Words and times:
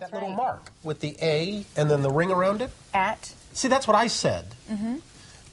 that 0.00 0.12
little 0.12 0.30
mark 0.30 0.70
with 0.82 1.00
the 1.00 1.16
A 1.22 1.64
and 1.76 1.90
then 1.90 2.02
the 2.02 2.10
ring 2.10 2.30
around 2.30 2.60
it. 2.62 2.70
At? 2.94 3.34
See, 3.52 3.68
that's 3.68 3.86
what 3.86 3.96
I 3.96 4.06
said. 4.06 4.46
Mm-hmm. 4.70 4.96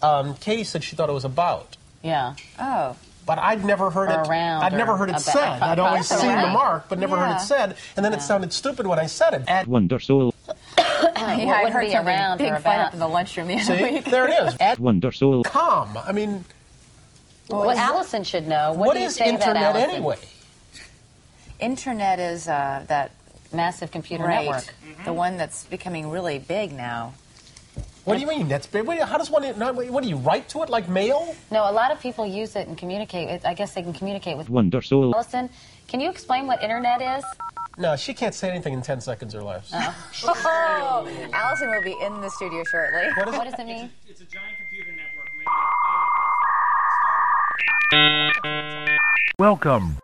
Um, 0.02 0.36
Katie 0.36 0.64
said 0.64 0.84
she 0.84 0.96
thought 0.96 1.10
it 1.10 1.14
was 1.14 1.26
about. 1.26 1.78
Yeah. 2.04 2.36
Oh. 2.60 2.96
But 3.26 3.40
I'd 3.40 3.66
never 3.66 3.90
heard 3.90 4.10
Or 4.10 4.22
it. 4.24 4.28
around 4.30 4.64
I'd 4.64 4.74
never 4.74 4.96
heard 4.96 5.10
it 5.10 5.14
about- 5.14 5.22
said. 5.22 5.62
I'd 5.62 5.80
always 5.80 6.08
That's 6.08 6.22
seen 6.22 6.32
the 6.32 6.48
mark, 6.48 6.86
but 6.88 6.98
never 6.98 7.18
heard 7.18 7.36
it 7.36 7.42
said. 7.42 7.76
And 7.98 8.06
then 8.06 8.14
it 8.14 8.22
sounded 8.22 8.54
stupid 8.54 8.88
when 8.88 9.00
I 9.00 9.06
said 9.08 9.34
it. 9.34 9.44
At, 9.48 9.68
Wonder 9.68 10.00
Soul, 10.00 10.34
Yeah, 10.48 10.54
I 11.18 11.36
wouldn't 11.36 11.74
heard 11.74 11.82
be 11.82 11.92
something 11.92 12.08
around 12.08 12.38
big 12.38 12.52
or 12.54 12.60
fight 12.60 12.76
about. 12.76 12.88
up 12.88 12.94
in 12.94 13.00
the 13.00 13.08
lunchroom 13.08 13.48
the 13.48 13.56
other 13.56 13.64
see, 13.78 13.84
week. 13.84 14.06
there 14.10 14.28
it 14.30 14.48
is. 14.48 14.56
At 14.62 14.80
Wonder 14.80 15.12
Soul, 15.12 15.44
com. 15.44 15.98
I 15.98 16.14
mean, 16.14 16.46
Well, 17.50 17.70
Allison 17.72 18.24
should 18.24 18.48
know. 18.48 18.70
What, 18.72 18.88
what 18.88 18.94
do 18.94 19.02
you 19.02 19.08
is 19.08 19.16
say 19.16 19.28
internet 19.28 19.76
Allison? 19.76 19.90
anyway? 19.90 20.18
Internet 21.60 22.20
is 22.20 22.48
uh, 22.48 22.86
that 22.88 23.12
Massive 23.54 23.92
computer 23.92 24.24
right, 24.24 24.46
network. 24.46 24.74
the 25.06 25.14
one 25.14 25.38
that's 25.38 25.66
becoming 25.66 26.10
really 26.10 26.40
big 26.40 26.74
now. 26.74 27.14
What 28.04 28.16
do 28.16 28.22
you 28.22 28.28
mean? 28.28 28.48
That's 28.48 28.68
big. 28.68 28.86
Wait, 28.86 29.02
How 29.02 29.18
does 29.18 29.30
one? 29.30 29.44
What 29.44 30.02
do 30.02 30.08
you 30.10 30.16
write 30.16 30.48
to 30.50 30.64
it 30.64 30.70
like 30.70 30.88
mail? 30.88 31.36
No, 31.52 31.70
a 31.70 31.74
lot 31.74 31.92
of 31.92 32.00
people 32.00 32.26
use 32.26 32.56
it 32.56 32.68
and 32.68 32.78
communicate. 32.78 33.28
It, 33.28 33.42
I 33.46 33.54
guess 33.54 33.74
they 33.74 33.82
can 33.82 33.92
communicate 33.92 34.38
with. 34.38 34.50
Wonder 34.50 34.82
Soul, 34.82 35.14
Allison, 35.14 35.50
can 35.90 36.00
you 36.00 36.10
explain 36.10 36.48
what 36.48 36.64
internet 36.64 37.02
is? 37.02 37.26
No, 37.78 37.98
she 37.98 38.14
can't 38.14 38.34
say 38.34 38.50
anything 38.50 38.74
in 38.74 38.82
ten 38.82 39.02
seconds 39.02 39.36
or 39.36 39.44
less. 39.44 39.72
Oh, 39.74 41.30
Allison 41.34 41.70
will 41.70 41.84
be 41.84 41.98
in 42.02 42.22
the 42.22 42.30
studio 42.30 42.64
shortly. 42.64 43.10
What 43.18 43.28
is 43.28 43.36
What 43.36 43.44
does 43.44 43.60
it 43.60 43.68
mean? 43.68 43.92
It's 44.08 44.22
a 44.22 44.26
giant 44.26 44.58
computer 44.58 44.92
network 44.92 45.30
made 45.38 45.46
up, 45.46 45.54
made 47.92 48.32
up 48.38 48.46
of. 48.46 49.38
Welcome. 49.38 49.98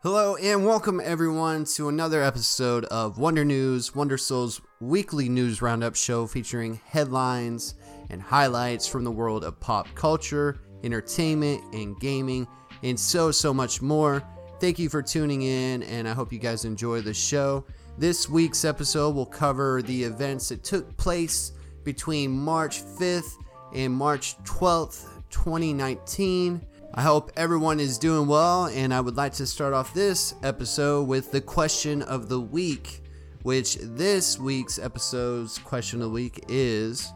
Hello 0.00 0.36
and 0.36 0.64
welcome 0.64 1.00
everyone 1.02 1.64
to 1.64 1.88
another 1.88 2.22
episode 2.22 2.84
of 2.84 3.18
Wonder 3.18 3.44
News, 3.44 3.96
Wonder 3.96 4.16
Soul's 4.16 4.60
weekly 4.80 5.28
news 5.28 5.60
roundup 5.60 5.96
show 5.96 6.24
featuring 6.28 6.80
headlines 6.86 7.74
and 8.08 8.22
highlights 8.22 8.86
from 8.86 9.02
the 9.02 9.10
world 9.10 9.42
of 9.42 9.58
pop 9.58 9.92
culture, 9.96 10.60
entertainment, 10.84 11.74
and 11.74 11.98
gaming, 11.98 12.46
and 12.84 12.98
so, 12.98 13.32
so 13.32 13.52
much 13.52 13.82
more. 13.82 14.22
Thank 14.60 14.78
you 14.78 14.88
for 14.88 15.02
tuning 15.02 15.42
in, 15.42 15.82
and 15.82 16.06
I 16.06 16.12
hope 16.12 16.32
you 16.32 16.38
guys 16.38 16.64
enjoy 16.64 17.00
the 17.00 17.12
show. 17.12 17.66
This 17.98 18.28
week's 18.28 18.64
episode 18.64 19.16
will 19.16 19.26
cover 19.26 19.82
the 19.82 20.04
events 20.04 20.50
that 20.50 20.62
took 20.62 20.96
place 20.96 21.50
between 21.82 22.30
March 22.30 22.84
5th 22.84 23.34
and 23.74 23.92
March 23.92 24.38
12th, 24.44 25.08
2019. 25.30 26.64
I 26.94 27.02
hope 27.02 27.30
everyone 27.36 27.80
is 27.80 27.98
doing 27.98 28.26
well, 28.26 28.66
and 28.66 28.94
I 28.94 29.00
would 29.00 29.16
like 29.16 29.34
to 29.34 29.46
start 29.46 29.74
off 29.74 29.92
this 29.92 30.34
episode 30.42 31.06
with 31.06 31.30
the 31.30 31.40
question 31.40 32.00
of 32.02 32.30
the 32.30 32.40
week, 32.40 33.02
which 33.42 33.76
this 33.76 34.38
week's 34.38 34.78
episode's 34.78 35.58
question 35.58 36.00
of 36.00 36.08
the 36.08 36.14
week 36.14 36.44
is 36.48 37.12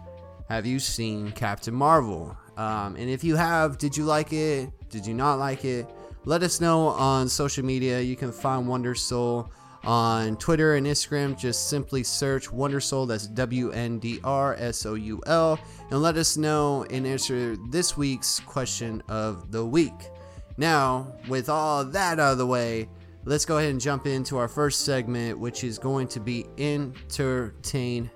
Have 0.50 0.66
you 0.66 0.78
seen 0.78 1.32
Captain 1.32 1.72
Marvel? 1.72 2.36
Um, 2.58 2.96
and 2.96 3.08
if 3.08 3.24
you 3.24 3.34
have, 3.34 3.78
did 3.78 3.96
you 3.96 4.04
like 4.04 4.34
it? 4.34 4.70
Did 4.90 5.06
you 5.06 5.14
not 5.14 5.38
like 5.38 5.64
it? 5.64 5.86
Let 6.26 6.42
us 6.42 6.60
know 6.60 6.88
on 6.88 7.26
social 7.28 7.64
media. 7.64 8.00
You 8.00 8.14
can 8.14 8.30
find 8.30 8.68
Wonder 8.68 8.94
Soul 8.94 9.50
on 9.84 10.36
Twitter 10.36 10.76
and 10.76 10.86
Instagram. 10.86 11.38
Just 11.38 11.68
simply 11.68 12.02
search 12.02 12.52
Wonder 12.52 12.80
Soul. 12.80 13.06
That's 13.06 13.26
W 13.26 13.70
N 13.70 13.98
D 13.98 14.20
R 14.24 14.54
S 14.54 14.86
O 14.86 14.94
U 14.94 15.20
L. 15.26 15.58
And 15.90 16.02
let 16.02 16.16
us 16.16 16.36
know 16.36 16.84
and 16.90 17.06
answer 17.06 17.56
this 17.70 17.96
week's 17.96 18.40
question 18.40 19.02
of 19.08 19.52
the 19.52 19.64
week. 19.64 20.10
Now, 20.56 21.14
with 21.28 21.48
all 21.48 21.84
that 21.84 22.20
out 22.20 22.32
of 22.32 22.38
the 22.38 22.46
way, 22.46 22.88
let's 23.24 23.44
go 23.44 23.58
ahead 23.58 23.70
and 23.70 23.80
jump 23.80 24.06
into 24.06 24.38
our 24.38 24.48
first 24.48 24.84
segment, 24.84 25.38
which 25.38 25.64
is 25.64 25.78
going 25.78 26.08
to 26.08 26.20
be 26.20 26.46
entertainment. 26.58 28.10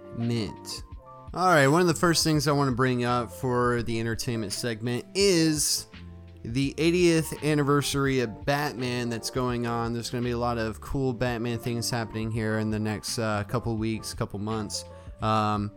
All 1.34 1.48
right, 1.48 1.66
one 1.66 1.82
of 1.82 1.86
the 1.86 1.94
first 1.94 2.24
things 2.24 2.48
I 2.48 2.52
want 2.52 2.70
to 2.70 2.76
bring 2.76 3.04
up 3.04 3.30
for 3.30 3.82
the 3.82 4.00
entertainment 4.00 4.52
segment 4.52 5.04
is 5.14 5.86
the 6.46 6.74
80th 6.78 7.42
anniversary 7.42 8.20
of 8.20 8.44
Batman 8.44 9.08
that's 9.08 9.30
going 9.30 9.66
on. 9.66 9.92
There's 9.92 10.10
going 10.10 10.22
to 10.22 10.26
be 10.26 10.32
a 10.32 10.38
lot 10.38 10.58
of 10.58 10.80
cool 10.80 11.12
Batman 11.12 11.58
things 11.58 11.90
happening 11.90 12.30
here 12.30 12.58
in 12.58 12.70
the 12.70 12.78
next 12.78 13.18
uh, 13.18 13.44
couple 13.44 13.76
weeks, 13.76 14.14
couple 14.14 14.38
months. 14.38 14.84
Um, 15.22 15.72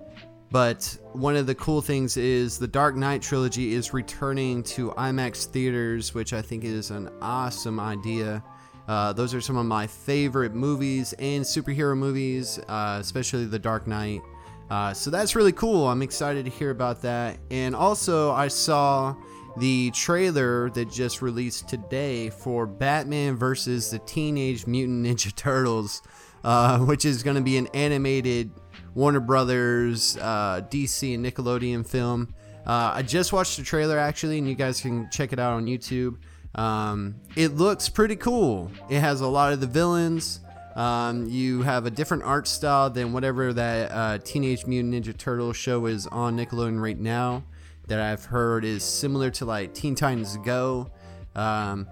but 0.51 0.97
one 1.13 1.35
of 1.35 1.47
the 1.47 1.55
cool 1.55 1.81
things 1.81 2.17
is 2.17 2.57
the 2.57 2.67
Dark 2.67 2.95
Knight 2.95 3.21
trilogy 3.21 3.73
is 3.73 3.93
returning 3.93 4.63
to 4.63 4.91
IMAX 4.91 5.45
theaters, 5.45 6.13
which 6.13 6.33
I 6.33 6.41
think 6.41 6.63
is 6.63 6.91
an 6.91 7.09
awesome 7.21 7.79
idea. 7.79 8.43
Uh, 8.87 9.13
those 9.13 9.33
are 9.33 9.41
some 9.41 9.57
of 9.57 9.65
my 9.65 9.85
favorite 9.85 10.55
movies 10.55 11.13
and 11.13 11.43
superhero 11.43 11.95
movies, 11.95 12.59
uh, 12.67 12.97
especially 12.99 13.45
The 13.45 13.59
Dark 13.59 13.85
Knight. 13.85 14.21
Uh, 14.69 14.93
so 14.93 15.09
that's 15.09 15.35
really 15.35 15.51
cool. 15.51 15.87
I'm 15.87 16.01
excited 16.01 16.45
to 16.45 16.51
hear 16.51 16.71
about 16.71 17.01
that. 17.01 17.37
And 17.49 17.75
also, 17.75 18.31
I 18.31 18.47
saw 18.47 19.15
the 19.59 19.91
trailer 19.91 20.69
that 20.71 20.89
just 20.89 21.21
released 21.21 21.67
today 21.67 22.29
for 22.29 22.65
Batman 22.65 23.35
versus 23.35 23.91
the 23.91 23.99
Teenage 23.99 24.65
Mutant 24.65 25.05
Ninja 25.05 25.35
Turtles, 25.35 26.01
uh, 26.43 26.79
which 26.79 27.05
is 27.05 27.23
going 27.23 27.35
to 27.35 27.41
be 27.41 27.57
an 27.57 27.67
animated 27.73 28.51
Warner 28.95 29.19
Brothers, 29.19 30.17
uh, 30.17 30.61
DC, 30.69 31.13
and 31.13 31.25
Nickelodeon 31.25 31.87
film. 31.87 32.33
Uh, 32.65 32.91
I 32.95 33.01
just 33.01 33.33
watched 33.33 33.57
the 33.57 33.63
trailer 33.63 33.97
actually, 33.97 34.37
and 34.37 34.47
you 34.47 34.55
guys 34.55 34.81
can 34.81 35.09
check 35.11 35.33
it 35.33 35.39
out 35.39 35.53
on 35.53 35.65
YouTube. 35.65 36.17
Um, 36.55 37.15
it 37.35 37.55
looks 37.55 37.89
pretty 37.89 38.15
cool. 38.15 38.71
It 38.89 38.99
has 38.99 39.21
a 39.21 39.27
lot 39.27 39.53
of 39.53 39.59
the 39.59 39.67
villains. 39.67 40.39
Um, 40.75 41.27
you 41.27 41.61
have 41.63 41.85
a 41.85 41.91
different 41.91 42.23
art 42.23 42.47
style 42.47 42.89
than 42.89 43.11
whatever 43.11 43.53
that 43.53 43.91
uh, 43.91 44.17
Teenage 44.19 44.65
Mutant 44.65 44.93
Ninja 44.93 45.17
Turtle 45.17 45.51
show 45.51 45.85
is 45.87 46.07
on 46.07 46.37
Nickelodeon 46.37 46.81
right 46.81 46.99
now. 46.99 47.43
That 47.89 47.99
I've 47.99 48.23
heard 48.23 48.63
is 48.63 48.83
similar 48.83 49.29
to 49.31 49.45
like 49.45 49.73
Teen 49.73 49.95
Titans 49.95 50.37
Go. 50.37 50.89
Um, 51.35 51.87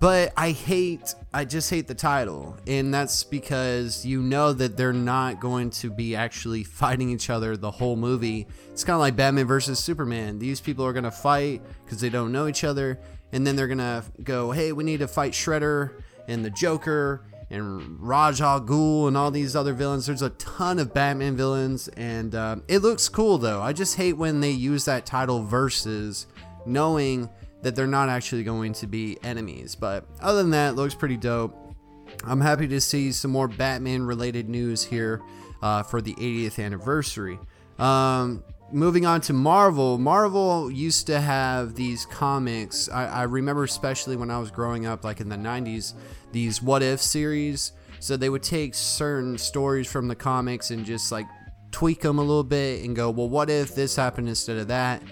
but 0.00 0.32
I 0.36 0.50
hate, 0.50 1.14
I 1.32 1.44
just 1.44 1.70
hate 1.70 1.86
the 1.86 1.94
title. 1.94 2.56
And 2.66 2.92
that's 2.92 3.22
because 3.22 4.04
you 4.04 4.20
know 4.20 4.52
that 4.52 4.76
they're 4.76 4.92
not 4.92 5.38
going 5.38 5.70
to 5.70 5.90
be 5.90 6.16
actually 6.16 6.64
fighting 6.64 7.10
each 7.10 7.30
other 7.30 7.56
the 7.56 7.70
whole 7.70 7.94
movie. 7.94 8.48
It's 8.72 8.82
kind 8.82 8.94
of 8.94 9.00
like 9.00 9.14
Batman 9.14 9.46
versus 9.46 9.78
Superman. 9.78 10.40
These 10.40 10.60
people 10.60 10.84
are 10.84 10.92
going 10.92 11.04
to 11.04 11.12
fight 11.12 11.62
because 11.84 12.00
they 12.00 12.08
don't 12.08 12.32
know 12.32 12.48
each 12.48 12.64
other. 12.64 12.98
And 13.30 13.46
then 13.46 13.54
they're 13.54 13.68
going 13.68 13.78
to 13.78 14.02
go, 14.24 14.50
hey, 14.50 14.72
we 14.72 14.82
need 14.82 14.98
to 14.98 15.08
fight 15.08 15.34
Shredder 15.34 16.02
and 16.26 16.44
the 16.44 16.50
Joker 16.50 17.22
and 17.52 18.00
Ra's 18.00 18.40
al 18.40 18.60
Ghul 18.60 19.06
and 19.06 19.16
all 19.16 19.30
these 19.30 19.54
other 19.54 19.74
villains. 19.74 20.06
There's 20.06 20.22
a 20.22 20.30
ton 20.30 20.78
of 20.78 20.94
Batman 20.94 21.36
villains, 21.36 21.88
and 21.88 22.34
um, 22.34 22.62
it 22.66 22.78
looks 22.78 23.08
cool 23.08 23.38
though. 23.38 23.60
I 23.60 23.72
just 23.72 23.96
hate 23.96 24.14
when 24.14 24.40
they 24.40 24.50
use 24.50 24.86
that 24.86 25.04
title 25.04 25.44
versus 25.44 26.26
knowing 26.64 27.28
that 27.60 27.76
they're 27.76 27.86
not 27.86 28.08
actually 28.08 28.42
going 28.42 28.72
to 28.72 28.86
be 28.86 29.18
enemies. 29.22 29.74
But 29.74 30.06
other 30.20 30.38
than 30.38 30.50
that, 30.50 30.74
looks 30.74 30.94
pretty 30.94 31.16
dope. 31.16 31.54
I'm 32.24 32.40
happy 32.40 32.66
to 32.68 32.80
see 32.80 33.12
some 33.12 33.30
more 33.30 33.48
Batman 33.48 34.02
related 34.02 34.48
news 34.48 34.82
here 34.82 35.20
uh, 35.62 35.82
for 35.82 36.00
the 36.00 36.14
80th 36.14 36.62
anniversary. 36.62 37.38
Um, 37.78 38.42
moving 38.72 39.06
on 39.06 39.20
to 39.22 39.32
Marvel, 39.32 39.98
Marvel 39.98 40.70
used 40.70 41.06
to 41.08 41.20
have 41.20 41.74
these 41.74 42.06
comics. 42.06 42.88
I, 42.88 43.06
I 43.06 43.22
remember, 43.24 43.64
especially 43.64 44.16
when 44.16 44.30
I 44.30 44.38
was 44.38 44.50
growing 44.50 44.86
up, 44.86 45.04
like 45.04 45.20
in 45.20 45.28
the 45.28 45.36
90s, 45.36 45.94
these 46.32 46.62
what 46.62 46.82
if 46.82 47.00
series. 47.00 47.72
So 48.00 48.16
they 48.16 48.28
would 48.28 48.42
take 48.42 48.74
certain 48.74 49.38
stories 49.38 49.90
from 49.90 50.08
the 50.08 50.16
comics 50.16 50.70
and 50.70 50.84
just 50.84 51.12
like 51.12 51.26
tweak 51.70 52.00
them 52.00 52.18
a 52.18 52.22
little 52.22 52.42
bit 52.44 52.84
and 52.84 52.96
go, 52.96 53.10
well, 53.10 53.28
what 53.28 53.48
if 53.48 53.74
this 53.74 53.94
happened 53.94 54.28
instead 54.28 54.56
of 54.56 54.68
that? 54.68 55.02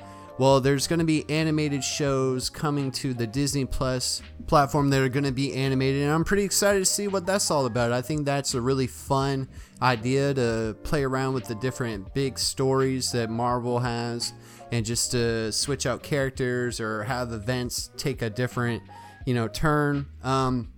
Well, 0.41 0.63
there's 0.63 0.87
going 0.87 1.01
to 1.01 1.05
be 1.05 1.29
animated 1.29 1.85
shows 1.85 2.49
coming 2.49 2.93
to 2.93 3.13
the 3.13 3.27
Disney 3.27 3.67
Plus 3.67 4.23
platform 4.47 4.89
that 4.89 5.03
are 5.03 5.11
going 5.11 5.27
to 5.27 5.33
be 5.33 5.53
animated, 5.53 6.03
and 6.03 6.11
I'm 6.11 6.25
pretty 6.25 6.45
excited 6.45 6.79
to 6.79 6.87
see 6.87 7.09
what 7.09 7.27
that's 7.27 7.51
all 7.51 7.67
about. 7.67 7.93
I 7.93 8.01
think 8.01 8.25
that's 8.25 8.55
a 8.55 8.61
really 8.63 8.87
fun 8.87 9.51
idea 9.83 10.33
to 10.33 10.79
play 10.83 11.05
around 11.05 11.35
with 11.35 11.45
the 11.45 11.57
different 11.57 12.15
big 12.15 12.39
stories 12.39 13.13
that 13.13 13.29
Marvel 13.29 13.81
has, 13.81 14.33
and 14.73 14.83
just 14.83 15.11
to 15.11 15.53
switch 15.53 15.85
out 15.85 16.03
characters 16.03 16.81
or 16.81 17.05
have 17.05 17.35
events 17.35 17.91
take 17.99 18.23
a 18.23 18.31
different, 18.31 18.83
you 19.27 19.35
know, 19.35 19.47
turn. 19.47 20.07
Um, 20.23 20.73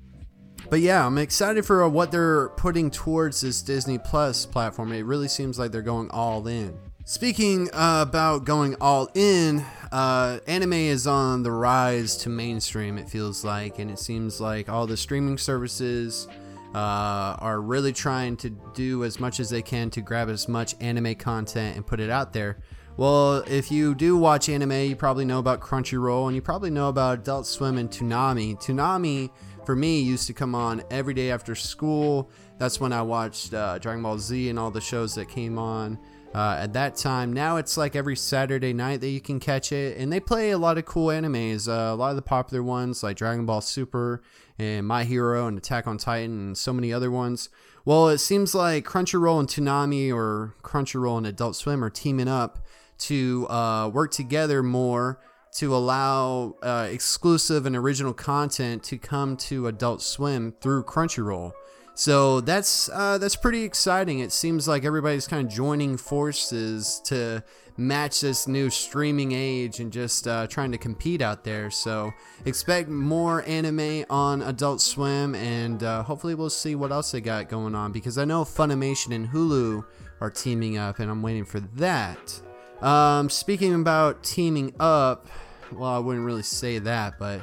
but 0.71 0.81
yeah, 0.81 1.07
I'm 1.07 1.19
excited 1.19 1.65
for 1.65 1.89
what 1.89 2.11
they're 2.11 2.49
putting 2.49 2.91
towards 2.91 3.43
this 3.43 3.63
Disney 3.63 3.99
Plus 3.99 4.45
platform. 4.45 4.93
It 4.93 5.05
really 5.05 5.29
seems 5.29 5.57
like 5.57 5.71
they're 5.71 5.83
going 5.83 6.11
all 6.11 6.49
in. 6.49 6.77
Speaking 7.13 7.69
uh, 7.75 8.07
about 8.09 8.47
going 8.47 8.75
all 8.81 9.11
in, 9.15 9.63
uh, 9.93 10.39
anime 10.47 10.73
is 10.73 11.07
on 11.07 11.43
the 11.43 11.53
rise 11.53 12.17
to 12.17 12.31
mainstream, 12.31 12.97
it 12.97 13.07
feels 13.07 13.45
like, 13.45 13.79
and 13.79 13.91
it 13.91 13.99
seems 13.99 14.41
like 14.41 14.71
all 14.71 14.87
the 14.87 14.97
streaming 14.97 15.37
services 15.37 16.27
uh, 16.75 17.37
are 17.39 17.61
really 17.61 17.93
trying 17.93 18.39
to 18.39 18.49
do 18.73 19.05
as 19.05 19.21
much 19.21 19.41
as 19.41 19.51
they 19.51 19.61
can 19.61 19.91
to 19.91 20.01
grab 20.01 20.31
as 20.31 20.49
much 20.49 20.75
anime 20.81 21.15
content 21.17 21.77
and 21.77 21.87
put 21.87 22.01
it 22.01 22.09
out 22.09 22.33
there. 22.33 22.57
Well, 22.97 23.45
if 23.47 23.71
you 23.71 23.95
do 23.95 24.17
watch 24.17 24.49
anime, 24.49 24.73
you 24.73 24.97
probably 24.97 25.27
know 25.27 25.39
about 25.39 25.61
Crunchyroll 25.61 26.29
and 26.29 26.35
you 26.35 26.41
probably 26.41 26.71
know 26.71 26.89
about 26.89 27.19
Adult 27.19 27.47
Swim 27.47 27.77
and 27.77 27.91
Toonami. 27.91 28.57
Toonami 28.57 29.29
for 29.67 29.77
me 29.77 30.01
used 30.01 30.27
to 30.29 30.33
come 30.33 30.55
on 30.55 30.83
every 30.91 31.13
day 31.13 31.31
after 31.31 31.55
school. 31.55 32.31
That's 32.57 32.81
when 32.81 32.95
I 32.95 33.03
watched 33.03 33.53
uh, 33.53 33.77
Dragon 33.77 34.03
Ball 34.03 34.19
Z 34.19 34.49
and 34.49 34.59
all 34.59 34.71
the 34.71 34.81
shows 34.81 35.15
that 35.17 35.29
came 35.29 35.59
on 35.59 35.99
uh, 36.35 36.57
at 36.61 36.73
that 36.73 36.97
time. 36.97 37.33
Now 37.33 37.57
it's 37.57 37.77
like 37.77 37.95
every 37.95 38.17
Saturday 38.17 38.73
night 38.73 39.01
that 39.01 39.11
you 39.11 39.21
can 39.21 39.41
catch 39.41 39.73
it, 39.73 39.99
and 39.99 40.13
they 40.13 40.21
play 40.21 40.51
a 40.51 40.59
lot 40.59 40.79
of 40.79 40.85
cool 40.85 41.09
animes. 41.09 41.69
Uh, 41.69 41.95
a 41.95 41.97
lot 41.97 42.11
of 42.11 42.17
the 42.17 42.23
popular 42.23 42.63
ones 42.63 43.03
like 43.03 43.17
Dragon 43.17 43.47
Ball 43.47 43.61
Super 43.61 44.23
and 44.59 44.87
My 44.87 45.05
Hero 45.05 45.47
and 45.47 45.59
Attack 45.59 45.87
on 45.87 45.99
Titan 45.99 46.39
and 46.39 46.59
so 46.59 46.73
many 46.73 46.93
other 46.93 47.11
ones. 47.11 47.49
Well, 47.85 48.09
it 48.09 48.19
seems 48.19 48.55
like 48.55 48.85
Crunchyroll 48.85 49.41
and 49.41 49.49
Toonami 49.49 50.15
or 50.15 50.55
Crunchyroll 50.63 51.19
and 51.19 51.27
Adult 51.27 51.57
Swim 51.57 51.83
are 51.83 51.91
teaming 51.91 52.29
up 52.29 52.61
to 52.99 53.49
uh, 53.49 53.89
work 53.89 54.13
together 54.13 54.63
more 54.63 55.19
to 55.57 55.75
allow 55.75 56.55
uh, 56.63 56.89
exclusive 56.91 57.67
and 57.67 57.77
original 57.77 58.15
content 58.15 58.83
to 58.85 58.97
come 58.97 59.37
to 59.37 59.67
Adult 59.67 60.01
Swim 60.01 60.55
through 60.61 60.85
Crunchyroll. 60.85 61.53
So 61.95 62.41
that's 62.41 62.89
uh, 62.89 63.19
that's 63.19 63.37
pretty 63.37 63.65
exciting. 63.65 64.21
It 64.21 64.33
seems 64.33 64.67
like 64.67 64.85
everybody's 64.85 65.29
kind 65.29 65.47
of 65.47 65.53
joining 65.53 65.97
forces 65.97 67.01
to 67.05 67.45
match 67.77 68.21
this 68.21 68.47
new 68.47 68.71
streaming 68.71 69.33
age 69.33 69.81
and 69.81 69.93
just 69.93 70.27
uh, 70.27 70.47
trying 70.47 70.73
to 70.73 70.79
compete 70.79 71.21
out 71.21 71.45
there. 71.45 71.71
So 71.71 72.13
expect 72.45 72.89
more 72.89 73.43
anime 73.47 74.05
on 74.11 74.43
Adult 74.43 74.81
Swim, 74.81 75.35
and 75.35 75.83
uh, 75.83 76.03
hopefully 76.03 76.35
we'll 76.35 76.51
see 76.51 76.75
what 76.75 76.93
else 76.93 77.13
they 77.13 77.21
got 77.21 77.49
going 77.49 77.75
on 77.75 77.93
because 77.93 78.19
I 78.19 78.25
know 78.25 78.45
Funimation 78.45 79.15
and 79.15 79.29
Hulu 79.29 79.85
are 80.21 80.31
teaming 80.31 80.79
up, 80.79 80.99
and 80.99 81.11
I'm 81.11 81.23
waiting 81.23 81.45
for 81.45 81.61
that. 81.61 82.41
Um, 82.81 83.31
speaking 83.31 83.75
about 83.75 84.23
teaming 84.23 84.75
up, 84.81 85.29
well, 85.71 85.91
I 85.91 85.99
wouldn't 85.99 86.25
really 86.25 86.43
say 86.43 86.79
that, 86.81 87.19
but 87.19 87.43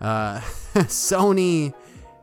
uh, 0.00 0.40
Sony 0.74 1.74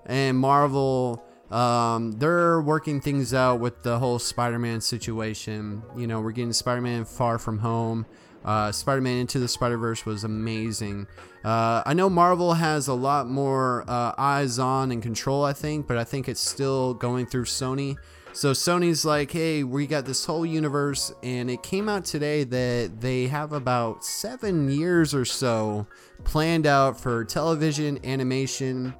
and 0.06 0.38
Marvel, 0.38 1.24
um, 1.51 2.12
they're 2.13 2.62
working 2.62 3.01
things 3.01 3.34
out 3.34 3.60
with 3.60 3.81
the 3.81 3.98
whole 3.98 4.19
Spider-Man 4.19 4.81
situation. 4.81 5.81
You 5.98 6.07
know, 6.07 6.22
we're 6.22 6.31
getting 6.31 6.54
Spider-Man 6.54 7.06
Far 7.06 7.40
From 7.40 7.60
Home. 7.60 8.06
Uh, 8.46 8.72
Spider-Man 8.72 9.18
Into 9.18 9.40
the 9.40 9.48
Spider-Verse 9.48 10.06
was 10.06 10.24
amazing. 10.24 11.07
Uh, 11.44 11.81
I 11.86 11.94
know 11.94 12.10
Marvel 12.10 12.54
has 12.54 12.88
a 12.88 12.94
lot 12.94 13.28
more 13.28 13.84
uh, 13.88 14.13
eyes 14.18 14.60
on 14.60 14.92
and 14.92 15.01
control, 15.01 15.44
I 15.44 15.54
think, 15.54 15.88
but 15.88 15.98
I 15.98 16.04
think 16.04 16.30
it's 16.30 16.40
still 16.40 16.94
going 16.94 17.25
through 17.25 17.46
Sony. 17.46 17.98
So 18.31 18.52
Sony's 18.52 19.04
like, 19.04 19.31
hey, 19.31 19.63
we 19.63 19.88
got 19.88 20.06
this 20.06 20.24
whole 20.24 20.45
universe, 20.45 21.12
and 21.24 21.50
it 21.50 21.63
came 21.63 21.90
out 21.90 22.06
today 22.06 22.44
that 22.44 23.02
they 23.02 23.28
have 23.28 23.54
about 23.54 24.06
seven 24.06 24.69
years 24.69 25.16
or 25.16 25.25
so 25.25 25.88
planned 26.24 26.68
out 26.68 27.00
for 27.00 27.25
television, 27.25 28.00
animation, 28.06 28.94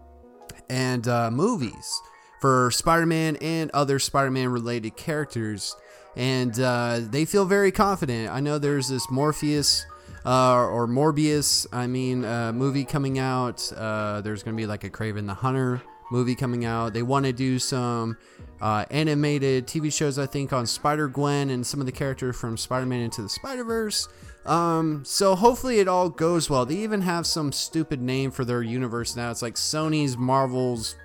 and 0.70 1.08
uh, 1.08 1.30
movies 1.30 2.02
for 2.40 2.72
Spider 2.72 3.06
Man 3.06 3.36
and 3.38 3.72
other 3.72 4.00
Spider 4.00 4.32
Man 4.32 4.50
related 4.50 4.96
characters. 4.96 5.76
And 6.16 6.60
uh, 6.60 7.02
they 7.02 7.26
feel 7.26 7.46
very 7.46 7.72
confident. 7.72 8.30
I 8.30 8.40
know 8.40 8.58
there's 8.58 8.88
this 8.90 9.10
Morpheus. 9.10 9.86
Uh, 10.26 10.66
or 10.66 10.86
Morbius, 10.86 11.66
I 11.72 11.88
mean, 11.88 12.26
uh, 12.26 12.52
movie 12.52 12.84
coming 12.84 13.18
out. 13.20 13.72
Uh, 13.72 14.20
there's 14.20 14.44
going 14.44 14.56
to 14.56 14.62
be 14.62 14.68
like 14.68 14.84
a 14.84 14.90
Kraven 14.90 15.26
the 15.28 15.34
Hunter 15.34 15.82
movie 16.12 16.36
coming 16.36 16.66
out. 16.66 16.94
They 16.94 17.04
want 17.04 17.26
to 17.26 17.34
do 17.34 17.60
some 17.60 18.18
uh, 18.62 18.86
animated 18.92 19.68
TV 19.68 19.94
shows, 19.94 20.20
I 20.20 20.26
think, 20.26 20.52
on 20.52 20.66
Spider 20.66 21.08
Gwen 21.08 21.50
and 21.50 21.66
some 21.66 21.80
of 21.80 21.86
the 21.86 21.92
characters 21.92 22.36
from 22.36 22.58
Spider 22.58 22.86
Man 22.86 23.02
Into 23.02 23.22
the 23.22 23.30
Spider 23.30 23.64
Verse. 23.64 24.08
Um, 24.46 25.04
so 25.06 25.36
hopefully 25.36 25.80
it 25.80 25.88
all 25.88 26.10
goes 26.10 26.50
well. 26.50 26.66
They 26.66 26.78
even 26.78 27.02
have 27.02 27.26
some 27.26 27.52
stupid 27.52 28.02
name 28.02 28.32
for 28.32 28.44
their 28.44 28.62
universe 28.62 29.16
now. 29.16 29.32
It's 29.32 29.42
like 29.42 29.56
Sony's 29.56 30.18
Marvel's 30.18 30.96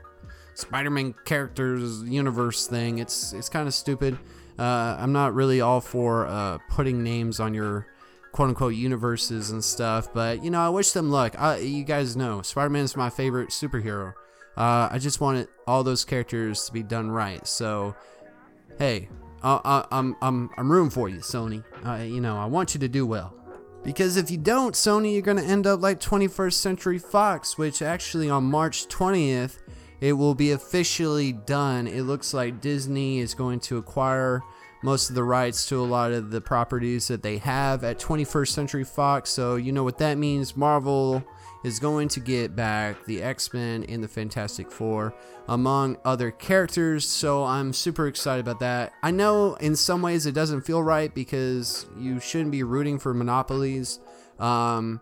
Spider-Man 0.55 1.15
characters 1.25 2.03
universe 2.05 2.67
thing. 2.67 2.99
It's 2.99 3.33
it's 3.33 3.49
kind 3.49 3.69
of 3.69 3.75
stupid. 3.75 4.19
Uh, 4.59 4.97
I'm 4.99 5.13
not 5.13 5.35
really 5.35 5.61
all 5.61 5.81
for 5.81 6.27
uh, 6.27 6.59
putting 6.71 7.03
names 7.03 7.41
on 7.41 7.55
your 7.55 7.87
quote 8.33 8.51
unquote 8.51 8.75
universes 8.75 9.51
and 9.51 9.63
stuff, 9.63 10.13
but 10.13 10.45
you 10.45 10.51
know 10.51 10.61
I 10.61 10.69
wish 10.69 10.93
them 10.93 11.11
luck. 11.11 11.35
I, 11.39 11.59
you 11.59 11.85
guys 11.85 12.17
know 12.17 12.43
Spider-Man 12.43 12.85
is 12.85 12.97
my 12.97 13.11
favorite 13.11 13.51
superhero. 13.51 14.15
Uh, 14.57 14.89
I 14.91 14.99
just 14.99 15.21
wanted 15.21 15.49
all 15.67 15.83
those 15.83 16.05
characters 16.05 16.65
to 16.67 16.73
be 16.73 16.83
done 16.85 17.11
right. 17.11 17.45
So, 17.47 17.97
hey, 18.79 19.09
I, 19.43 19.61
I, 19.65 19.87
I'm 19.91 20.17
I'm 20.23 20.51
I'm 20.57 20.71
rooting 20.71 20.91
for 20.91 21.09
you, 21.09 21.19
Sony. 21.19 21.65
You 22.09 22.21
know 22.21 22.37
I 22.37 22.47
want 22.47 22.75
you 22.75 22.81
to 22.81 22.89
do 22.89 23.07
well. 23.07 23.35
Because 23.85 24.17
if 24.17 24.31
you 24.31 24.39
don't, 24.39 24.75
Sony, 24.75 25.13
you're 25.13 25.21
going 25.21 25.37
to 25.37 25.45
end 25.45 25.67
up 25.67 25.83
like 25.83 26.01
21st 26.01 26.55
Century 26.55 26.99
Fox, 26.99 27.59
which 27.59 27.83
actually 27.83 28.31
on 28.31 28.45
March 28.45 28.89
20th 28.89 29.59
it 30.01 30.15
will 30.15 30.35
be 30.35 30.53
officially 30.53 31.33
done. 31.33 31.87
It 31.87 32.03
looks 32.03 32.35
like 32.35 32.61
Disney 32.61 33.21
is 33.21 33.35
going 33.35 33.61
to 33.61 33.79
acquire 33.79 34.43
most 34.85 35.09
of 35.09 35.15
the 35.15 35.25
rights 35.25 35.67
to 35.67 35.81
a 35.81 35.83
lot 35.83 36.13
of 36.13 36.31
the 36.31 36.43
properties 36.43 37.09
that 37.09 37.23
they 37.23 37.39
have 37.39 37.83
at 37.83 37.99
21st 37.99 38.49
Century 38.49 38.85
Fox. 38.85 39.31
So, 39.31 39.57
you 39.57 39.73
know 39.73 39.83
what 39.83 39.97
that 39.99 40.19
means. 40.19 40.57
Marvel 40.59 41.25
is 41.65 41.81
going 41.81 42.09
to 42.09 42.21
get 42.21 42.55
back 42.55 43.03
the 43.07 43.23
X 43.23 43.55
Men 43.55 43.85
and 43.85 44.05
the 44.05 44.09
Fantastic 44.09 44.71
Four, 44.71 45.15
among 45.49 45.97
other 46.05 46.31
characters. 46.31 47.09
So, 47.09 47.45
I'm 47.45 47.73
super 47.73 48.07
excited 48.07 48.41
about 48.41 48.61
that. 48.61 48.93
I 49.03 49.11
know 49.11 49.55
in 49.55 49.75
some 49.75 50.03
ways 50.03 50.27
it 50.27 50.33
doesn't 50.33 50.63
feel 50.63 50.83
right 50.83 51.15
because 51.15 51.87
you 51.99 52.21
shouldn't 52.21 52.51
be 52.51 52.63
rooting 52.63 52.99
for 52.99 53.15
monopolies. 53.15 54.01
Um, 54.39 55.01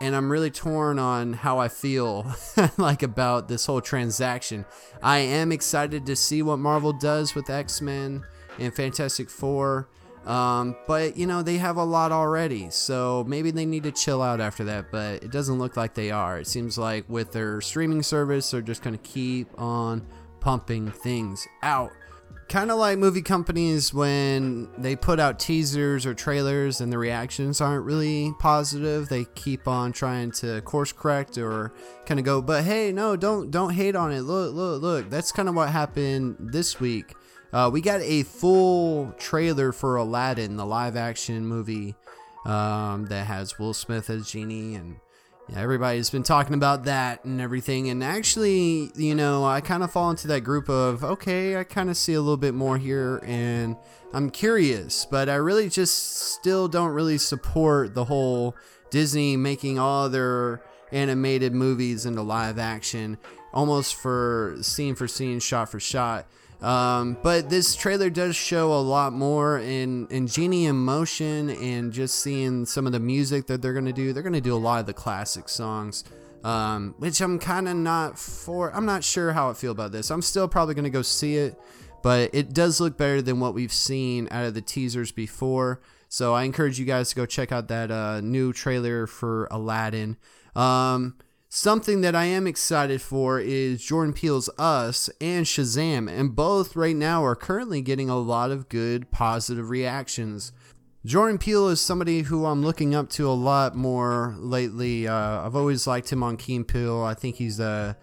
and 0.00 0.14
I'm 0.14 0.30
really 0.30 0.50
torn 0.50 0.98
on 0.98 1.32
how 1.32 1.58
I 1.58 1.68
feel 1.68 2.26
like 2.76 3.02
about 3.02 3.48
this 3.48 3.66
whole 3.66 3.80
transaction. 3.80 4.64
I 5.02 5.18
am 5.18 5.52
excited 5.52 6.06
to 6.06 6.16
see 6.16 6.42
what 6.42 6.58
Marvel 6.58 6.92
does 6.92 7.34
with 7.34 7.48
X-Men 7.48 8.24
and 8.58 8.74
Fantastic 8.74 9.30
Four. 9.30 9.88
Um, 10.26 10.76
but 10.88 11.16
you 11.16 11.26
know, 11.26 11.42
they 11.42 11.56
have 11.58 11.76
a 11.76 11.84
lot 11.84 12.10
already, 12.10 12.68
so 12.70 13.24
maybe 13.28 13.52
they 13.52 13.64
need 13.64 13.84
to 13.84 13.92
chill 13.92 14.20
out 14.20 14.40
after 14.40 14.64
that, 14.64 14.90
but 14.90 15.22
it 15.22 15.30
doesn't 15.30 15.58
look 15.58 15.76
like 15.76 15.94
they 15.94 16.10
are. 16.10 16.40
It 16.40 16.48
seems 16.48 16.76
like 16.76 17.08
with 17.08 17.30
their 17.30 17.60
streaming 17.60 18.02
service, 18.02 18.50
they're 18.50 18.60
just 18.60 18.82
gonna 18.82 18.98
keep 18.98 19.48
on 19.60 20.04
pumping 20.40 20.90
things 20.90 21.46
out 21.62 21.92
kind 22.48 22.70
of 22.70 22.78
like 22.78 22.98
movie 22.98 23.22
companies 23.22 23.92
when 23.92 24.68
they 24.78 24.94
put 24.94 25.18
out 25.18 25.38
teasers 25.38 26.06
or 26.06 26.14
trailers 26.14 26.80
and 26.80 26.92
the 26.92 26.98
reactions 26.98 27.60
aren't 27.60 27.84
really 27.84 28.32
positive. 28.38 29.08
They 29.08 29.24
keep 29.34 29.66
on 29.66 29.92
trying 29.92 30.30
to 30.32 30.60
course 30.60 30.92
correct 30.92 31.38
or 31.38 31.72
kind 32.04 32.20
of 32.20 32.26
go 32.26 32.40
but 32.40 32.64
hey 32.64 32.92
no 32.92 33.16
don't 33.16 33.50
don't 33.50 33.70
hate 33.70 33.96
on 33.96 34.12
it. 34.12 34.22
Look 34.22 34.54
look 34.54 34.80
look. 34.80 35.10
That's 35.10 35.32
kind 35.32 35.48
of 35.48 35.54
what 35.54 35.70
happened 35.70 36.36
this 36.38 36.78
week. 36.78 37.14
Uh, 37.52 37.70
we 37.72 37.80
got 37.80 38.00
a 38.02 38.22
full 38.24 39.12
trailer 39.18 39.72
for 39.72 39.96
aladdin 39.96 40.56
the 40.56 40.66
live 40.66 40.96
action 40.96 41.46
movie 41.46 41.94
um, 42.44 43.06
that 43.06 43.26
has 43.26 43.58
will 43.58 43.74
smith 43.74 44.08
as 44.08 44.30
genie 44.30 44.74
and 44.76 44.96
everybody's 45.54 46.10
been 46.10 46.22
talking 46.22 46.54
about 46.54 46.84
that 46.84 47.24
and 47.24 47.40
everything. 47.40 47.88
And 47.88 48.02
actually, 48.02 48.90
you 48.96 49.14
know, 49.14 49.44
I 49.44 49.60
kind 49.60 49.82
of 49.82 49.92
fall 49.92 50.10
into 50.10 50.26
that 50.28 50.40
group 50.40 50.68
of, 50.68 51.04
okay, 51.04 51.56
I 51.56 51.64
kind 51.64 51.90
of 51.90 51.96
see 51.96 52.14
a 52.14 52.20
little 52.20 52.36
bit 52.36 52.54
more 52.54 52.78
here 52.78 53.22
and 53.24 53.76
I'm 54.12 54.30
curious, 54.30 55.06
but 55.06 55.28
I 55.28 55.36
really 55.36 55.68
just 55.68 56.32
still 56.32 56.68
don't 56.68 56.90
really 56.90 57.18
support 57.18 57.94
the 57.94 58.04
whole 58.04 58.56
Disney 58.90 59.36
making 59.36 59.78
all 59.78 60.08
their 60.08 60.62
animated 60.92 61.52
movies 61.52 62.06
into 62.06 62.22
live 62.22 62.58
action 62.58 63.18
almost 63.52 63.94
for 63.94 64.56
scene 64.60 64.94
for 64.94 65.08
scene, 65.08 65.40
shot 65.40 65.68
for 65.68 65.80
shot. 65.80 66.26
Um, 66.62 67.18
but 67.22 67.50
this 67.50 67.76
trailer 67.76 68.08
does 68.08 68.34
show 68.34 68.72
a 68.72 68.80
lot 68.80 69.12
more 69.12 69.58
in, 69.58 70.06
in 70.08 70.26
Genie 70.26 70.66
in 70.66 70.76
motion 70.76 71.50
and 71.50 71.92
just 71.92 72.20
seeing 72.20 72.64
some 72.64 72.86
of 72.86 72.92
the 72.92 73.00
music 73.00 73.46
that 73.46 73.60
they're 73.60 73.74
going 73.74 73.84
to 73.84 73.92
do. 73.92 74.12
They're 74.12 74.22
going 74.22 74.32
to 74.32 74.40
do 74.40 74.54
a 74.54 74.58
lot 74.58 74.80
of 74.80 74.86
the 74.86 74.94
classic 74.94 75.48
songs, 75.48 76.04
um, 76.44 76.94
which 76.98 77.20
I'm 77.20 77.38
kind 77.38 77.68
of 77.68 77.76
not 77.76 78.18
for. 78.18 78.74
I'm 78.74 78.86
not 78.86 79.04
sure 79.04 79.32
how 79.32 79.50
I 79.50 79.52
feel 79.52 79.72
about 79.72 79.92
this. 79.92 80.10
I'm 80.10 80.22
still 80.22 80.48
probably 80.48 80.74
going 80.74 80.84
to 80.84 80.90
go 80.90 81.02
see 81.02 81.36
it, 81.36 81.60
but 82.02 82.30
it 82.32 82.54
does 82.54 82.80
look 82.80 82.96
better 82.96 83.20
than 83.20 83.38
what 83.38 83.52
we've 83.52 83.72
seen 83.72 84.26
out 84.30 84.46
of 84.46 84.54
the 84.54 84.62
teasers 84.62 85.12
before. 85.12 85.80
So 86.08 86.34
I 86.34 86.44
encourage 86.44 86.78
you 86.78 86.86
guys 86.86 87.10
to 87.10 87.16
go 87.16 87.26
check 87.26 87.52
out 87.52 87.68
that 87.68 87.90
uh, 87.90 88.20
new 88.22 88.52
trailer 88.52 89.06
for 89.06 89.48
Aladdin. 89.50 90.16
Um, 90.54 91.16
Something 91.58 92.02
that 92.02 92.14
I 92.14 92.26
am 92.26 92.46
excited 92.46 93.00
for 93.00 93.40
is 93.40 93.82
Jordan 93.82 94.12
Peele's 94.12 94.50
Us 94.58 95.08
and 95.22 95.46
Shazam, 95.46 96.06
and 96.06 96.36
both 96.36 96.76
right 96.76 96.94
now 96.94 97.24
are 97.24 97.34
currently 97.34 97.80
getting 97.80 98.10
a 98.10 98.18
lot 98.18 98.50
of 98.50 98.68
good 98.68 99.10
positive 99.10 99.70
reactions. 99.70 100.52
Jordan 101.06 101.38
Peele 101.38 101.68
is 101.68 101.80
somebody 101.80 102.20
who 102.20 102.44
I'm 102.44 102.62
looking 102.62 102.94
up 102.94 103.08
to 103.12 103.26
a 103.26 103.32
lot 103.32 103.74
more 103.74 104.34
lately. 104.38 105.08
Uh, 105.08 105.46
I've 105.46 105.56
always 105.56 105.86
liked 105.86 106.12
him 106.12 106.22
on 106.22 106.36
Key 106.36 106.56
and 106.56 106.68
Peele. 106.68 107.02
I 107.02 107.14
think 107.14 107.36
he's 107.36 107.58
a 107.58 107.96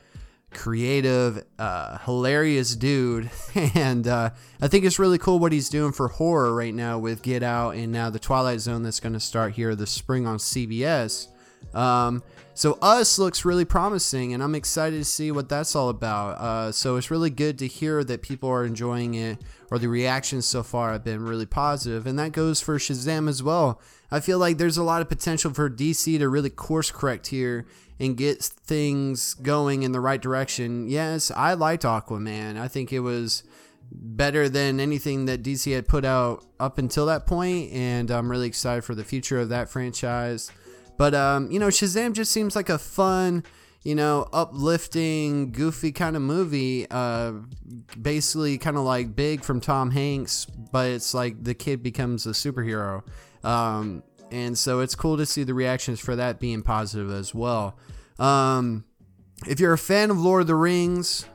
creative, 0.49 1.45
uh, 1.59 1.99
hilarious 1.99 2.75
dude, 2.75 3.29
and 3.55 4.07
uh, 4.07 4.31
I 4.61 4.67
think 4.67 4.83
it's 4.83 4.97
really 4.97 5.19
cool 5.19 5.37
what 5.37 5.51
he's 5.51 5.69
doing 5.69 5.91
for 5.91 6.07
horror 6.07 6.55
right 6.55 6.73
now 6.73 6.97
with 6.97 7.21
Get 7.21 7.43
Out 7.43 7.75
and 7.75 7.91
now 7.91 8.09
the 8.09 8.17
Twilight 8.17 8.61
Zone 8.61 8.81
that's 8.81 8.99
going 8.99 9.13
to 9.13 9.19
start 9.19 9.53
here 9.53 9.75
this 9.75 9.91
spring 9.91 10.25
on 10.25 10.39
CBS. 10.39 11.27
Um, 11.75 12.23
so 12.53 12.77
Us 12.81 13.17
looks 13.17 13.45
really 13.45 13.65
promising, 13.65 14.33
and 14.33 14.43
I'm 14.43 14.55
excited 14.55 14.97
to 14.97 15.05
see 15.05 15.31
what 15.31 15.49
that's 15.49 15.75
all 15.75 15.89
about. 15.89 16.37
Uh, 16.37 16.71
so 16.71 16.97
it's 16.97 17.09
really 17.09 17.29
good 17.29 17.57
to 17.59 17.67
hear 17.67 18.03
that 18.03 18.21
people 18.21 18.49
are 18.49 18.65
enjoying 18.65 19.15
it, 19.15 19.39
or 19.71 19.79
the 19.79 19.87
reactions 19.87 20.45
so 20.45 20.61
far 20.61 20.91
have 20.91 21.03
been 21.03 21.25
really 21.25 21.45
positive, 21.45 22.05
and 22.05 22.17
that 22.19 22.31
goes 22.31 22.61
for 22.61 22.77
Shazam 22.77 23.27
as 23.27 23.41
well. 23.41 23.81
I 24.11 24.19
feel 24.19 24.37
like 24.37 24.57
there's 24.57 24.77
a 24.77 24.83
lot 24.83 25.01
of 25.01 25.09
potential 25.09 25.53
for 25.53 25.69
DC 25.69 26.19
to 26.19 26.29
really 26.29 26.51
course 26.51 26.91
correct 26.91 27.27
here 27.27 27.65
and 27.99 28.17
get 28.17 28.43
things 28.43 29.33
going 29.33 29.83
in 29.83 29.91
the 29.91 29.99
right 29.99 30.21
direction. 30.21 30.87
Yes, 30.87 31.31
I 31.31 31.53
liked 31.53 31.83
Aquaman. 31.83 32.59
I 32.59 32.67
think 32.67 32.93
it 32.93 32.99
was 32.99 33.43
better 33.91 34.49
than 34.49 34.79
anything 34.79 35.25
that 35.25 35.43
DC 35.43 35.73
had 35.73 35.87
put 35.87 36.05
out 36.05 36.45
up 36.59 36.77
until 36.77 37.05
that 37.07 37.25
point, 37.25 37.71
and 37.71 38.11
I'm 38.11 38.29
really 38.29 38.47
excited 38.47 38.83
for 38.83 38.95
the 38.95 39.03
future 39.03 39.39
of 39.39 39.49
that 39.49 39.69
franchise. 39.69 40.51
But 40.97 41.15
um, 41.15 41.51
you 41.51 41.59
know, 41.59 41.67
Shazam 41.67 42.13
just 42.13 42.31
seems 42.31 42.55
like 42.55 42.69
a 42.69 42.77
fun, 42.77 43.43
you 43.83 43.95
know, 43.95 44.27
uplifting, 44.31 45.51
goofy 45.51 45.91
kind 45.91 46.15
of 46.15 46.21
movie. 46.21 46.87
Uh, 46.89 47.33
basically, 48.01 48.57
kind 48.57 48.77
of 48.77 48.83
like 48.83 49.15
Big 49.15 49.43
from 49.43 49.59
Tom 49.59 49.91
Hanks, 49.91 50.45
but 50.45 50.91
it's 50.91 51.13
like 51.13 51.43
the 51.43 51.53
kid 51.53 51.83
becomes 51.83 52.25
a 52.25 52.31
superhero. 52.31 53.03
Um, 53.43 54.03
and 54.31 54.57
so 54.57 54.79
it's 54.79 54.95
cool 54.95 55.17
to 55.17 55.25
see 55.25 55.43
the 55.43 55.53
reactions 55.53 55.99
for 55.99 56.15
that 56.15 56.39
being 56.39 56.63
positive 56.63 57.11
as 57.11 57.35
well. 57.35 57.77
Um, 58.17 58.85
if 59.47 59.59
you're 59.59 59.73
a 59.73 59.77
fan 59.77 60.09
of 60.09 60.17
Lord 60.19 60.41
of 60.41 60.47
the 60.47 60.55
Rings, 60.55 61.25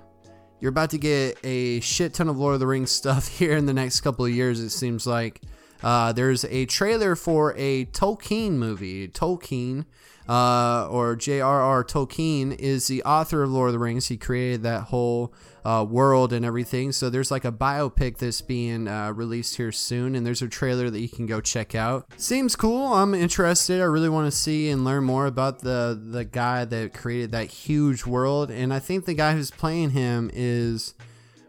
you're 0.61 0.71
about 0.71 0.91
to 0.91 0.99
get 0.99 1.39
a 1.45 1.81
shit 1.81 2.15
ton 2.15 2.29
of 2.29 2.39
Lord 2.39 2.55
of 2.55 2.61
the 2.61 2.67
Rings 2.67 2.91
stuff 2.99 3.29
here 3.29 3.57
in 3.57 3.67
the 3.67 3.75
next 3.75 4.01
couple 4.01 4.25
of 4.25 4.33
years. 4.33 4.61
It 4.61 4.71
seems 4.71 5.07
like 5.07 5.43
uh, 5.83 6.13
there's 6.13 6.45
a 6.47 6.67
trailer 6.67 7.15
for 7.15 7.55
a 7.57 7.87
Tolkien 7.87 8.53
movie. 8.53 9.09
Tolkien, 9.09 9.87
uh, 10.29 10.89
or 10.91 11.17
J.R.R. 11.17 11.85
Tolkien, 11.85 12.57
is 12.59 12.89
the 12.89 13.03
author 13.05 13.43
of 13.43 13.51
Lord 13.51 13.69
of 13.69 13.73
the 13.75 13.79
Rings. 13.79 14.09
He 14.09 14.17
created 14.17 14.63
that 14.65 14.85
whole 14.85 15.33
uh, 15.65 15.85
world 15.85 16.33
and 16.33 16.45
everything. 16.45 16.93
So 16.93 17.11
there's 17.11 17.31
like 17.31 17.45
a 17.45 17.53
biopic 17.53 18.19
that's 18.19 18.41
being 18.41 18.89
uh, 18.89 19.13
released 19.13 19.57
here 19.57 19.73
soon, 19.73 20.15
and 20.15 20.27
there's 20.27 20.43
a 20.43 20.49
trailer 20.49 20.91
that 20.91 21.01
you 21.01 21.09
can 21.09 21.27
go 21.27 21.41
check 21.41 21.75
out. 21.75 22.07
Seems 22.17 22.57
cool. 22.57 22.93
I'm 22.95 23.15
interested. 23.15 23.81
I 23.81 23.85
really 23.85 24.09
want 24.09 24.31
to 24.31 24.37
see 24.37 24.71
and 24.71 24.85
learn 24.85 25.05
more 25.05 25.27
about 25.27 25.61
the 25.61 26.01
the 26.01 26.25
guy 26.25 26.65
that 26.65 26.95
created 26.95 27.33
that 27.33 27.49
huge 27.49 28.07
world, 28.07 28.51
and 28.51 28.73
I 28.73 28.79
think 28.79 29.05
the 29.05 29.15
guy 29.15 29.35
who's 29.35 29.51
playing 29.51 29.91
him 29.91 30.31
is 30.33 30.95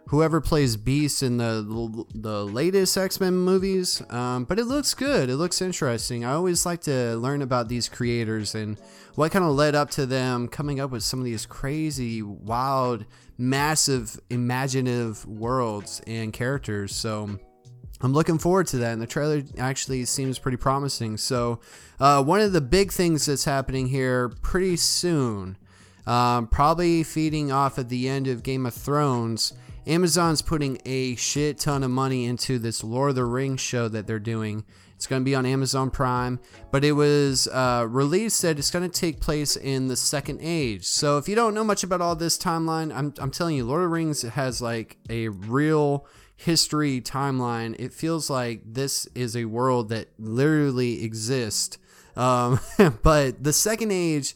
whoever 0.09 0.41
plays 0.41 0.75
Beast 0.75 1.21
in 1.21 1.37
the 1.37 2.05
the 2.15 2.43
latest 2.43 2.97
X 2.97 3.19
Men 3.19 3.35
movies. 3.35 4.01
Um, 4.09 4.43
but 4.43 4.57
it 4.59 4.65
looks 4.65 4.93
good. 4.93 5.29
It 5.29 5.37
looks 5.37 5.61
interesting. 5.61 6.25
I 6.25 6.33
always 6.33 6.65
like 6.65 6.81
to 6.81 7.15
learn 7.15 7.41
about 7.41 7.69
these 7.69 7.87
creators 7.87 8.55
and 8.55 8.79
what 9.15 9.31
kind 9.31 9.45
of 9.45 9.51
led 9.51 9.75
up 9.75 9.91
to 9.91 10.05
them 10.05 10.47
coming 10.47 10.79
up 10.79 10.89
with 10.89 11.03
some 11.03 11.19
of 11.19 11.25
these 11.25 11.45
crazy, 11.45 12.23
wild, 12.23 13.05
massive, 13.37 14.19
imaginative 14.29 15.25
worlds 15.25 16.01
and 16.05 16.33
characters. 16.33 16.93
So. 16.93 17.39
I'm 18.01 18.13
looking 18.13 18.37
forward 18.37 18.67
to 18.67 18.77
that, 18.77 18.93
and 18.93 19.01
the 19.01 19.05
trailer 19.05 19.43
actually 19.57 20.05
seems 20.05 20.39
pretty 20.39 20.55
promising. 20.55 21.17
So, 21.17 21.59
uh, 21.99 22.23
one 22.23 22.39
of 22.39 22.53
the 22.53 22.61
big 22.61 22.93
things 22.93 23.25
that's 23.25 23.43
happening 23.43 23.87
here 23.87 24.29
pretty 24.41 24.77
soon, 24.77 25.57
um, 26.07 26.47
probably 26.47 27.03
feeding 27.03 27.51
off 27.51 27.77
at 27.77 27.89
the 27.89 28.07
end 28.07 28.27
of 28.27 28.41
Game 28.41 28.65
of 28.65 28.73
Thrones, 28.73 29.51
Amazon's 29.89 30.43
putting 30.43 30.79
a 30.85 31.15
shit 31.15 31.57
ton 31.57 31.83
of 31.83 31.89
money 31.89 32.25
into 32.25 32.59
this 32.59 32.83
Lord 32.83 33.09
of 33.09 33.15
the 33.15 33.25
Rings 33.25 33.59
show 33.59 33.87
that 33.87 34.05
they're 34.05 34.19
doing. 34.19 34.63
It's 34.95 35.07
going 35.07 35.21
to 35.21 35.25
be 35.25 35.33
on 35.33 35.47
Amazon 35.47 35.89
Prime, 35.89 36.39
but 36.71 36.83
it 36.83 36.91
was 36.91 37.47
uh, 37.47 37.87
released 37.89 38.43
that 38.43 38.59
it's 38.59 38.69
going 38.69 38.87
to 38.87 38.99
take 38.99 39.19
place 39.19 39.55
in 39.55 39.87
the 39.87 39.95
Second 39.95 40.41
Age. 40.43 40.85
So 40.85 41.17
if 41.17 41.27
you 41.27 41.33
don't 41.35 41.55
know 41.55 41.63
much 41.63 41.83
about 41.83 42.01
all 42.01 42.15
this 42.15 42.37
timeline, 42.37 42.93
I'm, 42.93 43.15
I'm 43.17 43.31
telling 43.31 43.55
you, 43.55 43.65
Lord 43.65 43.81
of 43.81 43.89
the 43.89 43.93
Rings 43.95 44.21
has 44.21 44.61
like 44.61 44.97
a 45.09 45.29
real 45.29 46.05
history 46.35 47.01
timeline. 47.01 47.75
It 47.79 47.91
feels 47.91 48.29
like 48.29 48.61
this 48.65 49.07
is 49.15 49.35
a 49.35 49.45
world 49.45 49.89
that 49.89 50.09
literally 50.19 51.03
exists. 51.03 51.79
Um, 52.15 52.59
but 53.01 53.43
the 53.43 53.53
Second 53.53 53.91
Age. 53.91 54.35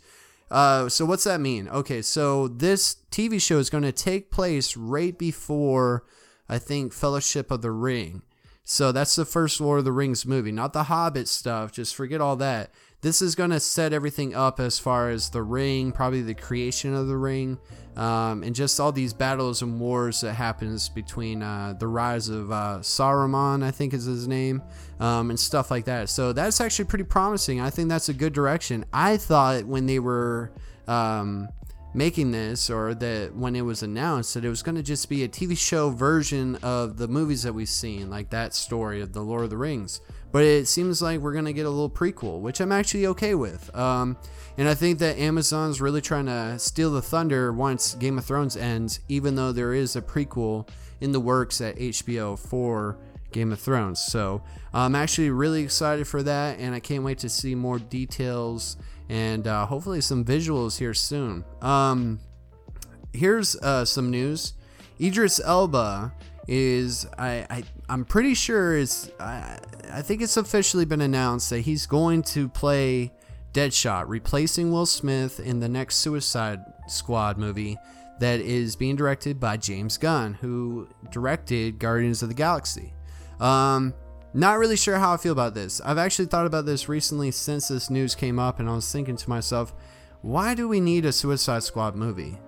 Uh, 0.51 0.87
so 0.89 1.05
what's 1.05 1.23
that 1.23 1.41
mean? 1.41 1.67
Okay, 1.69 2.01
so 2.01 2.47
this 2.47 2.97
TV 3.11 3.41
show 3.41 3.57
is 3.57 3.69
going 3.69 3.83
to 3.83 3.91
take 3.91 4.31
place 4.31 4.77
right 4.77 5.17
before, 5.17 6.03
I 6.47 6.59
think, 6.59 6.93
Fellowship 6.93 7.49
of 7.49 7.61
the 7.61 7.71
Ring. 7.71 8.21
So 8.63 8.91
that's 8.91 9.15
the 9.15 9.25
first 9.25 9.59
Lord 9.59 9.79
of 9.79 9.85
the 9.85 9.91
Rings 9.91 10.25
movie, 10.25 10.51
not 10.51 10.73
the 10.73 10.83
Hobbit 10.83 11.27
stuff. 11.27 11.71
Just 11.71 11.95
forget 11.95 12.21
all 12.21 12.35
that. 12.37 12.71
This 13.03 13.21
is 13.21 13.35
going 13.35 13.49
to 13.49 13.59
set 13.59 13.91
everything 13.91 14.33
up 14.33 14.61
as 14.61 14.79
far 14.79 15.09
as 15.09 15.29
the 15.29 15.43
ring, 15.43 15.91
probably 15.91 16.21
the 16.21 16.33
creation 16.33 16.95
of 16.95 17.07
the 17.07 17.17
ring, 17.17 17.59
um, 17.97 18.43
and 18.43 18.55
just 18.55 18.79
all 18.79 18.93
these 18.93 19.11
battles 19.11 19.61
and 19.61 19.77
wars 19.77 20.21
that 20.21 20.35
happens 20.35 20.87
between 20.87 21.43
uh, 21.43 21.75
the 21.77 21.85
rise 21.85 22.29
of 22.29 22.49
uh, 22.49 22.77
Saruman, 22.79 23.61
I 23.61 23.71
think 23.71 23.93
is 23.93 24.05
his 24.05 24.25
name, 24.25 24.63
um, 25.01 25.31
and 25.31 25.37
stuff 25.37 25.69
like 25.69 25.83
that. 25.83 26.07
So 26.07 26.31
that's 26.31 26.61
actually 26.61 26.85
pretty 26.85 27.03
promising. 27.03 27.59
I 27.59 27.71
think 27.71 27.89
that's 27.89 28.07
a 28.07 28.13
good 28.13 28.31
direction. 28.31 28.85
I 28.93 29.17
thought 29.17 29.65
when 29.65 29.85
they 29.85 29.99
were 29.99 30.53
um, 30.87 31.49
making 31.93 32.31
this 32.31 32.69
or 32.69 32.93
that 32.95 33.35
when 33.35 33.57
it 33.57 33.63
was 33.63 33.83
announced 33.83 34.33
that 34.35 34.45
it 34.45 34.49
was 34.49 34.63
going 34.63 34.75
to 34.75 34.81
just 34.81 35.09
be 35.09 35.25
a 35.25 35.27
TV 35.27 35.57
show 35.57 35.89
version 35.89 36.55
of 36.63 36.95
the 36.95 37.09
movies 37.09 37.43
that 37.43 37.53
we've 37.53 37.67
seen, 37.67 38.09
like 38.09 38.29
that 38.29 38.53
story 38.53 39.01
of 39.01 39.11
the 39.11 39.21
Lord 39.21 39.43
of 39.43 39.49
the 39.49 39.57
Rings. 39.57 39.99
But 40.33 40.43
it 40.43 40.67
seems 40.67 40.99
like 40.99 41.19
we're 41.19 41.31
going 41.31 41.45
to 41.45 41.53
get 41.53 41.67
a 41.67 41.69
little 41.69 41.89
prequel, 41.89 42.41
which 42.41 42.59
I'm 42.59 42.71
actually 42.71 43.05
okay 43.07 43.35
with. 43.35 43.73
Um, 43.75 44.17
and 44.57 44.67
I 44.67 44.73
think 44.73 44.97
that 44.99 45.17
Amazon's 45.19 45.79
really 45.79 46.01
trying 46.01 46.25
to 46.25 46.57
steal 46.57 46.91
the 46.91 47.03
thunder 47.03 47.53
once 47.53 47.93
Game 47.93 48.17
of 48.17 48.25
Thrones 48.25 48.57
ends, 48.57 48.99
even 49.07 49.35
though 49.35 49.51
there 49.51 49.73
is 49.73 49.95
a 49.95 50.01
prequel 50.01 50.67
in 50.99 51.11
the 51.11 51.19
works 51.19 51.61
at 51.61 51.77
HBO 51.77 52.37
for 52.37 52.97
Game 53.31 53.51
of 53.51 53.59
Thrones. 53.59 53.99
So 53.99 54.41
I'm 54.73 54.95
actually 54.95 55.29
really 55.29 55.61
excited 55.61 56.07
for 56.07 56.23
that, 56.23 56.57
and 56.59 56.73
I 56.73 56.79
can't 56.79 57.03
wait 57.03 57.19
to 57.19 57.29
see 57.29 57.53
more 57.53 57.77
details 57.77 58.77
and 59.09 59.45
uh, 59.47 59.67
hopefully 59.67 60.01
some 60.01 60.25
visuals 60.25 60.79
here 60.79 60.95
soon. 60.95 61.45
Um, 61.61 62.19
here's 63.13 63.55
uh, 63.57 63.85
some 63.85 64.09
news: 64.09 64.53
Idris 64.99 65.39
Elba 65.39 66.11
is 66.47 67.07
I, 67.17 67.45
I 67.49 67.63
I'm 67.89 68.05
pretty 68.05 68.33
sure 68.33 68.75
is 68.77 69.11
I, 69.19 69.57
I 69.91 70.01
think 70.01 70.21
it's 70.21 70.37
officially 70.37 70.85
been 70.85 71.01
announced 71.01 71.49
that 71.51 71.61
he's 71.61 71.85
going 71.85 72.23
to 72.23 72.49
play 72.49 73.11
Deadshot, 73.53 74.05
replacing 74.07 74.71
Will 74.71 74.85
Smith 74.85 75.39
in 75.39 75.59
the 75.59 75.69
next 75.69 75.97
Suicide 75.97 76.59
Squad 76.87 77.37
movie 77.37 77.77
that 78.19 78.39
is 78.39 78.75
being 78.75 78.95
directed 78.95 79.39
by 79.39 79.57
James 79.57 79.97
Gunn, 79.97 80.33
who 80.35 80.87
directed 81.11 81.79
Guardians 81.79 82.23
of 82.23 82.29
the 82.29 82.35
Galaxy. 82.35 82.93
Um, 83.39 83.93
not 84.33 84.57
really 84.57 84.75
sure 84.75 84.97
how 84.97 85.13
I 85.13 85.17
feel 85.17 85.31
about 85.31 85.53
this. 85.53 85.81
I've 85.81 85.97
actually 85.97 86.25
thought 86.25 86.45
about 86.45 86.65
this 86.65 86.89
recently 86.89 87.31
since 87.31 87.67
this 87.67 87.89
news 87.89 88.15
came 88.15 88.39
up, 88.39 88.59
and 88.59 88.67
I 88.67 88.73
was 88.73 88.91
thinking 88.91 89.17
to 89.17 89.29
myself, 89.29 89.73
why 90.21 90.55
do 90.55 90.67
we 90.67 90.79
need 90.79 91.05
a 91.05 91.11
Suicide 91.11 91.63
Squad 91.63 91.95
movie? 91.95 92.39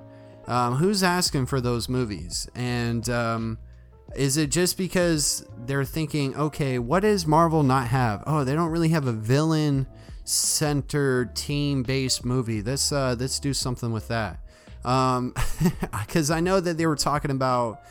Um, 0.47 0.75
who's 0.75 1.03
asking 1.03 1.47
for 1.47 1.61
those 1.61 1.89
movies? 1.89 2.47
And 2.55 3.07
um, 3.09 3.57
is 4.15 4.37
it 4.37 4.49
just 4.49 4.77
because 4.77 5.45
they're 5.65 5.85
thinking, 5.85 6.35
okay, 6.35 6.79
what 6.79 7.01
does 7.01 7.25
Marvel 7.25 7.63
not 7.63 7.87
have? 7.87 8.23
Oh, 8.27 8.43
they 8.43 8.53
don't 8.53 8.69
really 8.69 8.89
have 8.89 9.07
a 9.07 9.11
villain 9.11 9.87
center 10.23 11.25
team 11.25 11.83
based 11.83 12.25
movie. 12.25 12.61
Let's 12.61 12.91
uh, 12.91 13.15
let's 13.19 13.39
do 13.39 13.53
something 13.53 13.91
with 13.91 14.07
that. 14.09 14.39
Um, 14.83 15.33
because 16.05 16.31
I 16.31 16.39
know 16.39 16.59
that 16.59 16.77
they 16.77 16.85
were 16.85 16.95
talking 16.95 17.31
about 17.31 17.81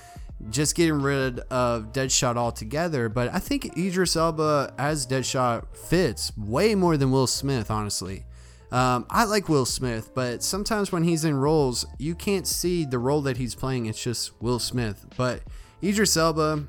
just 0.51 0.75
getting 0.75 1.01
rid 1.01 1.41
of 1.41 1.93
Deadshot 1.93 2.37
altogether, 2.37 3.09
but 3.09 3.33
I 3.33 3.39
think 3.39 3.77
Idris 3.77 4.17
Elba 4.17 4.75
as 4.79 5.07
Deadshot 5.07 5.77
fits 5.77 6.37
way 6.37 6.75
more 6.75 6.97
than 6.97 7.11
Will 7.11 7.27
Smith, 7.27 7.71
honestly. 7.71 8.25
Um, 8.71 9.07
I 9.09 9.25
like 9.25 9.49
Will 9.49 9.67
Smith, 9.67 10.11
but 10.15 10.43
sometimes 10.43 10.91
when 10.91 11.05
he's 11.05 11.25
in 11.25 11.37
roles, 11.37 11.87
you 11.99 12.15
can't 12.15 12.47
see 12.47 12.85
the 12.85 12.99
role 12.99 13.21
that 13.23 13.37
he's 13.37 13.55
playing. 13.55 13.87
It's 13.87 14.03
just 14.03 14.33
Will 14.43 14.59
Smith. 14.59 15.07
But 15.17 15.43
Idris 15.83 16.17
Elba, 16.17 16.67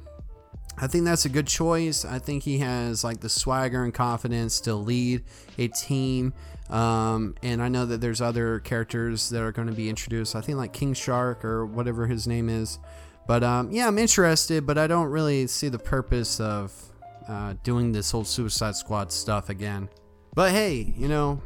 I 0.77 0.87
think 0.87 1.05
that's 1.05 1.25
a 1.25 1.29
good 1.29 1.47
choice. 1.47 2.03
I 2.03 2.19
think 2.19 2.43
he 2.43 2.59
has 2.59 3.03
like 3.03 3.21
the 3.21 3.29
swagger 3.29 3.83
and 3.83 3.93
confidence 3.93 4.59
to 4.61 4.75
lead 4.75 5.23
a 5.57 5.67
team. 5.69 6.33
Um, 6.69 7.35
and 7.43 7.61
I 7.61 7.69
know 7.69 7.85
that 7.85 8.01
there's 8.01 8.21
other 8.21 8.59
characters 8.59 9.29
that 9.29 9.41
are 9.41 9.51
going 9.51 9.67
to 9.67 9.73
be 9.73 9.89
introduced. 9.89 10.35
I 10.35 10.41
think 10.41 10.57
like 10.57 10.73
King 10.73 10.93
Shark 10.93 11.45
or 11.45 11.65
whatever 11.65 12.07
his 12.07 12.27
name 12.27 12.49
is. 12.49 12.79
But 13.27 13.43
um, 13.43 13.71
yeah, 13.71 13.87
I'm 13.87 13.97
interested, 13.97 14.65
but 14.65 14.77
I 14.77 14.87
don't 14.87 15.07
really 15.07 15.47
see 15.47 15.69
the 15.69 15.79
purpose 15.79 16.39
of 16.39 16.73
uh, 17.27 17.53
doing 17.63 17.91
this 17.91 18.11
whole 18.11 18.23
Suicide 18.23 18.75
Squad 18.75 19.11
stuff 19.11 19.49
again. 19.49 19.89
But 20.33 20.51
hey, 20.51 20.93
you 20.97 21.07
know, 21.07 21.41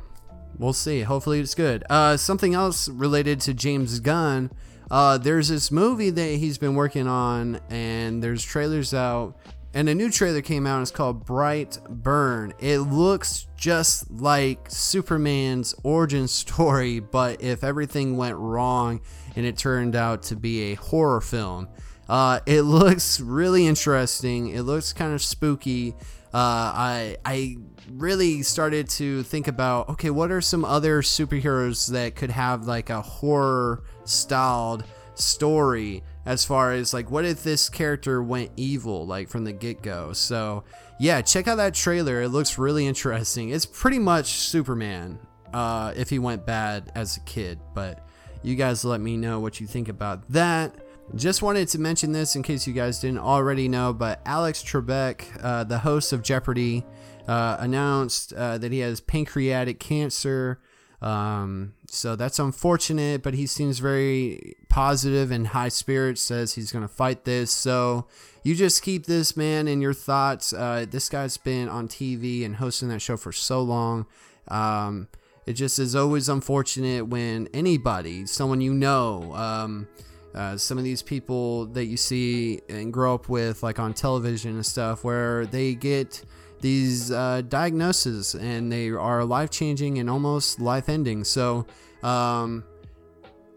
we'll 0.58 0.74
see. 0.74 1.02
Hopefully, 1.02 1.40
it's 1.40 1.56
good. 1.56 1.84
Uh, 1.90 2.18
something 2.18 2.54
else 2.54 2.90
related 2.90 3.40
to 3.42 3.54
James 3.54 4.00
Gunn. 4.00 4.52
Uh, 4.92 5.18
there's 5.18 5.50
this 5.50 5.72
movie 5.72 6.10
that 6.10 6.36
he's 6.36 6.58
been 6.58 6.76
working 6.76 7.08
on, 7.08 7.60
and 7.70 8.24
there's 8.24 8.44
trailers 8.44 8.94
out. 8.94 9.36
and 9.74 9.88
a 9.88 9.94
new 9.94 10.10
trailer 10.10 10.42
came 10.42 10.66
out. 10.66 10.82
It's 10.82 10.90
called 10.90 11.26
Bright 11.26 11.78
Burn. 11.88 12.54
It 12.60 12.80
looks 12.80 13.48
just 13.56 14.10
like 14.10 14.66
Superman's 14.68 15.76
origin 15.84 16.28
story, 16.42 17.00
but 17.00 17.42
if 17.44 17.64
everything 17.64 18.18
went 18.18 18.36
wrong 18.38 19.02
and 19.36 19.46
it 19.46 19.58
turned 19.58 19.96
out 19.96 20.24
to 20.24 20.36
be 20.36 20.72
a 20.72 20.76
horror 20.76 21.22
film. 21.22 21.68
Uh, 22.08 22.40
it 22.48 22.62
looks 22.64 23.20
really 23.20 23.68
interesting. 23.68 24.50
It 24.50 24.64
looks 24.64 24.92
kind 24.92 25.14
of 25.14 25.22
spooky. 25.22 25.94
Uh, 26.34 26.38
I 26.76 27.18
I 27.26 27.58
really 27.92 28.44
started 28.44 28.88
to 28.90 29.24
think 29.24 29.48
about 29.48 29.90
okay, 29.90 30.12
what 30.12 30.32
are 30.32 30.42
some 30.42 30.64
other 30.64 31.02
superheroes 31.02 31.88
that 31.92 32.16
could 32.16 32.30
have 32.30 32.68
like 32.68 32.90
a 32.90 33.02
horror 33.02 33.84
styled 34.06 34.84
story 35.16 36.04
as 36.26 36.46
far 36.46 36.72
as 36.72 36.94
like 36.94 37.10
what 37.10 37.26
if 37.26 37.44
this 37.44 37.68
character 37.68 38.22
went 38.22 38.52
evil 38.58 39.08
like 39.08 39.28
from 39.28 39.44
the 39.44 39.52
get-go? 39.52 40.14
So 40.14 40.64
yeah 41.00 41.22
check 41.22 41.48
out 41.48 41.56
that 41.56 41.74
trailer. 41.74 42.22
It 42.22 42.30
looks 42.30 42.58
really 42.58 42.86
interesting. 42.86 43.50
It's 43.50 43.66
pretty 43.66 44.00
much 44.00 44.28
superman 44.28 45.18
uh, 45.52 45.94
if 45.96 46.10
he 46.12 46.20
went 46.20 46.46
bad 46.46 46.92
as 46.94 47.18
a 47.18 47.22
kid 47.22 47.60
but 47.74 48.08
you 48.44 48.56
guys 48.56 48.86
let 48.86 49.02
me 49.02 49.18
know 49.18 49.40
what 49.40 49.60
you 49.60 49.66
think 49.66 49.90
about 49.90 50.30
that 50.30 50.76
just 51.16 51.42
wanted 51.42 51.68
to 51.68 51.80
mention 51.80 52.12
this 52.12 52.36
in 52.36 52.44
case 52.44 52.68
you 52.68 52.74
guys 52.74 53.00
didn't 53.00 53.20
already 53.20 53.68
know 53.68 53.94
but 53.94 54.22
alex 54.26 54.64
trebek 54.64 55.24
uh, 55.44 55.64
the 55.64 55.80
host 55.80 56.14
of 56.14 56.22
jeopardy 56.22 56.86
uh, 57.28 57.58
announced 57.60 58.34
uh, 58.34 58.58
that 58.58 58.72
he 58.72 58.80
has 58.80 59.00
pancreatic 59.02 59.80
cancer 59.80 60.60
um, 61.02 61.74
so 61.88 62.16
that's 62.16 62.40
unfortunate, 62.40 63.24
but 63.24 63.34
he 63.34 63.48
seems 63.48 63.80
very 63.80 64.56
positive 64.68 65.32
and 65.32 65.48
high 65.48 65.70
spirits, 65.70 66.22
says 66.22 66.54
he's 66.54 66.72
going 66.72 66.82
to 66.82 66.94
fight 66.94 67.26
this. 67.26 67.52
So 67.52 68.08
you 68.44 68.56
just 68.56 68.84
keep 68.84 69.06
this 69.06 69.38
man 69.38 69.68
in 69.68 69.82
your 69.82 69.94
thoughts. 69.94 70.52
Uh, 70.52 70.86
this 70.90 71.10
guy's 71.10 71.38
been 71.38 71.70
on 71.70 71.88
TV 71.88 72.46
and 72.46 72.58
hosting 72.58 72.90
that 72.90 73.02
show 73.02 73.18
for 73.18 73.32
so 73.32 73.62
long. 73.62 74.06
Um, 74.50 75.08
it 75.46 75.54
just 75.54 75.80
is 75.80 75.96
always 75.96 76.28
unfortunate 76.30 77.08
when 77.08 77.48
anybody, 77.54 78.26
someone 78.26 78.62
you 78.62 78.74
know, 78.74 79.34
um, 79.34 79.88
uh, 80.34 80.58
some 80.58 80.78
of 80.78 80.84
these 80.84 81.02
people 81.02 81.66
that 81.68 81.86
you 81.86 81.98
see 81.98 82.62
and 82.70 82.94
grow 82.94 83.14
up 83.14 83.30
with, 83.30 83.64
like 83.64 83.80
on 83.80 83.94
television 83.94 84.56
and 84.56 84.66
stuff, 84.66 85.04
where 85.04 85.46
they 85.46 85.76
get 85.76 86.24
these 86.62 87.12
uh, 87.12 87.42
diagnoses 87.48 88.36
and 88.36 88.72
they 88.72 88.90
are 88.90 89.24
life 89.26 89.50
changing 89.50 89.98
and 89.98 90.10
almost 90.10 90.60
life 90.60 90.90
ending. 90.90 91.24
So, 91.24 91.66
um, 92.04 92.64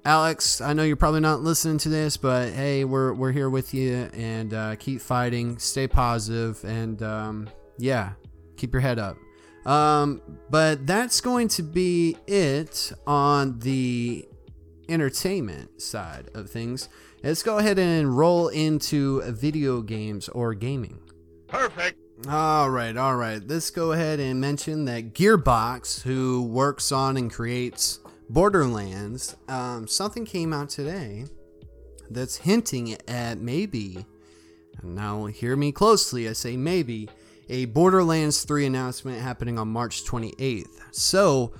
Alex, 0.04 0.60
I 0.60 0.72
know 0.72 0.82
you're 0.82 0.96
probably 0.96 1.20
not 1.20 1.42
listening 1.42 1.78
to 1.78 1.88
this, 1.88 2.16
but 2.16 2.52
hey, 2.52 2.84
we're, 2.84 3.12
we're 3.12 3.32
here 3.32 3.50
with 3.50 3.72
you 3.74 4.10
and 4.14 4.52
uh, 4.52 4.76
keep 4.76 5.00
fighting, 5.00 5.58
stay 5.58 5.86
positive, 5.86 6.62
and 6.64 7.02
um, 7.02 7.48
yeah, 7.78 8.12
keep 8.56 8.72
your 8.72 8.82
head 8.82 8.98
up. 8.98 9.16
Um, 9.64 10.20
but 10.50 10.86
that's 10.86 11.20
going 11.20 11.48
to 11.48 11.62
be 11.62 12.16
it 12.26 12.92
on 13.06 13.60
the 13.60 14.28
entertainment 14.92 15.80
side 15.80 16.28
of 16.34 16.50
things. 16.50 16.88
Let's 17.22 17.42
go 17.42 17.58
ahead 17.58 17.78
and 17.78 18.16
roll 18.16 18.48
into 18.48 19.22
video 19.32 19.80
games 19.80 20.28
or 20.28 20.54
gaming. 20.54 21.00
Perfect. 21.48 21.98
All 22.28 22.70
right, 22.70 22.96
all 22.96 23.16
right. 23.16 23.42
Let's 23.44 23.70
go 23.70 23.92
ahead 23.92 24.20
and 24.20 24.40
mention 24.40 24.84
that 24.84 25.12
Gearbox, 25.12 26.02
who 26.02 26.42
works 26.42 26.92
on 26.92 27.16
and 27.16 27.32
creates 27.32 28.00
Borderlands, 28.30 29.36
um, 29.48 29.88
something 29.88 30.24
came 30.24 30.52
out 30.52 30.68
today 30.68 31.26
that's 32.10 32.36
hinting 32.36 32.96
at 33.08 33.38
maybe, 33.38 34.06
now 34.82 35.26
hear 35.26 35.56
me 35.56 35.72
closely, 35.72 36.28
I 36.28 36.32
say 36.32 36.56
maybe, 36.56 37.08
a 37.48 37.64
Borderlands 37.66 38.44
3 38.44 38.66
announcement 38.66 39.20
happening 39.20 39.58
on 39.58 39.68
March 39.68 40.04
28th. 40.04 40.66
So 40.92 41.52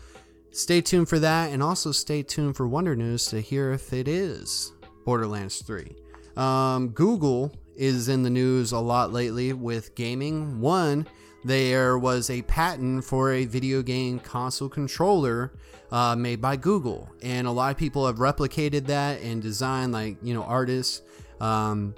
stay 0.53 0.81
tuned 0.81 1.09
for 1.09 1.19
that, 1.19 1.51
and 1.51 1.63
also 1.63 1.93
stay 1.93 2.23
tuned 2.23 2.57
for 2.57 2.69
Wonder 2.69 2.95
News 2.95 3.27
to 3.27 3.41
hear 3.41 3.73
if 3.73 3.93
it 3.93 4.07
is 4.07 4.73
Borderlands 5.05 5.63
3. 5.63 5.97
Um, 6.37 6.89
Google 6.91 7.53
is 7.77 8.09
in 8.09 8.23
the 8.23 8.31
news 8.31 8.73
a 8.73 8.79
lot 8.79 9.13
lately 9.13 9.53
with 9.53 9.95
gaming. 9.95 10.61
One, 10.61 11.07
there 11.45 11.99
was 11.99 12.31
a 12.31 12.43
patent 12.43 13.05
for 13.05 13.33
a 13.33 13.45
video 13.45 13.83
game 13.83 14.19
console 14.19 14.69
controller 14.69 15.53
uh, 15.91 16.15
made 16.17 16.41
by 16.41 16.57
Google, 16.57 17.11
and 17.23 17.47
a 17.47 17.51
lot 17.51 17.71
of 17.71 17.77
people 17.77 18.07
have 18.07 18.17
replicated 18.17 18.87
that 18.87 19.21
and 19.23 19.43
designed, 19.43 19.93
like 19.93 20.17
you 20.23 20.35
know, 20.35 20.45
artists, 20.45 21.03
um, 21.41 21.95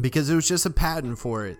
because 0.00 0.30
it 0.30 0.34
was 0.34 0.46
just 0.46 0.66
a 0.66 0.70
patent 0.70 1.18
for 1.18 1.46
it. 1.46 1.58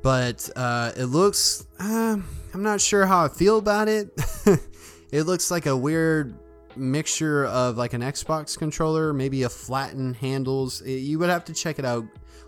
But 0.00 0.48
uh, 0.54 0.92
it 0.96 1.06
looks, 1.06 1.66
uh, 1.80 2.16
I'm 2.54 2.62
not 2.62 2.80
sure 2.80 3.04
how 3.04 3.24
I 3.24 3.28
feel 3.28 3.58
about 3.58 3.88
it. 3.88 4.10
it 5.12 5.24
looks 5.24 5.50
like 5.50 5.66
a 5.66 5.76
weird 5.76 6.38
mixture 6.76 7.46
of 7.46 7.76
like 7.76 7.92
an 7.92 8.02
Xbox 8.02 8.56
controller, 8.56 9.12
maybe 9.12 9.42
a 9.42 9.48
flattened 9.48 10.16
handles. 10.16 10.80
It, 10.82 10.98
you 10.98 11.18
would 11.18 11.30
have 11.30 11.44
to 11.46 11.54
check 11.54 11.78
it 11.78 11.84
out 11.84 12.04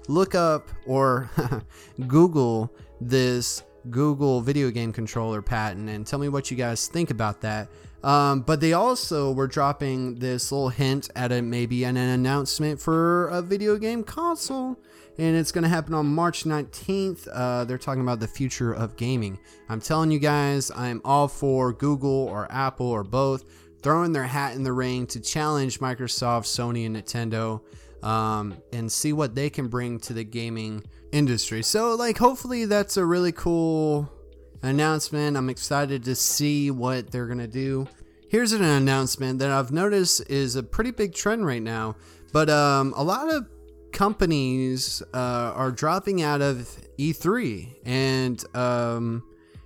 look 0.08 0.34
up 0.34 0.68
or 0.86 1.30
Google 2.06 2.72
this 3.00 3.62
Google 3.88 4.40
video 4.40 4.70
game 4.70 4.92
controller 4.92 5.40
patent 5.40 5.88
and 5.88 6.06
tell 6.06 6.18
me 6.18 6.28
what 6.28 6.50
you 6.50 6.56
guys 6.56 6.86
think 6.86 7.10
about 7.10 7.40
that. 7.40 7.68
Um, 8.02 8.40
but 8.40 8.60
they 8.60 8.72
also 8.72 9.32
were 9.32 9.46
dropping 9.46 10.16
this 10.16 10.50
little 10.50 10.70
hint 10.70 11.10
at 11.16 11.32
a 11.32 11.42
maybe 11.42 11.84
an, 11.84 11.96
an 11.96 12.10
announcement 12.10 12.80
for 12.80 13.28
a 13.28 13.42
video 13.42 13.76
game 13.76 14.02
console. 14.02 14.78
And 15.18 15.36
it's 15.36 15.52
going 15.52 15.64
to 15.64 15.68
happen 15.68 15.92
on 15.92 16.06
March 16.06 16.44
19th. 16.44 17.28
Uh, 17.30 17.64
they're 17.64 17.78
talking 17.78 18.02
about 18.02 18.20
the 18.20 18.28
future 18.28 18.72
of 18.72 18.96
gaming. 18.96 19.38
I'm 19.68 19.80
telling 19.80 20.10
you 20.10 20.18
guys, 20.18 20.70
I'm 20.74 21.02
all 21.04 21.28
for 21.28 21.72
Google 21.72 22.26
or 22.26 22.50
Apple 22.50 22.86
or 22.86 23.04
both 23.04 23.44
throwing 23.82 24.12
their 24.12 24.24
hat 24.24 24.54
in 24.54 24.62
the 24.62 24.72
ring 24.72 25.06
to 25.08 25.20
challenge 25.20 25.80
Microsoft, 25.80 26.44
Sony, 26.44 26.86
and 26.86 26.96
Nintendo 26.96 27.60
um, 28.02 28.56
and 28.72 28.90
see 28.90 29.12
what 29.12 29.34
they 29.34 29.50
can 29.50 29.68
bring 29.68 29.98
to 30.00 30.12
the 30.12 30.24
gaming 30.24 30.84
industry. 31.12 31.62
So, 31.62 31.94
like, 31.94 32.18
hopefully, 32.18 32.64
that's 32.64 32.96
a 32.96 33.04
really 33.04 33.32
cool 33.32 34.10
announcement. 34.62 35.36
I'm 35.36 35.50
excited 35.50 36.04
to 36.04 36.14
see 36.14 36.70
what 36.70 37.10
they're 37.10 37.26
going 37.26 37.38
to 37.38 37.46
do. 37.46 37.88
Here's 38.28 38.52
an 38.52 38.62
announcement 38.62 39.40
that 39.40 39.50
I've 39.50 39.72
noticed 39.72 40.28
is 40.30 40.54
a 40.56 40.62
pretty 40.62 40.92
big 40.92 41.14
trend 41.14 41.44
right 41.44 41.62
now, 41.62 41.96
but 42.32 42.48
um, 42.48 42.94
a 42.96 43.02
lot 43.02 43.28
of 43.28 43.48
companies 43.92 45.02
uh, 45.12 45.52
are 45.56 45.72
dropping 45.72 46.22
out 46.22 46.40
of 46.40 46.56
E3, 46.98 47.74
and 47.84 48.56
um, 48.56 49.24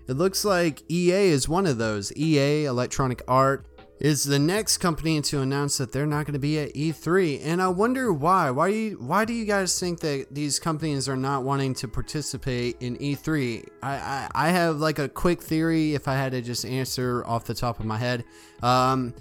it 0.09 0.15
looks 0.15 0.45
like 0.45 0.83
EA 0.91 1.29
is 1.29 1.49
one 1.49 1.67
of 1.67 1.77
those. 1.79 2.11
EA, 2.17 2.65
Electronic 2.65 3.21
Art, 3.29 3.67
is 4.01 4.25
the 4.25 4.39
next 4.39 4.79
company 4.79 5.21
to 5.21 5.41
announce 5.41 5.79
that 5.79 5.93
they're 5.93 6.07
not 6.07 6.27
going 6.27 6.35
to 6.35 6.39
be 6.39 6.59
at 6.59 6.75
E3, 6.75 7.41
and 7.45 7.63
I 7.63 7.69
wonder 7.69 8.13
why. 8.13 8.51
Why 8.51 8.71
do 8.71 8.77
you, 8.77 8.97
why 9.01 9.25
do 9.25 9.33
you 9.33 9.45
guys 9.45 9.79
think 9.79 10.01
that 10.01 10.27
these 10.31 10.59
companies 10.59 11.09
are 11.09 11.17
not 11.17 11.45
wanting 11.45 11.75
to 11.75 11.89
participate 11.89 12.77
in 12.81 12.97
E3? 12.97 13.69
I, 13.83 13.95
I, 13.95 14.29
I 14.35 14.49
have 14.51 14.77
like 14.79 14.99
a 14.99 15.09
quick 15.09 15.41
theory 15.41 15.95
if 15.95 16.09
I 16.09 16.15
had 16.15 16.33
to 16.33 16.43
just 16.43 16.65
answer 16.65 17.25
off 17.27 17.45
the 17.45 17.55
top 17.55 17.79
of 17.79 17.87
my 17.87 17.97
head. 17.97 18.25
Um, 18.63 19.15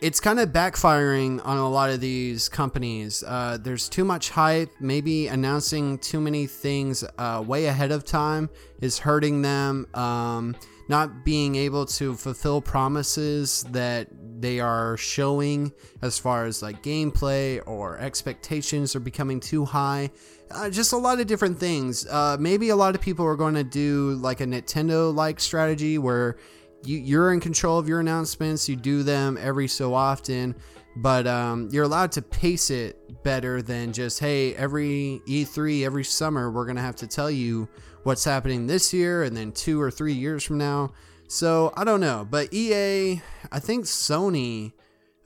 it's 0.00 0.18
kind 0.18 0.40
of 0.40 0.50
backfiring 0.50 1.44
on 1.44 1.58
a 1.58 1.68
lot 1.68 1.90
of 1.90 2.00
these 2.00 2.48
companies. 2.48 3.22
Uh, 3.22 3.58
there's 3.60 3.88
too 3.88 4.04
much 4.04 4.30
hype. 4.30 4.70
Maybe 4.80 5.26
announcing 5.26 5.98
too 5.98 6.20
many 6.20 6.46
things 6.46 7.04
uh, 7.18 7.44
way 7.46 7.66
ahead 7.66 7.92
of 7.92 8.04
time 8.04 8.48
is 8.80 8.98
hurting 8.98 9.42
them. 9.42 9.86
Um, 9.94 10.56
not 10.90 11.24
being 11.24 11.54
able 11.54 11.86
to 11.86 12.14
fulfill 12.16 12.60
promises 12.60 13.64
that 13.70 14.08
they 14.40 14.58
are 14.58 14.96
showing 14.96 15.72
as 16.02 16.18
far 16.18 16.46
as 16.46 16.62
like 16.62 16.82
gameplay 16.82 17.62
or 17.64 17.96
expectations 17.98 18.96
are 18.96 19.00
becoming 19.00 19.38
too 19.38 19.64
high. 19.64 20.10
Uh, 20.50 20.68
just 20.68 20.92
a 20.92 20.96
lot 20.96 21.20
of 21.20 21.28
different 21.28 21.56
things. 21.56 22.08
Uh, 22.08 22.36
maybe 22.40 22.70
a 22.70 22.76
lot 22.76 22.96
of 22.96 23.00
people 23.00 23.24
are 23.24 23.36
going 23.36 23.54
to 23.54 23.62
do 23.62 24.14
like 24.14 24.40
a 24.40 24.44
Nintendo 24.44 25.14
like 25.14 25.38
strategy 25.38 25.96
where 25.96 26.36
you, 26.82 26.98
you're 26.98 27.32
in 27.32 27.38
control 27.38 27.78
of 27.78 27.86
your 27.86 28.00
announcements, 28.00 28.68
you 28.68 28.74
do 28.74 29.04
them 29.04 29.38
every 29.40 29.68
so 29.68 29.94
often, 29.94 30.56
but 31.00 31.26
um, 31.26 31.68
you're 31.72 31.84
allowed 31.84 32.12
to 32.12 32.22
pace 32.22 32.70
it 32.70 33.22
better 33.22 33.62
than 33.62 33.92
just, 33.92 34.20
hey, 34.20 34.54
every 34.54 35.22
E3, 35.26 35.84
every 35.84 36.04
summer, 36.04 36.50
we're 36.50 36.64
going 36.66 36.76
to 36.76 36.82
have 36.82 36.96
to 36.96 37.06
tell 37.06 37.30
you 37.30 37.68
what's 38.02 38.24
happening 38.24 38.66
this 38.66 38.92
year 38.92 39.22
and 39.22 39.36
then 39.36 39.52
two 39.52 39.80
or 39.80 39.90
three 39.90 40.12
years 40.12 40.44
from 40.44 40.58
now. 40.58 40.92
So 41.28 41.72
I 41.76 41.84
don't 41.84 42.00
know, 42.00 42.26
but 42.28 42.52
EA, 42.52 43.22
I 43.52 43.60
think 43.60 43.84
Sony 43.84 44.72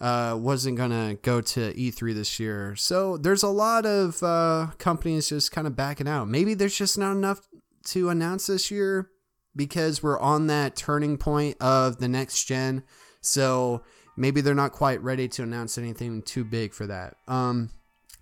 uh, 0.00 0.37
wasn't 0.38 0.76
gonna 0.76 1.14
go 1.22 1.40
to 1.40 1.72
E3 1.72 2.14
this 2.14 2.38
year. 2.38 2.76
So 2.76 3.16
there's 3.16 3.42
a 3.42 3.48
lot 3.48 3.87
of 3.87 4.22
uh, 4.22 4.68
companies 4.76 5.30
just 5.30 5.50
kind 5.50 5.66
of 5.66 5.76
backing 5.76 6.06
out. 6.06 6.28
Maybe 6.28 6.52
there's 6.52 6.76
just 6.76 6.98
not 6.98 7.12
enough 7.12 7.48
to 7.87 8.10
announce 8.10 8.48
this 8.48 8.70
year 8.70 9.10
because 9.56 10.02
we're 10.02 10.20
on 10.20 10.46
that 10.48 10.76
turning 10.76 11.16
point 11.16 11.56
of 11.60 11.98
the 11.98 12.08
next 12.08 12.44
gen. 12.44 12.82
So 13.22 13.82
maybe 14.16 14.40
they're 14.40 14.55
not 14.55 14.72
quite 14.72 15.03
ready 15.03 15.29
to 15.29 15.42
announce 15.42 15.79
anything 15.79 16.22
too 16.22 16.44
big 16.44 16.72
for 16.72 16.87
that. 16.87 17.16
Um, 17.29 17.70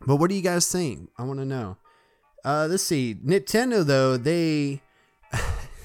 but 0.07 0.17
what 0.17 0.31
do 0.31 0.37
you 0.37 0.43
guys 0.43 0.71
think? 0.71 1.11
I 1.19 1.25
want 1.25 1.39
to 1.41 1.45
know. 1.45 1.77
Uh, 2.45 2.67
let's 2.69 2.83
see. 2.83 3.15
Nintendo 3.15 3.85
though 3.85 4.17
they 4.17 4.83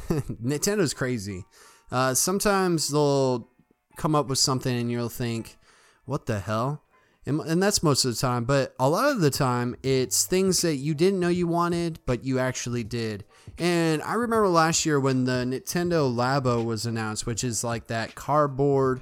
Nintendo's 0.09 0.93
crazy. 0.93 1.45
Uh, 1.91 2.13
sometimes 2.13 2.89
they'll 2.89 3.49
come 3.95 4.15
up 4.15 4.27
with 4.27 4.39
something 4.39 4.75
and 4.75 4.91
you'll 4.91 5.09
think, 5.09 5.57
"What 6.05 6.25
the 6.25 6.39
hell?" 6.39 6.83
And, 7.25 7.41
and 7.41 7.61
that's 7.61 7.83
most 7.83 8.05
of 8.05 8.13
the 8.13 8.19
time. 8.19 8.45
But 8.45 8.73
a 8.79 8.89
lot 8.89 9.11
of 9.11 9.19
the 9.19 9.29
time, 9.29 9.75
it's 9.83 10.25
things 10.25 10.61
that 10.61 10.75
you 10.75 10.93
didn't 10.93 11.19
know 11.19 11.27
you 11.27 11.47
wanted, 11.47 11.99
but 12.05 12.23
you 12.23 12.39
actually 12.39 12.85
did. 12.85 13.25
And 13.57 14.01
I 14.01 14.13
remember 14.13 14.47
last 14.47 14.85
year 14.85 14.99
when 14.99 15.25
the 15.25 15.43
Nintendo 15.43 16.13
Labo 16.13 16.63
was 16.63 16.85
announced, 16.85 17.25
which 17.25 17.43
is 17.43 17.63
like 17.63 17.87
that 17.87 18.15
cardboard 18.15 19.01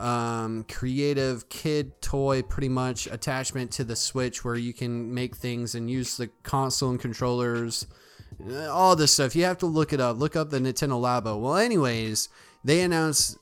um, 0.00 0.64
creative 0.64 1.48
kid 1.48 2.00
toy, 2.00 2.42
pretty 2.42 2.68
much 2.68 3.06
attachment 3.06 3.70
to 3.72 3.84
the 3.84 3.96
Switch, 3.96 4.44
where 4.44 4.56
you 4.56 4.72
can 4.72 5.12
make 5.12 5.36
things 5.36 5.74
and 5.74 5.90
use 5.90 6.16
the 6.16 6.28
console 6.42 6.90
and 6.90 7.00
controllers, 7.00 7.86
uh, 8.50 8.70
all 8.70 8.96
this 8.96 9.12
stuff. 9.12 9.36
You 9.36 9.44
have 9.44 9.58
to 9.58 9.66
look 9.66 9.92
it 9.92 10.00
up. 10.00 10.18
Look 10.18 10.36
up 10.36 10.50
the 10.50 10.58
Nintendo 10.58 11.00
Labo. 11.00 11.40
Well, 11.40 11.56
anyways, 11.56 12.28
they 12.64 12.80
announced 12.80 13.38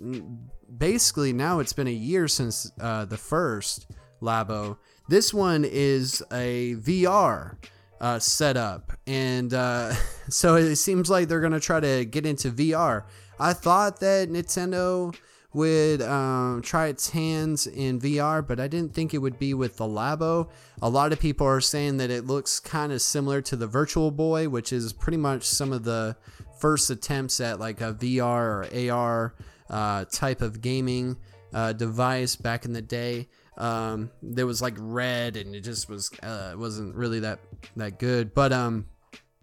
basically 0.76 1.32
now 1.32 1.60
it's 1.60 1.72
been 1.72 1.86
a 1.86 1.90
year 1.90 2.28
since 2.28 2.70
uh, 2.80 3.04
the 3.04 3.16
first 3.16 3.86
Labo. 4.20 4.78
This 5.08 5.34
one 5.34 5.64
is 5.64 6.22
a 6.32 6.74
VR 6.76 7.56
uh, 8.00 8.18
setup, 8.18 8.92
and 9.06 9.52
uh, 9.54 9.94
so 10.28 10.56
it 10.56 10.76
seems 10.76 11.10
like 11.10 11.28
they're 11.28 11.40
gonna 11.40 11.60
try 11.60 11.80
to 11.80 12.04
get 12.04 12.26
into 12.26 12.50
VR. 12.50 13.04
I 13.38 13.52
thought 13.52 14.00
that 14.00 14.28
Nintendo 14.28 15.14
would 15.54 16.00
um, 16.00 16.62
try 16.62 16.86
its 16.86 17.10
hands 17.10 17.66
in 17.66 18.00
VR, 18.00 18.46
but 18.46 18.58
I 18.58 18.68
didn't 18.68 18.94
think 18.94 19.12
it 19.12 19.18
would 19.18 19.38
be 19.38 19.54
with 19.54 19.76
the 19.76 19.84
Labo. 19.84 20.48
A 20.80 20.88
lot 20.88 21.12
of 21.12 21.20
people 21.20 21.46
are 21.46 21.60
saying 21.60 21.98
that 21.98 22.10
it 22.10 22.26
looks 22.26 22.58
kind 22.58 22.92
of 22.92 23.02
similar 23.02 23.42
to 23.42 23.56
the 23.56 23.66
Virtual 23.66 24.10
Boy, 24.10 24.48
which 24.48 24.72
is 24.72 24.92
pretty 24.92 25.18
much 25.18 25.44
some 25.44 25.72
of 25.72 25.84
the 25.84 26.16
first 26.58 26.90
attempts 26.90 27.40
at 27.40 27.60
like 27.60 27.80
a 27.80 27.92
VR 27.92 28.90
or 28.90 28.92
AR 28.92 29.34
uh, 29.68 30.04
type 30.06 30.40
of 30.40 30.60
gaming 30.60 31.16
uh, 31.52 31.72
device 31.72 32.36
back 32.36 32.64
in 32.64 32.72
the 32.72 32.82
day. 32.82 33.28
Um, 33.58 34.10
there 34.22 34.46
was 34.46 34.62
like 34.62 34.74
red, 34.78 35.36
and 35.36 35.54
it 35.54 35.60
just 35.60 35.88
was 35.88 36.10
uh, 36.22 36.54
wasn't 36.56 36.94
really 36.94 37.20
that 37.20 37.40
that 37.76 37.98
good. 37.98 38.34
But 38.34 38.52
um, 38.52 38.86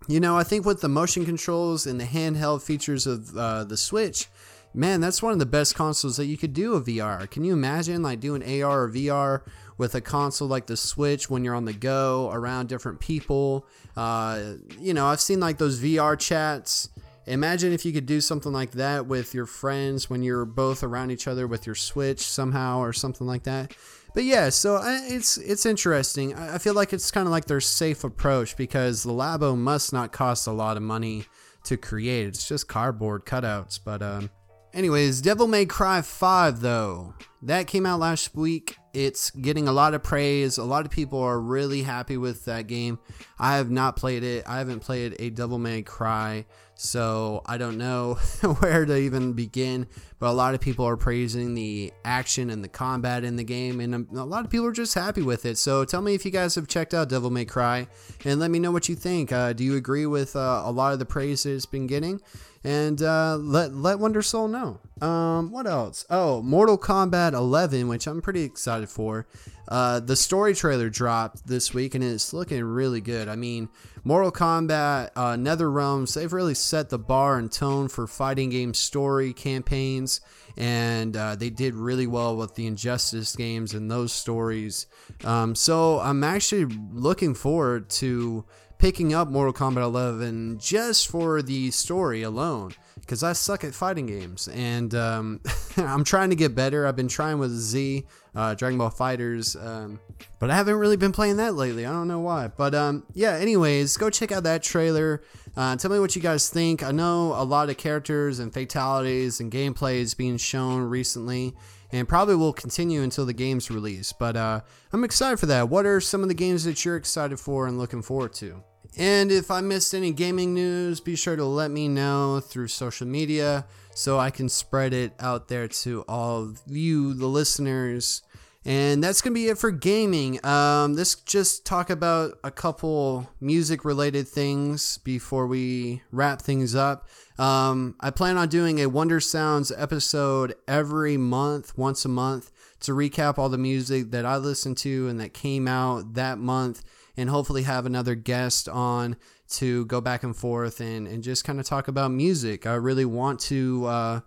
you 0.08 0.20
know, 0.20 0.36
I 0.38 0.44
think 0.44 0.66
with 0.66 0.82
the 0.82 0.90
motion 0.90 1.26
controls 1.26 1.86
and 1.86 2.00
the 2.00 2.06
handheld 2.06 2.64
features 2.64 3.06
of 3.06 3.36
uh, 3.38 3.64
the 3.66 3.78
Switch, 3.78 4.28
man, 4.74 5.02
that's 5.02 5.22
one 5.22 5.34
of 5.34 5.40
the 5.40 5.46
best 5.46 5.76
consoles 5.76 6.18
that 6.18 6.26
you 6.26 6.38
could 6.38 6.54
do 6.54 6.76
a 6.76 6.82
VR. 6.82 7.30
Can 7.30 7.44
you 7.44 7.54
imagine 7.54 8.02
like 8.02 8.20
doing 8.20 8.44
AR 8.44 8.84
or 8.84 8.90
VR 8.90 9.42
with 9.78 9.96
a 9.96 10.02
console 10.02 10.48
like 10.48 10.68
the 10.68 10.78
Switch 10.78 11.30
when 11.30 11.44
you're 11.44 11.56
on 11.56 11.66
the 11.66 11.74
go 11.74 12.30
around 12.32 12.70
different 12.70 13.00
people? 13.00 13.66
Uh, 13.96 14.54
you 14.80 14.94
know, 14.94 15.08
I've 15.08 15.22
seen 15.22 15.40
like 15.40 15.58
those 15.58 15.80
VR 15.80 16.18
chats. 16.18 16.90
Imagine 17.26 17.74
if 17.74 17.86
you 17.86 17.94
could 17.94 18.06
do 18.06 18.22
something 18.22 18.52
like 18.52 18.72
that 18.72 19.06
with 19.06 19.34
your 19.34 19.46
friends 19.46 20.10
when 20.10 20.24
you're 20.24 20.46
both 20.46 20.84
around 20.84 21.12
each 21.12 21.28
other 21.28 21.48
with 21.48 21.66
your 21.66 21.76
Switch 21.76 22.22
somehow 22.22 22.80
or 22.80 22.94
something 22.94 23.28
like 23.28 23.44
that. 23.44 23.76
But 24.14 24.24
yeah, 24.24 24.50
so 24.50 24.82
it's 24.84 25.38
it's 25.38 25.66
interesting. 25.66 26.34
I 26.34 26.58
feel 26.58 26.74
like 26.74 26.94
it's 26.94 27.12
kind 27.12 27.28
of 27.28 27.32
like 27.32 27.46
their 27.46 27.62
safe 27.62 28.04
approach 28.04 28.58
because 28.58 29.04
the 29.04 29.12
Labo 29.12 29.56
must 29.56 29.94
not 29.94 30.12
cost 30.12 30.48
a 30.48 30.52
lot 30.52 30.78
of 30.78 30.84
money 30.84 31.26
to 31.66 31.78
create. 31.78 32.28
It's 32.28 32.48
just 32.48 32.68
cardboard 32.68 33.26
cutouts. 33.26 33.80
But 33.84 34.02
um, 34.02 34.32
anyways, 34.74 35.22
Devil 35.22 35.48
May 35.48 35.66
Cry 35.66 36.02
5 36.02 36.62
though 36.62 37.14
that 37.42 37.68
came 37.68 37.86
out 37.86 38.00
last 38.00 38.36
week. 38.36 38.78
It's 38.94 39.32
getting 39.32 39.68
a 39.68 39.72
lot 39.72 39.94
of 39.94 40.04
praise. 40.04 40.58
A 40.58 40.64
lot 40.64 40.86
of 40.86 40.92
people 40.92 41.22
are 41.22 41.40
really 41.40 41.84
happy 41.84 42.18
with 42.18 42.46
that 42.46 42.68
game. 42.68 43.00
I 43.38 43.58
have 43.58 43.70
not 43.70 43.96
played 43.96 44.24
it. 44.24 44.44
I 44.48 44.58
haven't 44.58 44.82
played 44.82 45.16
a 45.20 45.30
Devil 45.30 45.60
May 45.60 45.84
Cry, 45.84 46.46
so 46.80 47.42
I 47.46 47.58
don't 47.58 47.78
know 47.78 48.14
where 48.60 48.86
to 48.86 48.96
even 48.96 49.34
begin. 49.34 49.86
But 50.18 50.30
a 50.30 50.32
lot 50.32 50.54
of 50.54 50.62
people 50.62 50.86
are 50.86 50.96
praising 50.98 51.54
the 51.54 51.94
action 52.06 52.50
and 52.50 52.64
the 52.64 52.70
combat 52.70 53.24
in 53.24 53.36
the 53.36 53.44
game, 53.44 53.80
and 53.80 54.08
a 54.12 54.24
lot 54.24 54.46
of 54.46 54.52
people 54.52 54.66
are 54.66 54.72
just 54.72 54.94
happy 54.94 55.22
with 55.22 55.46
it. 55.46 55.58
So 55.58 55.86
tell 55.86 56.02
me 56.02 56.14
if 56.14 56.26
you 56.26 56.32
guys 56.32 56.56
have 56.56 56.68
checked 56.68 56.94
out 56.94 57.10
Devil 57.10 57.30
May 57.30 57.46
Cry, 57.46 57.88
and 58.26 58.40
let 58.40 58.52
me 58.52 58.60
know 58.60 58.72
what 58.72 58.88
you 58.88 58.96
think. 58.96 59.32
Uh, 59.32 59.54
do 59.54 59.64
you 59.64 59.76
agree 59.76 60.06
with 60.06 60.36
uh, 60.36 60.64
a 60.66 60.72
lot 60.72 60.94
of 60.94 61.00
the 61.00 61.06
praise 61.06 61.46
it's 61.46 61.66
been 61.66 61.88
getting? 61.88 62.22
And 62.64 63.02
uh, 63.02 63.38
let 63.38 63.74
let 63.74 64.00
Wonder 64.00 64.22
Soul 64.22 64.50
know. 64.50 64.80
Um, 65.06 65.52
what 65.52 65.66
else? 65.66 66.06
Oh, 66.10 66.42
Mortal 66.42 66.78
Kombat 66.78 67.32
11, 67.32 67.88
which 67.88 68.06
I'm 68.06 68.22
pretty 68.22 68.44
excited 68.44 68.90
for. 68.90 69.28
Uh, 69.70 70.00
the 70.02 70.16
story 70.16 70.54
trailer 70.54 70.90
dropped 70.90 71.48
this 71.48 71.74
week, 71.74 71.96
and 71.96 72.04
it's 72.04 72.34
looking 72.34 72.62
really 72.64 73.00
good. 73.00 73.30
I 73.30 73.38
mean, 73.38 73.70
Mortal 74.10 74.32
Kombat, 74.32 75.12
uh, 75.16 75.36
Nether 75.36 75.70
Realms, 75.70 76.16
they've 76.16 76.34
really 76.34 76.56
set 76.56 76.90
the 76.90 76.98
bar 76.98 77.38
and 77.38 77.52
tone 77.52 77.88
for 77.88 78.08
fighting 78.08 78.50
game 78.50 78.74
story 78.74 79.34
campaigns, 79.34 80.20
and 80.58 81.16
uh, 81.16 81.36
they 81.36 81.52
did 81.52 81.76
really 81.76 82.08
well 82.08 82.36
with 82.36 82.56
the 82.56 82.66
Injustice 82.66 83.36
games 83.36 83.76
and 83.76 83.92
those 83.92 84.12
stories. 84.12 84.88
Um, 85.24 85.54
so 85.54 86.00
I'm 86.00 86.24
actually 86.24 86.66
looking 86.92 87.36
forward 87.36 87.88
to 88.02 88.46
picking 88.80 89.14
up 89.14 89.28
Mortal 89.28 89.54
Kombat 89.54 89.84
11 89.84 90.58
just 90.58 91.08
for 91.08 91.44
the 91.44 91.70
story 91.70 92.24
alone 92.24 92.72
because 93.02 93.22
I 93.22 93.34
suck 93.34 93.64
at 93.64 93.76
fighting 93.76 94.08
games 94.08 94.48
and 94.48 94.96
um, 94.96 95.42
I'm 95.78 96.04
trying 96.04 96.32
to 96.32 96.36
get 96.36 96.56
better. 96.56 96.88
I've 96.88 96.96
been 96.96 97.10
trying 97.10 97.38
with 97.38 97.52
Z, 97.52 98.06
uh, 98.34 98.56
Dragon 98.56 98.80
Ball 98.80 98.90
Fighters, 98.90 99.56
um, 99.56 100.00
but 100.40 100.50
I 100.50 100.56
haven't 100.56 100.76
really 100.76 100.98
been 100.98 101.12
playing 101.12 101.38
that 101.38 101.56
lately. 101.56 101.86
I 101.86 101.92
don't 101.92 102.08
know 102.08 102.20
why. 102.20 102.48
But 102.48 102.74
um, 102.76 103.04
yeah, 103.14 103.34
anyways, 103.36 103.98
go 103.98 104.10
check 104.10 104.32
out 104.32 104.44
that 104.44 104.64
trailer. 104.64 105.22
Uh, 105.56 105.76
tell 105.76 105.92
me 105.92 106.00
what 106.00 106.16
you 106.16 106.22
guys 106.22 106.50
think. 106.50 106.84
I 106.84 106.92
know 106.92 107.34
a 107.34 107.44
lot 107.44 107.70
of 107.70 107.78
characters 107.78 108.40
and 108.40 108.54
fatalities 108.54 109.40
and 109.40 109.52
gameplay 109.52 109.96
is 109.96 110.14
being 110.14 110.38
shown 110.38 110.84
recently 110.84 111.54
and 111.92 112.08
probably 112.08 112.36
will 112.36 112.54
continue 112.54 113.02
until 113.02 113.26
the 113.26 113.34
game's 113.34 113.72
release. 113.72 114.14
But 114.14 114.38
uh, 114.38 114.62
I'm 114.94 115.04
excited 115.04 115.40
for 115.40 115.48
that. 115.48 115.70
What 115.70 115.86
are 115.86 116.00
some 116.00 116.22
of 116.22 116.30
the 116.30 116.36
games 116.36 116.64
that 116.64 116.86
you're 116.86 116.96
excited 116.96 117.40
for 117.40 117.68
and 117.68 117.78
looking 117.78 118.02
forward 118.02 118.34
to? 118.36 118.64
And 118.98 119.32
if 119.32 119.52
I 119.52 119.62
missed 119.62 119.94
any 119.94 120.12
gaming 120.12 120.54
news, 120.54 121.00
be 121.00 121.16
sure 121.16 121.36
to 121.36 121.46
let 121.46 121.72
me 121.72 121.88
know 121.88 122.40
through 122.40 122.68
social 122.68 123.08
media 123.08 123.66
so 123.94 124.20
I 124.20 124.30
can 124.30 124.50
spread 124.50 124.94
it 124.94 125.14
out 125.20 125.48
there 125.48 125.68
to 125.68 126.04
all 126.08 126.44
of 126.44 126.62
you, 126.66 127.14
the 127.14 127.28
listeners. 127.28 128.24
And 128.66 129.02
that's 129.02 129.22
going 129.22 129.34
to 129.34 129.40
be 129.40 129.48
it 129.48 129.58
for 129.58 129.72
gaming. 129.72 130.44
Um, 130.46 130.96
let's 130.96 131.16
just 131.16 131.66
talk 131.66 131.90
about 131.90 132.34
a 132.44 132.52
couple 132.52 133.30
music 133.40 133.86
related 133.86 134.28
things 134.28 134.98
before 135.00 135.48
we 135.48 136.02
wrap 136.12 136.42
things 136.42 136.76
up. 136.76 137.08
Um, 137.38 137.96
I 138.02 138.12
plan 138.12 138.38
on 138.38 138.50
doing 138.50 138.80
a 138.80 138.88
Wonder 138.88 139.22
Sounds 139.22 139.72
episode 139.78 140.56
every 140.68 141.16
month, 141.16 141.78
once 141.78 142.04
a 142.04 142.10
month, 142.10 142.52
to 142.82 142.92
recap 142.92 143.38
all 143.38 143.48
the 143.48 143.58
music 143.58 144.12
that 144.12 144.26
I 144.26 144.36
listened 144.36 144.78
to 144.80 145.08
and 145.08 145.20
that 145.22 145.34
came 145.34 145.68
out 145.68 146.16
that 146.16 146.38
month 146.38 146.84
and 147.16 147.30
hopefully 147.30 147.64
have 147.64 147.86
another 147.86 148.16
guest 148.16 148.68
on 148.68 149.16
to 149.50 149.86
go 149.86 150.02
back 150.02 150.24
and 150.24 150.36
forth 150.36 150.82
and, 150.82 151.08
and 151.08 151.24
just 151.24 151.44
kind 151.46 151.60
of 151.60 151.66
talk 151.66 151.88
about 151.88 152.12
music. 152.12 152.68
I 152.68 152.76
really 152.76 153.06
want 153.06 153.40
to 153.42 153.86
uh, 153.86 154.20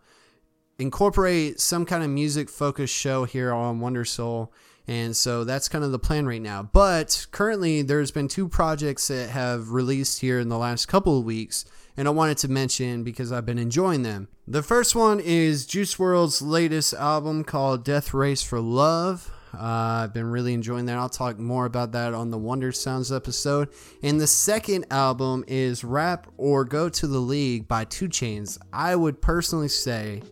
incorporate 0.79 1.61
some 1.61 1.87
kind 1.87 2.03
of 2.03 2.11
music 2.11 2.49
focused 2.49 2.95
show 2.95 3.25
here 3.25 3.53
on 3.53 3.81
Wonder 3.81 4.05
Soul. 4.05 4.53
And 4.89 5.17
so 5.17 5.45
that's 5.45 5.69
kind 5.69 5.85
of 5.85 5.93
the 5.93 5.99
plan 5.99 6.27
right 6.27 6.43
now. 6.43 6.63
But 6.65 7.27
currently, 7.31 7.83
there's 7.83 8.11
been 8.11 8.29
two 8.29 8.49
projects 8.49 9.09
that 9.09 9.31
have 9.31 9.71
released 9.71 10.21
here 10.21 10.41
in 10.41 10.49
the 10.49 10.59
last 10.59 10.87
couple 10.87 11.19
of 11.19 11.25
weeks, 11.25 11.65
and 11.97 12.09
I 12.09 12.11
wanted 12.11 12.39
to 12.39 12.49
mention 12.49 13.05
because 13.05 13.31
I've 13.31 13.47
been 13.47 13.59
enjoying 13.59 14.03
them. 14.03 14.29
The 14.49 14.63
first 14.63 14.97
one 14.97 15.21
is 15.21 15.67
Juice 15.67 15.95
WRLD's 15.95 16.43
latest 16.43 16.95
album 16.95 17.45
called 17.45 17.85
Death 17.85 18.13
Race 18.13 18.43
for 18.43 18.61
Love. 18.61 19.31
Uh, 19.55 20.05
I've 20.05 20.15
been 20.15 20.31
really 20.31 20.55
enjoying 20.55 20.87
that. 20.87 20.99
I'll 20.99 21.09
talk 21.09 21.39
more 21.39 21.67
about 21.67 21.93
that 21.93 22.15
on 22.15 22.31
the 22.31 22.39
Wonder 22.39 22.73
Sounds 22.73 23.13
episode. 23.13 23.69
And 24.03 24.21
the 24.21 24.27
second 24.27 24.87
album 24.91 25.45
is 25.47 25.85
Rap 25.85 26.27
or 26.39 26.65
Go 26.65 26.89
to 26.89 27.07
the 27.07 27.19
League 27.19 27.69
by 27.69 27.85
2 27.85 28.09
Chainz. 28.09 28.59
I 28.73 28.97
would 28.97 29.21
personally 29.21 29.69
say 29.69 30.23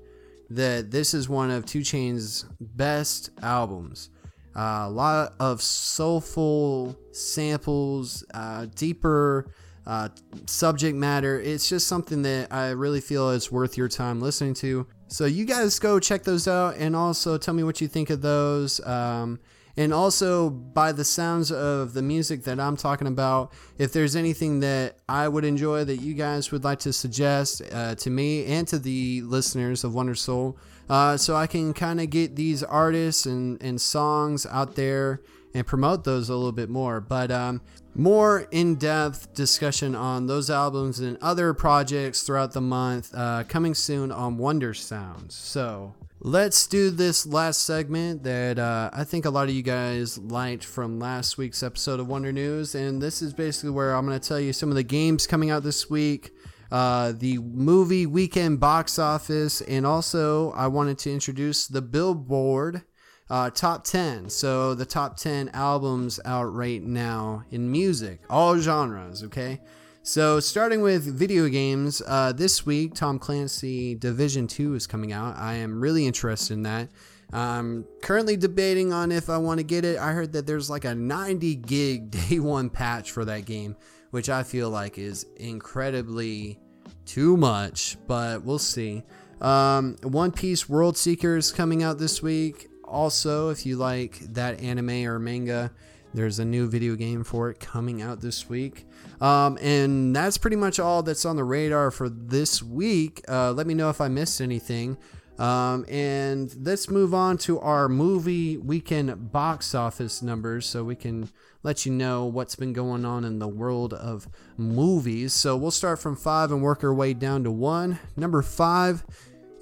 that 0.51 0.91
this 0.91 1.15
is 1.15 1.29
one 1.29 1.51
of 1.51 1.65
2 1.65 1.81
Chainz' 1.81 2.45
best 2.61 3.31
albums. 3.43 4.11
Uh, 4.55 4.85
a 4.87 4.91
lot 4.91 5.35
of 5.39 5.63
soulful 5.63 6.97
samples, 7.13 8.25
uh, 8.35 8.67
deeper 8.75 9.47
uh, 9.87 10.09
subject 10.47 10.97
matter. 10.97 11.41
It's 11.41 11.69
just 11.69 11.87
something 11.87 12.23
that 12.23 12.53
I 12.53 12.71
really 12.71 13.01
feel 13.01 13.31
is 13.31 13.51
worth 13.53 13.77
your 13.77 13.89
time 13.89 14.21
listening 14.21 14.55
to. 14.55 14.87
So 15.07 15.25
you 15.25 15.45
guys 15.45 15.79
go 15.79 15.99
check 16.01 16.25
those 16.25 16.49
out 16.49 16.77
and 16.77 16.95
also 16.95 17.39
tell 17.39 17.55
me 17.55 17.63
what 17.63 17.81
you 17.81 17.89
think 17.89 18.11
of 18.11 18.21
those. 18.21 18.85
Um, 18.87 19.39
and 19.81 19.95
also, 19.95 20.51
by 20.51 20.93
the 20.93 21.07
sounds 21.07 21.51
of 21.51 21.95
the 21.95 22.03
music 22.03 22.45
that 22.45 22.61
I'm 22.61 22.77
talking 22.77 23.07
about, 23.07 23.51
if 23.79 23.95
there's 23.95 24.15
anything 24.15 24.61
that 24.61 24.99
I 25.09 25.27
would 25.27 25.47
enjoy 25.47 25.85
that 25.85 26.03
you 26.03 26.13
guys 26.13 26.53
would 26.53 26.65
like 26.65 26.81
to 26.81 26.93
suggest 26.93 27.63
uh, 27.73 27.95
to 27.95 28.11
me 28.11 28.45
and 28.45 28.69
to 28.69 28.79
the 28.79 29.23
listeners 29.23 29.83
of 29.83 29.95
Wonder 29.95 30.15
Soul, 30.15 30.59
uh, 30.91 31.17
so 31.17 31.35
I 31.35 31.47
can 31.47 31.73
kind 31.73 31.99
of 31.99 32.11
get 32.11 32.37
these 32.37 32.63
artists 32.63 33.25
and, 33.25 33.57
and 33.63 33.81
songs 33.81 34.45
out 34.45 34.75
there 34.75 35.23
and 35.55 35.67
promote 35.67 36.05
those 36.05 36.29
a 36.29 36.35
little 36.35 36.53
bit 36.53 36.69
more. 36.69 37.01
But 37.01 37.31
um, 37.31 37.63
more 37.95 38.49
in 38.51 38.75
depth 38.75 39.33
discussion 39.33 39.95
on 39.95 40.27
those 40.27 40.51
albums 40.51 41.01
and 41.01 41.17
other 41.23 41.55
projects 41.55 42.23
throughout 42.23 42.53
the 42.53 42.61
month 42.61 43.15
uh, 43.15 43.45
coming 43.49 43.75
soon 43.75 44.13
on 44.13 44.37
Wonder 44.37 44.75
Sounds. 44.75 45.35
So 45.35 45.95
let's 46.23 46.67
do 46.67 46.91
this 46.91 47.27
last 47.27 47.63
segment 47.63 48.23
that 48.25 48.59
uh, 48.59 48.91
I 48.93 49.05
think 49.05 49.25
a 49.25 49.31
lot 49.31 49.49
of 49.49 49.55
you 49.55 49.63
guys 49.63 50.19
liked 50.19 50.65
from 50.65 50.99
last 50.99 51.39
week's 51.39 51.63
episode 51.63 51.99
of 51.99 52.09
Wonder 52.09 52.31
News. 52.31 52.75
And 52.75 53.01
this 53.01 53.23
is 53.23 53.33
basically 53.33 53.71
where 53.71 53.95
I'm 53.95 54.07
going 54.07 54.19
to 54.19 54.29
tell 54.29 54.41
you 54.41 54.53
some 54.53 54.69
of 54.69 54.75
the 54.75 54.83
games 54.83 55.27
coming 55.27 55.51
out 55.51 55.63
this 55.63 55.89
week. 55.89 56.33
Uh, 56.71 57.13
the 57.17 57.39
movie 57.39 58.07
weekend 58.07 58.61
box 58.61 58.97
office, 58.99 59.61
and 59.63 59.85
also 59.85 60.53
I 60.53 60.69
wanted 60.69 60.99
to 60.99 61.13
introduce 61.13 61.67
the 61.67 61.83
Billboard 61.83 62.83
uh, 63.29 63.51
top 63.51 63.83
10. 63.83 64.31
So, 64.31 64.75
the 64.75 64.87
top 64.87 65.17
10 65.17 65.49
albums 65.49 66.21
out 66.25 66.55
right 66.55 66.81
now 66.81 67.45
in 67.51 67.73
music, 67.73 68.21
all 68.31 68.57
genres, 68.59 69.25
okay? 69.25 69.61
So, 70.03 70.41
starting 70.41 70.81
with 70.81 71.05
video 71.05 71.47
games, 71.49 72.01
uh, 72.07 72.33
this 72.33 72.65
week, 72.65 72.95
Tom 72.95 73.19
Clancy 73.19 73.95
Division 73.95 74.47
2 74.47 74.75
is 74.75 74.87
coming 74.87 75.13
out. 75.13 75.37
I 75.37 75.57
am 75.57 75.79
really 75.79 76.07
interested 76.07 76.55
in 76.55 76.63
that. 76.63 76.89
I'm 77.35 77.85
currently 78.01 78.39
debating 78.39 78.95
on 78.95 79.13
if 79.13 79.29
I 79.29 79.37
want 79.37 79.59
to 79.59 79.65
get 79.65 79.85
it. 79.85 79.99
I 79.99 80.13
heard 80.13 80.33
that 80.33 80.47
there's 80.47 80.71
like 80.71 80.87
a 80.87 80.95
90 80.95 81.55
gig 81.57 82.11
day 82.29 82.39
one 82.39 82.71
patch 82.71 83.11
for 83.11 83.27
that 83.27 83.45
game, 83.45 83.77
which 84.11 84.31
I 84.31 84.43
feel 84.43 84.71
like 84.71 84.97
is 84.97 85.27
incredibly 85.37 86.59
too 87.05 87.37
much, 87.37 87.99
but 88.07 88.43
we'll 88.43 88.59
see. 88.59 89.03
Um, 89.43 89.97
One 90.03 90.33
Piece 90.33 90.67
World 90.67 90.97
Seeker 90.97 91.37
is 91.37 91.53
coming 91.53 91.83
out 91.83 91.99
this 91.99 92.23
week. 92.23 92.69
Also, 92.85 93.51
if 93.51 93.67
you 93.67 93.77
like 93.77 94.19
that 94.33 94.61
anime 94.61 95.07
or 95.07 95.19
manga, 95.19 95.71
there's 96.15 96.39
a 96.39 96.45
new 96.45 96.69
video 96.69 96.97
game 96.97 97.23
for 97.23 97.51
it 97.51 97.61
coming 97.61 98.01
out 98.01 98.21
this 98.23 98.49
week. 98.49 98.87
Um, 99.21 99.59
and 99.61 100.17
that's 100.17 100.39
pretty 100.39 100.57
much 100.57 100.79
all 100.79 101.03
that's 101.03 101.25
on 101.25 101.37
the 101.37 101.45
radar 101.45 101.91
for 101.91 102.09
this 102.09 102.63
week. 102.63 103.23
Uh, 103.29 103.53
let 103.53 103.67
me 103.67 103.75
know 103.75 103.91
if 103.91 104.01
I 104.01 104.09
missed 104.09 104.41
anything. 104.41 104.97
Um, 105.39 105.87
and 105.89 106.55
let's 106.67 106.91
move 106.91 107.15
on 107.15 107.39
to 107.39 107.59
our 107.61 107.89
movie 107.89 108.59
weekend 108.59 109.33
box 109.33 109.75
office 109.75 110.21
numbers 110.21 110.67
so 110.67 110.85
we 110.85 110.95
can 110.95 111.31
let 111.63 111.87
you 111.87 111.93
know 111.93 112.27
what's 112.27 112.57
been 112.57 112.75
going 112.75 113.07
on 113.07 113.25
in 113.25 113.39
the 113.39 113.49
world 113.49 113.95
of 113.95 114.29
movies. 114.59 115.33
So 115.33 115.57
we'll 115.57 115.71
start 115.71 115.99
from 115.99 116.17
five 116.17 116.53
and 116.53 116.63
work 116.63 116.85
our 116.85 116.93
way 116.93 117.15
down 117.15 117.45
to 117.45 117.51
one. 117.51 117.99
Number 118.17 118.43
five 118.43 119.05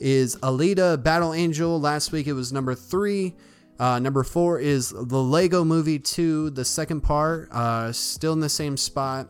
is 0.01 0.37
Alita 0.37 1.01
Battle 1.01 1.33
Angel. 1.33 1.79
Last 1.81 2.11
week 2.11 2.27
it 2.27 2.33
was 2.33 2.53
number 2.53 2.75
three. 2.75 3.37
Uh, 3.79 4.01
number 4.01 4.25
four 4.25 4.59
is 4.59 4.91
the 4.91 5.23
Lego 5.23 5.63
Movie 5.63 6.01
2, 6.01 6.51
the 6.51 6.65
second 6.65 7.03
part, 7.03 7.49
uh, 7.53 7.93
still 7.93 8.33
in 8.33 8.41
the 8.41 8.49
same 8.49 8.77
spot. 8.77 9.29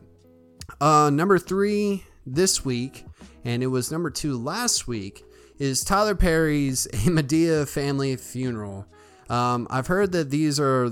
Uh, 0.80 1.10
number 1.10 1.38
three 1.38 2.04
this 2.26 2.64
week, 2.64 3.04
and 3.44 3.62
it 3.62 3.68
was 3.68 3.90
number 3.90 4.10
two 4.10 4.36
last 4.36 4.86
week, 4.86 5.24
is 5.58 5.82
Tyler 5.84 6.14
Perry's 6.14 6.86
A 6.86 6.96
Madea 7.10 7.68
Family 7.68 8.16
Funeral. 8.16 8.86
Um, 9.28 9.66
I've 9.70 9.86
heard 9.86 10.12
that 10.12 10.30
these 10.30 10.58
are 10.60 10.90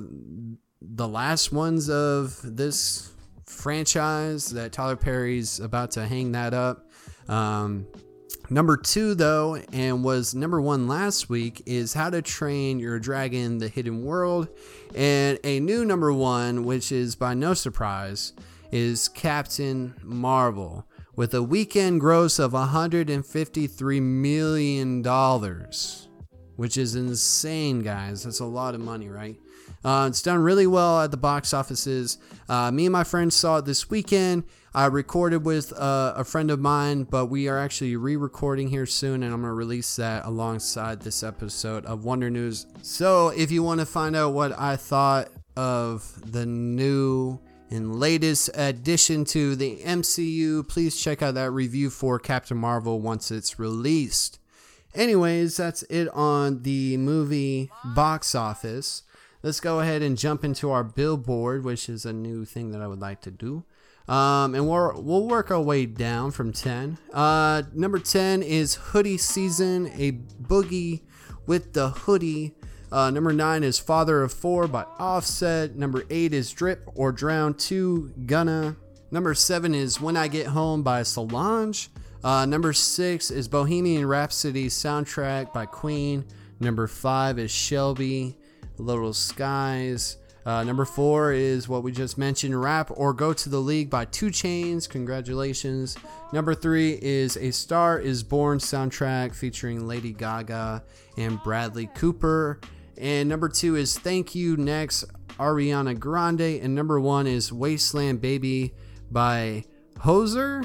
the 0.80 1.08
last 1.08 1.52
ones 1.52 1.88
of 1.88 2.40
this 2.42 3.10
franchise, 3.44 4.50
that 4.50 4.72
Tyler 4.72 4.96
Perry's 4.96 5.60
about 5.60 5.92
to 5.92 6.06
hang 6.06 6.32
that 6.32 6.52
up. 6.52 6.90
Um, 7.28 7.86
Number 8.48 8.76
two, 8.76 9.14
though, 9.14 9.56
and 9.72 10.04
was 10.04 10.32
number 10.32 10.60
one 10.60 10.86
last 10.86 11.28
week, 11.28 11.62
is 11.66 11.94
How 11.94 12.10
to 12.10 12.22
Train 12.22 12.78
Your 12.78 13.00
Dragon 13.00 13.58
The 13.58 13.68
Hidden 13.68 14.04
World. 14.04 14.48
And 14.94 15.40
a 15.42 15.58
new 15.58 15.84
number 15.84 16.12
one, 16.12 16.64
which 16.64 16.92
is 16.92 17.16
by 17.16 17.34
no 17.34 17.54
surprise, 17.54 18.32
is 18.72 19.08
Captain 19.08 19.94
Marvel 20.02 20.86
with 21.14 21.32
a 21.34 21.42
weekend 21.42 22.00
gross 22.00 22.38
of 22.38 22.52
$153 22.52 24.02
million, 24.02 25.02
which 26.56 26.76
is 26.76 26.94
insane, 26.94 27.82
guys. 27.82 28.24
That's 28.24 28.40
a 28.40 28.44
lot 28.44 28.74
of 28.74 28.80
money, 28.80 29.08
right? 29.08 29.36
Uh, 29.84 30.06
it's 30.08 30.22
done 30.22 30.38
really 30.38 30.66
well 30.66 31.00
at 31.00 31.10
the 31.10 31.16
box 31.16 31.54
offices. 31.54 32.18
Uh, 32.48 32.70
me 32.70 32.86
and 32.86 32.92
my 32.92 33.04
friends 33.04 33.34
saw 33.34 33.58
it 33.58 33.64
this 33.64 33.88
weekend. 33.88 34.44
I 34.74 34.86
recorded 34.86 35.44
with 35.44 35.72
uh, 35.72 36.12
a 36.16 36.24
friend 36.24 36.50
of 36.50 36.60
mine, 36.60 37.04
but 37.04 37.26
we 37.26 37.48
are 37.48 37.58
actually 37.58 37.96
re 37.96 38.16
recording 38.16 38.68
here 38.68 38.84
soon, 38.84 39.22
and 39.22 39.32
I'm 39.32 39.40
going 39.40 39.50
to 39.50 39.54
release 39.54 39.96
that 39.96 40.26
alongside 40.26 41.00
this 41.00 41.22
episode 41.22 41.86
of 41.86 42.04
Wonder 42.04 42.28
News. 42.28 42.66
So, 42.82 43.28
if 43.28 43.50
you 43.50 43.62
want 43.62 43.80
to 43.80 43.86
find 43.86 44.14
out 44.14 44.34
what 44.34 44.58
I 44.58 44.76
thought 44.76 45.28
of 45.56 46.30
the 46.30 46.44
new 46.44 47.40
and 47.70 47.98
latest 47.98 48.50
addition 48.54 49.24
to 49.26 49.56
the 49.56 49.78
MCU, 49.78 50.66
please 50.68 51.00
check 51.00 51.22
out 51.22 51.34
that 51.34 51.50
review 51.50 51.90
for 51.90 52.18
Captain 52.18 52.56
Marvel 52.56 53.00
once 53.00 53.30
it's 53.30 53.58
released. 53.58 54.38
Anyways, 54.94 55.56
that's 55.56 55.82
it 55.84 56.08
on 56.08 56.62
the 56.62 56.96
movie 56.96 57.70
box 57.84 58.34
office. 58.34 59.02
Let's 59.42 59.60
go 59.60 59.80
ahead 59.80 60.02
and 60.02 60.16
jump 60.16 60.44
into 60.44 60.70
our 60.70 60.82
billboard, 60.82 61.64
which 61.64 61.88
is 61.88 62.04
a 62.04 62.12
new 62.12 62.44
thing 62.44 62.70
that 62.70 62.80
I 62.80 62.86
would 62.86 63.00
like 63.00 63.20
to 63.22 63.30
do. 63.30 63.64
Um, 64.08 64.54
and 64.54 64.68
we'll, 64.68 65.02
we'll 65.02 65.26
work 65.26 65.50
our 65.50 65.60
way 65.60 65.84
down 65.86 66.30
from 66.30 66.52
10. 66.52 66.98
Uh, 67.12 67.64
number 67.74 67.98
10 67.98 68.42
is 68.42 68.76
Hoodie 68.76 69.18
Season, 69.18 69.88
a 69.96 70.12
boogie 70.12 71.02
with 71.46 71.72
the 71.72 71.90
hoodie. 71.90 72.54
Uh, 72.92 73.10
number 73.10 73.32
9 73.32 73.64
is 73.64 73.78
Father 73.78 74.22
of 74.22 74.32
Four 74.32 74.68
by 74.68 74.84
Offset. 74.98 75.76
Number 75.76 76.04
8 76.08 76.32
is 76.32 76.52
Drip 76.52 76.88
or 76.94 77.12
Drown 77.12 77.54
2, 77.54 78.12
Gunna. 78.26 78.76
Number 79.10 79.34
7 79.34 79.74
is 79.74 80.00
When 80.00 80.16
I 80.16 80.28
Get 80.28 80.48
Home 80.48 80.82
by 80.82 81.02
Solange. 81.02 81.90
Uh, 82.22 82.46
number 82.46 82.72
6 82.72 83.30
is 83.30 83.48
Bohemian 83.48 84.06
Rhapsody 84.06 84.68
soundtrack 84.68 85.52
by 85.52 85.66
Queen. 85.66 86.24
Number 86.60 86.86
5 86.86 87.38
is 87.38 87.50
Shelby, 87.50 88.36
Little 88.78 89.12
Skies. 89.12 90.18
Uh, 90.46 90.62
number 90.62 90.84
four 90.84 91.32
is 91.32 91.68
what 91.68 91.82
we 91.82 91.90
just 91.90 92.16
mentioned, 92.16 92.60
Rap 92.62 92.88
or 92.94 93.12
Go 93.12 93.32
to 93.32 93.48
the 93.48 93.58
League 93.58 93.90
by 93.90 94.04
Two 94.04 94.28
Chainz. 94.28 94.88
Congratulations. 94.88 95.96
Number 96.32 96.54
three 96.54 96.96
is 97.02 97.36
A 97.36 97.50
Star 97.50 97.98
is 97.98 98.22
Born 98.22 98.58
soundtrack 98.58 99.34
featuring 99.34 99.88
Lady 99.88 100.12
Gaga 100.12 100.84
and 101.16 101.42
Bradley 101.42 101.88
Cooper. 101.96 102.60
And 102.98 103.28
number 103.28 103.48
two 103.48 103.76
is 103.76 103.98
Thank 103.98 104.34
You 104.34 104.56
Next, 104.56 105.04
Ariana 105.38 105.98
Grande. 105.98 106.60
And 106.62 106.74
number 106.74 107.00
one 107.00 107.26
is 107.26 107.52
Wasteland 107.52 108.20
Baby 108.20 108.74
by 109.10 109.64
Hozier. 110.00 110.64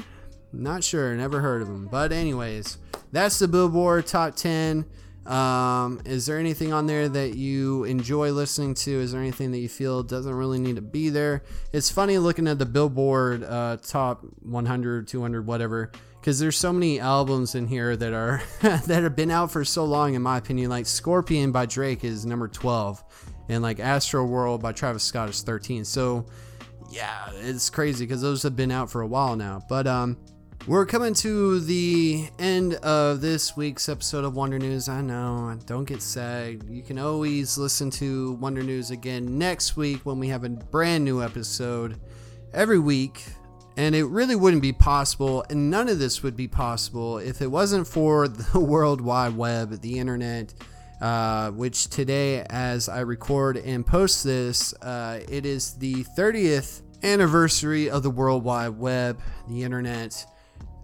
Not 0.52 0.84
sure, 0.84 1.14
never 1.14 1.40
heard 1.40 1.62
of 1.62 1.68
him. 1.68 1.88
But, 1.90 2.12
anyways, 2.12 2.78
that's 3.10 3.38
the 3.38 3.48
Billboard 3.48 4.06
Top 4.06 4.36
10. 4.36 4.84
Um, 5.26 6.00
is 6.04 6.26
there 6.26 6.38
anything 6.38 6.72
on 6.72 6.86
there 6.86 7.08
that 7.08 7.36
you 7.36 7.84
enjoy 7.84 8.32
listening 8.32 8.74
to? 8.74 8.90
Is 8.90 9.12
there 9.12 9.20
anything 9.20 9.52
that 9.52 9.58
you 9.58 9.68
feel 9.68 10.02
doesn't 10.02 10.34
really 10.34 10.58
need 10.58 10.76
to 10.76 10.82
be 10.82 11.10
there? 11.10 11.44
It's 11.72 11.90
funny 11.90 12.18
looking 12.18 12.48
at 12.48 12.58
the 12.58 12.66
Billboard 12.66 13.44
uh, 13.44 13.76
top 13.82 14.24
100, 14.40 15.06
200, 15.06 15.46
whatever, 15.46 15.92
because 16.22 16.38
there's 16.38 16.56
so 16.56 16.72
many 16.72 17.00
albums 17.00 17.56
in 17.56 17.66
here 17.66 17.96
that 17.96 18.12
are 18.12 18.40
that 18.62 19.02
have 19.02 19.16
been 19.16 19.30
out 19.32 19.50
for 19.50 19.64
so 19.64 19.84
long, 19.84 20.14
in 20.14 20.22
my 20.22 20.38
opinion. 20.38 20.70
Like 20.70 20.86
Scorpion 20.86 21.50
by 21.50 21.66
Drake 21.66 22.04
is 22.04 22.24
number 22.24 22.46
12, 22.46 23.02
and 23.48 23.60
like 23.60 23.80
Astro 23.80 24.24
World 24.24 24.62
by 24.62 24.70
Travis 24.70 25.02
Scott 25.02 25.28
is 25.28 25.42
13. 25.42 25.84
So 25.84 26.26
yeah, 26.90 27.28
it's 27.40 27.70
crazy 27.70 28.06
because 28.06 28.22
those 28.22 28.44
have 28.44 28.54
been 28.54 28.70
out 28.70 28.88
for 28.88 29.00
a 29.00 29.06
while 29.06 29.34
now. 29.34 29.64
But 29.68 29.88
um, 29.88 30.16
we're 30.68 30.86
coming 30.86 31.12
to 31.14 31.58
the 31.58 32.28
end 32.38 32.74
of 32.74 33.20
this 33.20 33.56
week's 33.56 33.88
episode 33.88 34.24
of 34.24 34.36
Wonder 34.36 34.60
News. 34.60 34.88
I 34.88 35.00
know, 35.00 35.58
don't 35.66 35.86
get 35.86 36.02
sad. 36.02 36.62
You 36.68 36.82
can 36.82 37.00
always 37.00 37.58
listen 37.58 37.90
to 37.92 38.34
Wonder 38.34 38.62
News 38.62 38.92
again 38.92 39.38
next 39.38 39.76
week 39.76 40.06
when 40.06 40.20
we 40.20 40.28
have 40.28 40.44
a 40.44 40.50
brand 40.50 41.04
new 41.04 41.20
episode 41.20 41.98
every 42.54 42.78
week. 42.78 43.24
And 43.76 43.94
it 43.94 44.04
really 44.04 44.36
wouldn't 44.36 44.62
be 44.62 44.72
possible, 44.72 45.44
and 45.48 45.70
none 45.70 45.88
of 45.88 45.98
this 45.98 46.22
would 46.22 46.36
be 46.36 46.46
possible 46.46 47.18
if 47.18 47.40
it 47.40 47.50
wasn't 47.50 47.86
for 47.86 48.28
the 48.52 48.60
World 48.60 49.00
Wide 49.00 49.36
Web, 49.36 49.80
the 49.80 49.98
internet, 49.98 50.52
uh, 51.00 51.50
which 51.50 51.88
today, 51.88 52.44
as 52.50 52.88
I 52.88 53.00
record 53.00 53.56
and 53.56 53.86
post 53.86 54.24
this, 54.24 54.74
uh, 54.82 55.20
it 55.28 55.46
is 55.46 55.74
the 55.74 56.04
30th 56.16 56.82
anniversary 57.02 57.90
of 57.90 58.02
the 58.02 58.10
World 58.10 58.44
Wide 58.44 58.78
Web, 58.78 59.20
the 59.48 59.62
internet. 59.62 60.26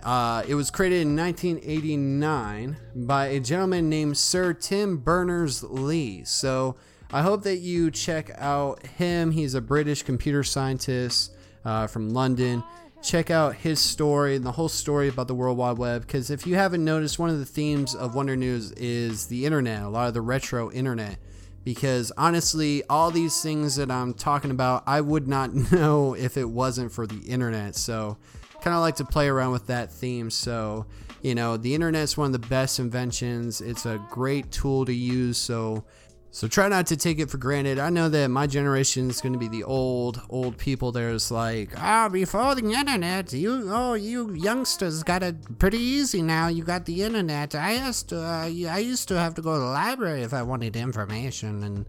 Uh, 0.02 0.42
it 0.48 0.54
was 0.54 0.70
created 0.70 1.02
in 1.02 1.16
1989 1.16 2.76
by 2.94 3.26
a 3.26 3.40
gentleman 3.40 3.88
named 3.88 4.16
Sir 4.16 4.52
Tim 4.54 4.96
Berners 4.98 5.62
Lee. 5.62 6.24
So 6.24 6.76
I 7.12 7.22
hope 7.22 7.42
that 7.42 7.58
you 7.58 7.90
check 7.90 8.30
out 8.38 8.86
him. 8.86 9.32
He's 9.32 9.54
a 9.54 9.60
British 9.60 10.02
computer 10.02 10.42
scientist 10.42 11.34
uh, 11.68 11.86
from 11.86 12.08
London. 12.10 12.64
Check 13.02 13.30
out 13.30 13.54
his 13.54 13.78
story 13.78 14.36
and 14.36 14.44
the 14.44 14.52
whole 14.52 14.70
story 14.70 15.08
about 15.08 15.28
the 15.28 15.34
World 15.34 15.58
Wide 15.58 15.76
Web. 15.76 16.00
Because 16.00 16.30
if 16.30 16.46
you 16.46 16.54
haven't 16.54 16.82
noticed, 16.82 17.18
one 17.18 17.28
of 17.28 17.38
the 17.38 17.44
themes 17.44 17.94
of 17.94 18.14
Wonder 18.14 18.36
News 18.36 18.72
is 18.72 19.26
the 19.26 19.44
internet, 19.44 19.82
a 19.82 19.88
lot 19.88 20.08
of 20.08 20.14
the 20.14 20.22
retro 20.22 20.72
internet. 20.72 21.18
because 21.64 22.10
honestly, 22.16 22.82
all 22.88 23.10
these 23.10 23.42
things 23.42 23.76
that 23.76 23.90
I'm 23.90 24.14
talking 24.14 24.50
about, 24.50 24.82
I 24.86 25.02
would 25.02 25.28
not 25.28 25.52
know 25.72 26.14
if 26.14 26.38
it 26.38 26.48
wasn't 26.48 26.90
for 26.90 27.06
the 27.06 27.20
internet. 27.28 27.76
So, 27.76 28.16
kind 28.62 28.74
of 28.74 28.80
like 28.80 28.96
to 28.96 29.04
play 29.04 29.28
around 29.28 29.52
with 29.52 29.66
that 29.66 29.92
theme. 29.92 30.30
So, 30.30 30.86
you 31.20 31.34
know, 31.34 31.58
the 31.58 31.74
internet's 31.74 32.16
one 32.16 32.32
of 32.34 32.40
the 32.40 32.48
best 32.48 32.78
inventions. 32.78 33.60
It's 33.60 33.84
a 33.84 34.02
great 34.10 34.50
tool 34.50 34.86
to 34.86 34.94
use. 34.94 35.36
So, 35.36 35.84
so 36.30 36.46
try 36.46 36.68
not 36.68 36.86
to 36.88 36.96
take 36.96 37.18
it 37.18 37.30
for 37.30 37.38
granted. 37.38 37.78
I 37.78 37.88
know 37.88 38.08
that 38.10 38.28
my 38.28 38.46
generation 38.46 39.08
is 39.08 39.20
going 39.20 39.32
to 39.32 39.38
be 39.38 39.48
the 39.48 39.64
old, 39.64 40.20
old 40.28 40.58
people. 40.58 40.92
There's 40.92 41.30
like, 41.30 41.70
ah, 41.78 42.08
before 42.08 42.54
the 42.54 42.70
internet, 42.70 43.32
you, 43.32 43.64
oh, 43.70 43.94
you 43.94 44.34
youngsters 44.34 45.02
got 45.02 45.22
it 45.22 45.58
pretty 45.58 45.78
easy 45.78 46.20
now. 46.20 46.48
You 46.48 46.64
got 46.64 46.84
the 46.84 47.02
internet. 47.02 47.54
I 47.54 47.86
used 47.86 48.10
to, 48.10 48.20
uh, 48.20 48.44
I 48.44 48.78
used 48.78 49.08
to 49.08 49.18
have 49.18 49.34
to 49.36 49.42
go 49.42 49.54
to 49.54 49.60
the 49.60 49.66
library 49.66 50.22
if 50.22 50.34
I 50.34 50.42
wanted 50.42 50.76
information 50.76 51.62
and 51.62 51.86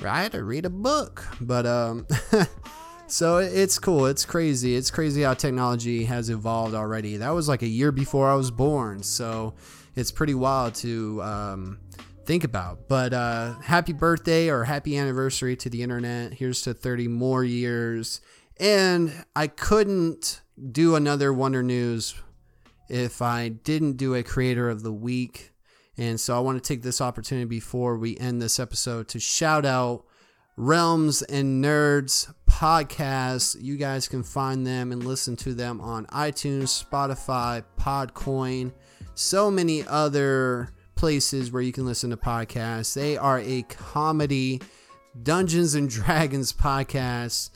right 0.00 0.34
or 0.34 0.44
read 0.44 0.64
a 0.64 0.70
book. 0.70 1.26
But 1.40 1.66
um, 1.66 2.06
so 3.06 3.36
it's 3.36 3.78
cool. 3.78 4.06
It's 4.06 4.24
crazy. 4.24 4.76
It's 4.76 4.90
crazy 4.90 5.22
how 5.22 5.34
technology 5.34 6.04
has 6.04 6.30
evolved 6.30 6.74
already. 6.74 7.18
That 7.18 7.30
was 7.30 7.48
like 7.48 7.62
a 7.62 7.68
year 7.68 7.92
before 7.92 8.30
I 8.30 8.34
was 8.34 8.50
born. 8.50 9.02
So 9.02 9.54
it's 9.94 10.10
pretty 10.10 10.34
wild 10.34 10.74
to 10.76 11.22
um 11.22 11.78
think 12.26 12.44
about. 12.44 12.88
But 12.88 13.12
uh, 13.12 13.54
happy 13.60 13.92
birthday 13.92 14.48
or 14.48 14.64
happy 14.64 14.96
anniversary 14.96 15.56
to 15.56 15.70
the 15.70 15.82
internet. 15.82 16.34
Here's 16.34 16.62
to 16.62 16.74
30 16.74 17.08
more 17.08 17.44
years. 17.44 18.20
And 18.58 19.12
I 19.34 19.46
couldn't 19.46 20.40
do 20.70 20.94
another 20.94 21.32
Wonder 21.32 21.62
News 21.62 22.14
if 22.88 23.22
I 23.22 23.48
didn't 23.48 23.96
do 23.96 24.14
a 24.14 24.22
creator 24.22 24.68
of 24.68 24.82
the 24.82 24.92
week. 24.92 25.52
And 25.96 26.20
so 26.20 26.36
I 26.36 26.40
want 26.40 26.62
to 26.62 26.66
take 26.66 26.82
this 26.82 27.00
opportunity 27.00 27.46
before 27.46 27.96
we 27.96 28.16
end 28.18 28.42
this 28.42 28.58
episode 28.58 29.08
to 29.08 29.20
shout 29.20 29.64
out 29.64 30.04
Realms 30.56 31.22
and 31.22 31.64
Nerds 31.64 32.32
podcast. 32.48 33.56
You 33.60 33.76
guys 33.76 34.06
can 34.08 34.22
find 34.22 34.66
them 34.66 34.92
and 34.92 35.04
listen 35.04 35.36
to 35.36 35.54
them 35.54 35.80
on 35.80 36.06
iTunes, 36.06 36.84
Spotify, 36.84 37.64
Podcoin, 37.78 38.72
so 39.14 39.50
many 39.50 39.84
other 39.86 40.70
places 40.94 41.50
where 41.50 41.62
you 41.62 41.72
can 41.72 41.84
listen 41.84 42.10
to 42.10 42.16
podcasts. 42.16 42.94
They 42.94 43.16
are 43.16 43.40
a 43.40 43.62
comedy 43.62 44.60
Dungeons 45.20 45.74
and 45.74 45.88
Dragons 45.90 46.52
podcast. 46.52 47.50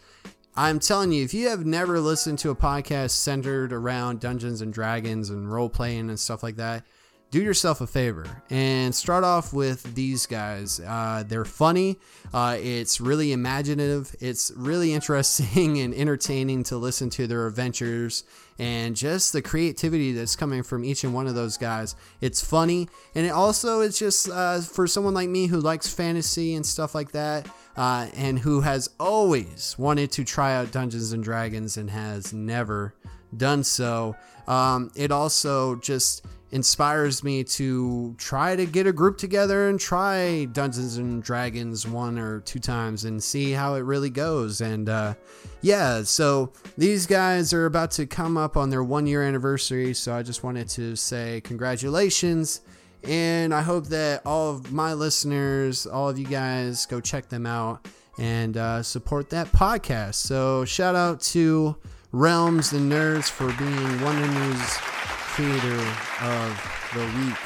I'm 0.57 0.81
telling 0.81 1.13
you, 1.13 1.25
if 1.25 1.33
you 1.35 1.49
have 1.49 1.65
never 1.65 2.01
listened 2.01 2.41
to 2.41 2.51
a 2.51 2.57
podcast 2.57 3.11
centered 3.11 3.73
around 3.73 4.21
Dungeons 4.21 4.61
and 4.61 4.73
Dragons 4.73 5.31
and 5.31 5.51
role 5.51 5.69
playing 5.69 6.09
and 6.09 6.19
stuff 6.19 6.43
like 6.43 6.57
that, 6.57 6.85
do 7.31 7.43
yourself 7.43 7.81
a 7.81 7.87
favor 7.87 8.25
and 8.49 8.95
start 8.95 9.23
off 9.23 9.53
with 9.53 9.95
these 9.95 10.25
guys. 10.27 10.81
Uh, 10.81 11.23
they're 11.27 11.45
funny. 11.45 11.99
Uh, 12.33 12.57
it's 12.59 13.01
really 13.01 13.33
imaginative. 13.33 14.15
It's 14.21 14.51
really 14.57 14.93
interesting 14.99 15.79
and 15.79 15.95
entertaining 15.95 16.63
to 16.65 16.77
listen 16.77 17.11
to 17.11 17.27
their 17.27 17.47
adventures 17.47 18.25
and 18.59 18.97
just 18.97 19.33
the 19.33 19.43
creativity 19.43 20.13
that's 20.13 20.37
coming 20.37 20.63
from 20.63 20.85
each 20.85 21.05
and 21.05 21.13
one 21.13 21.27
of 21.27 21.35
those 21.35 21.59
guys. 21.59 21.97
It's 22.21 22.41
funny 22.41 22.89
and 23.15 23.27
it 23.27 23.31
also 23.31 23.81
it's 23.81 23.99
just 23.99 24.31
uh, 24.31 24.61
for 24.61 24.87
someone 24.87 25.15
like 25.15 25.29
me 25.29 25.47
who 25.47 25.61
likes 25.61 25.93
fantasy 25.93 26.55
and 26.55 26.65
stuff 26.65 26.95
like 26.95 27.13
that. 27.13 27.47
Uh, 27.77 28.09
and 28.17 28.41
who 28.41 28.61
has 28.63 28.91
always 28.99 29.77
wanted 29.79 30.11
to 30.11 30.25
try 30.25 30.57
out 30.57 30.73
Dungeons 30.73 31.13
and 31.13 31.23
Dragons 31.23 31.77
and 31.77 31.89
has 31.91 32.33
never 32.33 32.93
done 33.37 33.63
so. 33.63 34.17
Um, 34.49 34.91
it 34.97 35.13
also 35.13 35.77
just 35.77 36.25
inspires 36.51 37.23
me 37.23 37.45
to 37.45 38.15
try 38.17 38.57
to 38.57 38.65
get 38.65 38.87
a 38.87 38.93
group 38.93 39.19
together 39.19 39.69
and 39.69 39.79
try 39.79 40.47
Dungeons 40.47 40.97
and 40.97 41.23
Dragons 41.23 41.87
one 41.87 42.19
or 42.19 42.41
two 42.41 42.59
times 42.59 43.05
and 43.05 43.23
see 43.23 43.53
how 43.53 43.75
it 43.75 43.81
really 43.81 44.11
goes. 44.11 44.61
And 44.61 44.89
uh, 44.89 45.15
yeah, 45.61 46.03
so 46.03 46.53
these 46.77 47.07
guys 47.07 47.53
are 47.53 47.67
about 47.67 47.91
to 47.93 48.07
come 48.07 48.37
up 48.37 48.57
on 48.57 48.71
their 48.71 48.83
one 48.83 49.07
year 49.07 49.23
anniversary. 49.23 49.93
So 49.95 50.15
I 50.15 50.23
just 50.23 50.43
wanted 50.43 50.69
to 50.71 50.97
say 50.97 51.43
congratulations. 51.43 52.63
And 53.05 53.55
I 53.55 53.63
hope 53.63 53.87
that 53.89 54.23
all 54.27 54.51
of 54.51 54.73
my 54.73 54.95
listeners, 54.95 55.87
all 55.87 56.09
of 56.09 56.19
you 56.19 56.27
guys, 56.27 56.87
go 56.87 57.01
check 57.01 57.29
them 57.29 57.47
out 57.47 57.87
and 58.19 58.57
uh, 58.57 58.83
support 58.83 59.31
that 59.31 59.47
podcast. 59.53 60.15
So 60.15 60.65
shout 60.65 60.97
out 60.97 61.21
to 61.21 61.77
Realms 62.11 62.73
and 62.73 62.91
Nerds 62.91 63.31
for 63.31 63.53
being 63.53 64.01
Wonder 64.03 64.27
News 64.27 64.98
of 65.41 66.91
the 66.95 67.05
week. 67.19 67.39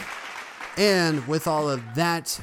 And 0.79 1.27
with 1.29 1.47
all 1.47 1.69
of 1.69 1.83
that, 1.95 2.41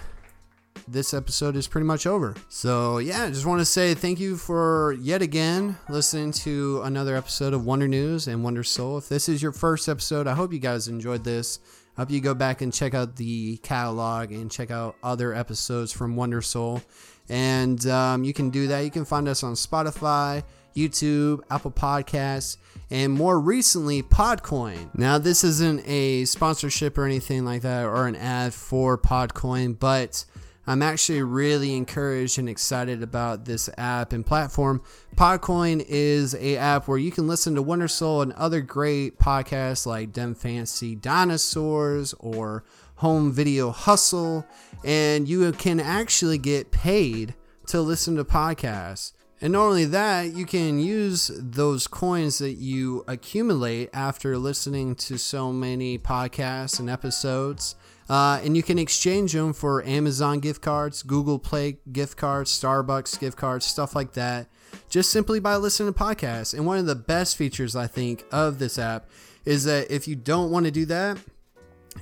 this 0.87 1.13
episode 1.13 1.55
is 1.55 1.67
pretty 1.67 1.85
much 1.85 2.05
over. 2.05 2.35
So, 2.49 2.99
yeah, 2.99 3.23
I 3.23 3.29
just 3.29 3.45
want 3.45 3.59
to 3.59 3.65
say 3.65 3.93
thank 3.95 4.19
you 4.19 4.37
for 4.37 4.95
yet 5.01 5.21
again 5.21 5.77
listening 5.89 6.31
to 6.33 6.81
another 6.83 7.15
episode 7.15 7.53
of 7.53 7.65
Wonder 7.65 7.87
News 7.87 8.27
and 8.27 8.43
Wonder 8.43 8.63
Soul. 8.63 8.99
If 8.99 9.09
this 9.09 9.27
is 9.27 9.41
your 9.41 9.51
first 9.51 9.89
episode, 9.89 10.27
I 10.27 10.33
hope 10.33 10.53
you 10.53 10.59
guys 10.59 10.87
enjoyed 10.87 11.23
this. 11.23 11.59
I 11.97 12.01
hope 12.01 12.11
you 12.11 12.21
go 12.21 12.33
back 12.33 12.61
and 12.61 12.71
check 12.71 12.93
out 12.93 13.15
the 13.15 13.57
catalog 13.57 14.31
and 14.31 14.51
check 14.51 14.71
out 14.71 14.95
other 15.03 15.33
episodes 15.33 15.91
from 15.91 16.15
Wonder 16.15 16.41
Soul. 16.41 16.81
And 17.27 17.85
um, 17.87 18.23
you 18.23 18.33
can 18.33 18.49
do 18.51 18.67
that. 18.67 18.81
You 18.81 18.91
can 18.91 19.05
find 19.05 19.27
us 19.27 19.43
on 19.43 19.53
Spotify, 19.53 20.43
YouTube, 20.75 21.41
Apple 21.49 21.71
Podcasts, 21.71 22.57
and 22.89 23.13
more 23.13 23.39
recently, 23.39 24.01
Podcoin. 24.01 24.89
Now, 24.95 25.17
this 25.17 25.43
isn't 25.43 25.87
a 25.87 26.25
sponsorship 26.25 26.97
or 26.97 27.05
anything 27.05 27.45
like 27.45 27.61
that 27.61 27.85
or 27.85 28.07
an 28.07 28.15
ad 28.15 28.53
for 28.53 28.97
Podcoin, 28.97 29.77
but 29.77 30.25
I'm 30.69 30.83
actually 30.83 31.23
really 31.23 31.75
encouraged 31.75 32.37
and 32.37 32.47
excited 32.47 33.01
about 33.01 33.45
this 33.45 33.71
app 33.77 34.13
and 34.13 34.23
platform. 34.23 34.83
Podcoin 35.15 35.83
is 35.87 36.35
a 36.35 36.57
app 36.57 36.87
where 36.87 36.99
you 36.99 37.11
can 37.11 37.27
listen 37.27 37.55
to 37.55 37.61
Wonder 37.63 37.87
Soul 37.87 38.21
and 38.21 38.33
other 38.33 38.61
great 38.61 39.17
podcasts 39.17 39.87
like 39.87 40.13
Dem 40.13 40.35
Fancy 40.35 40.95
Dinosaurs 40.95 42.13
or 42.19 42.63
Home 42.97 43.31
Video 43.31 43.71
Hustle, 43.71 44.45
and 44.83 45.27
you 45.27 45.51
can 45.53 45.79
actually 45.79 46.37
get 46.37 46.69
paid 46.69 47.33
to 47.65 47.81
listen 47.81 48.15
to 48.17 48.23
podcasts. 48.23 49.13
And 49.41 49.53
not 49.53 49.67
only 49.67 49.85
that, 49.85 50.33
you 50.33 50.45
can 50.45 50.79
use 50.79 51.31
those 51.33 51.87
coins 51.87 52.39
that 52.39 52.55
you 52.55 53.05
accumulate 53.07 53.89
after 53.93 54.37
listening 54.37 54.95
to 54.95 55.17
so 55.17 55.53
many 55.53 55.97
podcasts 55.97 56.79
and 56.79 56.89
episodes. 56.89 57.75
Uh, 58.09 58.41
and 58.43 58.57
you 58.57 58.63
can 58.63 58.77
exchange 58.77 59.33
them 59.33 59.53
for 59.53 59.85
Amazon 59.85 60.39
gift 60.39 60.61
cards, 60.61 61.03
Google 61.03 61.39
Play 61.39 61.77
gift 61.91 62.17
cards, 62.17 62.51
Starbucks 62.51 63.19
gift 63.19 63.37
cards, 63.37 63.65
stuff 63.65 63.95
like 63.95 64.13
that, 64.13 64.47
just 64.89 65.09
simply 65.11 65.39
by 65.39 65.55
listening 65.55 65.93
to 65.93 65.99
podcasts. 65.99 66.53
And 66.53 66.65
one 66.65 66.77
of 66.77 66.85
the 66.85 66.95
best 66.95 67.37
features, 67.37 67.75
I 67.75 67.87
think, 67.87 68.25
of 68.31 68.59
this 68.59 68.77
app 68.77 69.09
is 69.45 69.63
that 69.65 69.89
if 69.89 70.07
you 70.07 70.15
don't 70.15 70.51
want 70.51 70.65
to 70.65 70.71
do 70.71 70.85
that, 70.85 71.17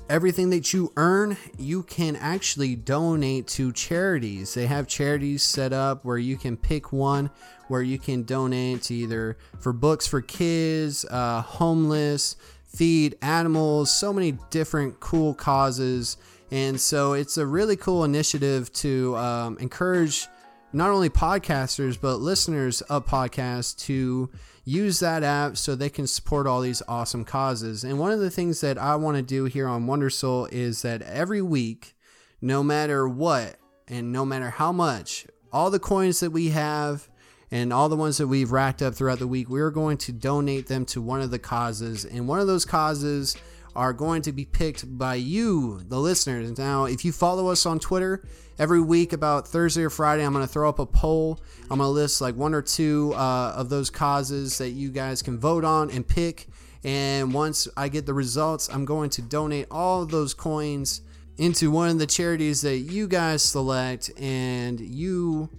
everything 0.09 0.49
that 0.51 0.73
you 0.73 0.91
earn, 0.97 1.37
you 1.57 1.83
can 1.83 2.15
actually 2.15 2.75
donate 2.75 3.47
to 3.47 3.71
charities. 3.71 4.53
They 4.53 4.65
have 4.65 4.87
charities 4.87 5.43
set 5.43 5.73
up 5.73 6.05
where 6.05 6.17
you 6.17 6.37
can 6.37 6.57
pick 6.57 6.91
one 6.91 7.29
where 7.67 7.81
you 7.81 7.99
can 7.99 8.23
donate 8.23 8.83
to 8.83 8.93
either 8.93 9.37
for 9.59 9.73
books 9.73 10.07
for 10.07 10.21
kids, 10.21 11.05
uh, 11.05 11.41
homeless, 11.41 12.35
feed 12.65 13.17
animals, 13.21 13.91
so 13.91 14.13
many 14.13 14.37
different 14.49 14.99
cool 14.99 15.33
causes. 15.33 16.17
And 16.51 16.79
so 16.79 17.13
it's 17.13 17.37
a 17.37 17.45
really 17.45 17.75
cool 17.75 18.03
initiative 18.03 18.71
to 18.73 19.17
um, 19.17 19.57
encourage 19.59 20.27
not 20.73 20.89
only 20.89 21.09
podcasters, 21.09 21.99
but 21.99 22.17
listeners 22.17 22.81
of 22.81 23.05
podcasts 23.05 23.77
to 23.85 24.29
use 24.67 24.99
that 24.99 25.23
app 25.23 25.55
so 25.55 25.75
they 25.75 25.89
can 25.89 26.05
support 26.05 26.45
all 26.45 26.59
these 26.59 26.81
awesome 26.89 27.23
causes. 27.23 27.85
And 27.85 27.97
one 27.97 28.11
of 28.11 28.19
the 28.19 28.29
things 28.29 28.59
that 28.59 28.77
I 28.77 28.97
want 28.97 29.15
to 29.15 29.23
do 29.23 29.45
here 29.45 29.65
on 29.65 29.87
Wonder 29.87 30.09
Soul 30.09 30.47
is 30.51 30.81
that 30.81 31.01
every 31.03 31.41
week, 31.41 31.95
no 32.41 32.61
matter 32.63 33.07
what 33.07 33.55
and 33.87 34.11
no 34.11 34.25
matter 34.25 34.49
how 34.49 34.73
much, 34.73 35.25
all 35.53 35.71
the 35.71 35.79
coins 35.79 36.19
that 36.19 36.31
we 36.31 36.49
have 36.49 37.07
and 37.49 37.71
all 37.71 37.87
the 37.87 37.95
ones 37.95 38.17
that 38.17 38.27
we've 38.27 38.51
racked 38.51 38.81
up 38.81 38.93
throughout 38.93 39.19
the 39.19 39.27
week, 39.27 39.47
we're 39.47 39.71
going 39.71 39.97
to 39.99 40.11
donate 40.11 40.67
them 40.67 40.83
to 40.87 41.01
one 41.01 41.21
of 41.21 41.31
the 41.31 41.39
causes. 41.39 42.03
And 42.03 42.27
one 42.27 42.41
of 42.41 42.47
those 42.47 42.65
causes 42.65 43.37
are 43.77 43.93
going 43.93 44.23
to 44.23 44.31
be 44.31 44.43
picked 44.43 44.97
by 44.97 45.13
you, 45.13 45.81
the 45.87 45.99
listeners. 45.99 46.57
Now, 46.57 46.85
if 46.85 47.05
you 47.05 47.11
follow 47.11 47.49
us 47.49 47.63
on 47.67 47.77
Twitter, 47.77 48.25
every 48.57 48.81
week 48.81 49.13
about 49.13 49.47
Thursday 49.47 49.83
or 49.83 49.91
Friday, 49.91 50.25
I'm 50.25 50.33
going 50.33 50.43
to 50.43 50.51
throw 50.51 50.67
up 50.67 50.79
a 50.79 50.85
poll. 50.87 51.39
I'm 51.69 51.77
going 51.77 51.87
to 51.87 51.89
list 51.89 52.19
like 52.19 52.35
one 52.35 52.55
or 52.55 52.63
two 52.63 53.13
uh, 53.13 53.53
of 53.55 53.69
those 53.69 53.91
causes 53.91 54.57
that 54.57 54.71
you 54.71 54.89
guys 54.89 55.21
can 55.21 55.39
vote 55.39 55.63
on 55.63 55.91
and 55.91 56.05
pick. 56.07 56.47
And 56.83 57.31
once 57.35 57.67
I 57.77 57.87
get 57.87 58.07
the 58.07 58.15
results, 58.15 58.67
I'm 58.67 58.83
going 58.83 59.11
to 59.11 59.21
donate 59.21 59.67
all 59.69 60.07
those 60.07 60.33
coins 60.33 61.01
into 61.37 61.69
one 61.69 61.89
of 61.89 61.99
the 61.99 62.07
charities 62.07 62.61
that 62.61 62.77
you 62.79 63.07
guys 63.07 63.43
select, 63.43 64.09
and 64.19 64.79
you 64.79 65.51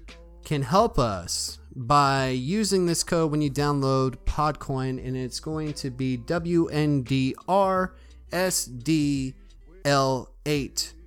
can 0.45 0.63
help 0.63 0.99
us 0.99 1.61
by 1.77 2.31
using 2.31 2.87
this 2.87 3.05
code 3.05 3.31
when 3.31 3.43
you 3.43 3.51
download 3.51 4.17
Podcoin, 4.25 4.99
and 5.07 5.17
it's 5.17 5.39
going 5.39 5.73
to 5.75 5.91
be 5.91 6.19
WNDRSD 6.19 7.91
L8. 8.31 9.35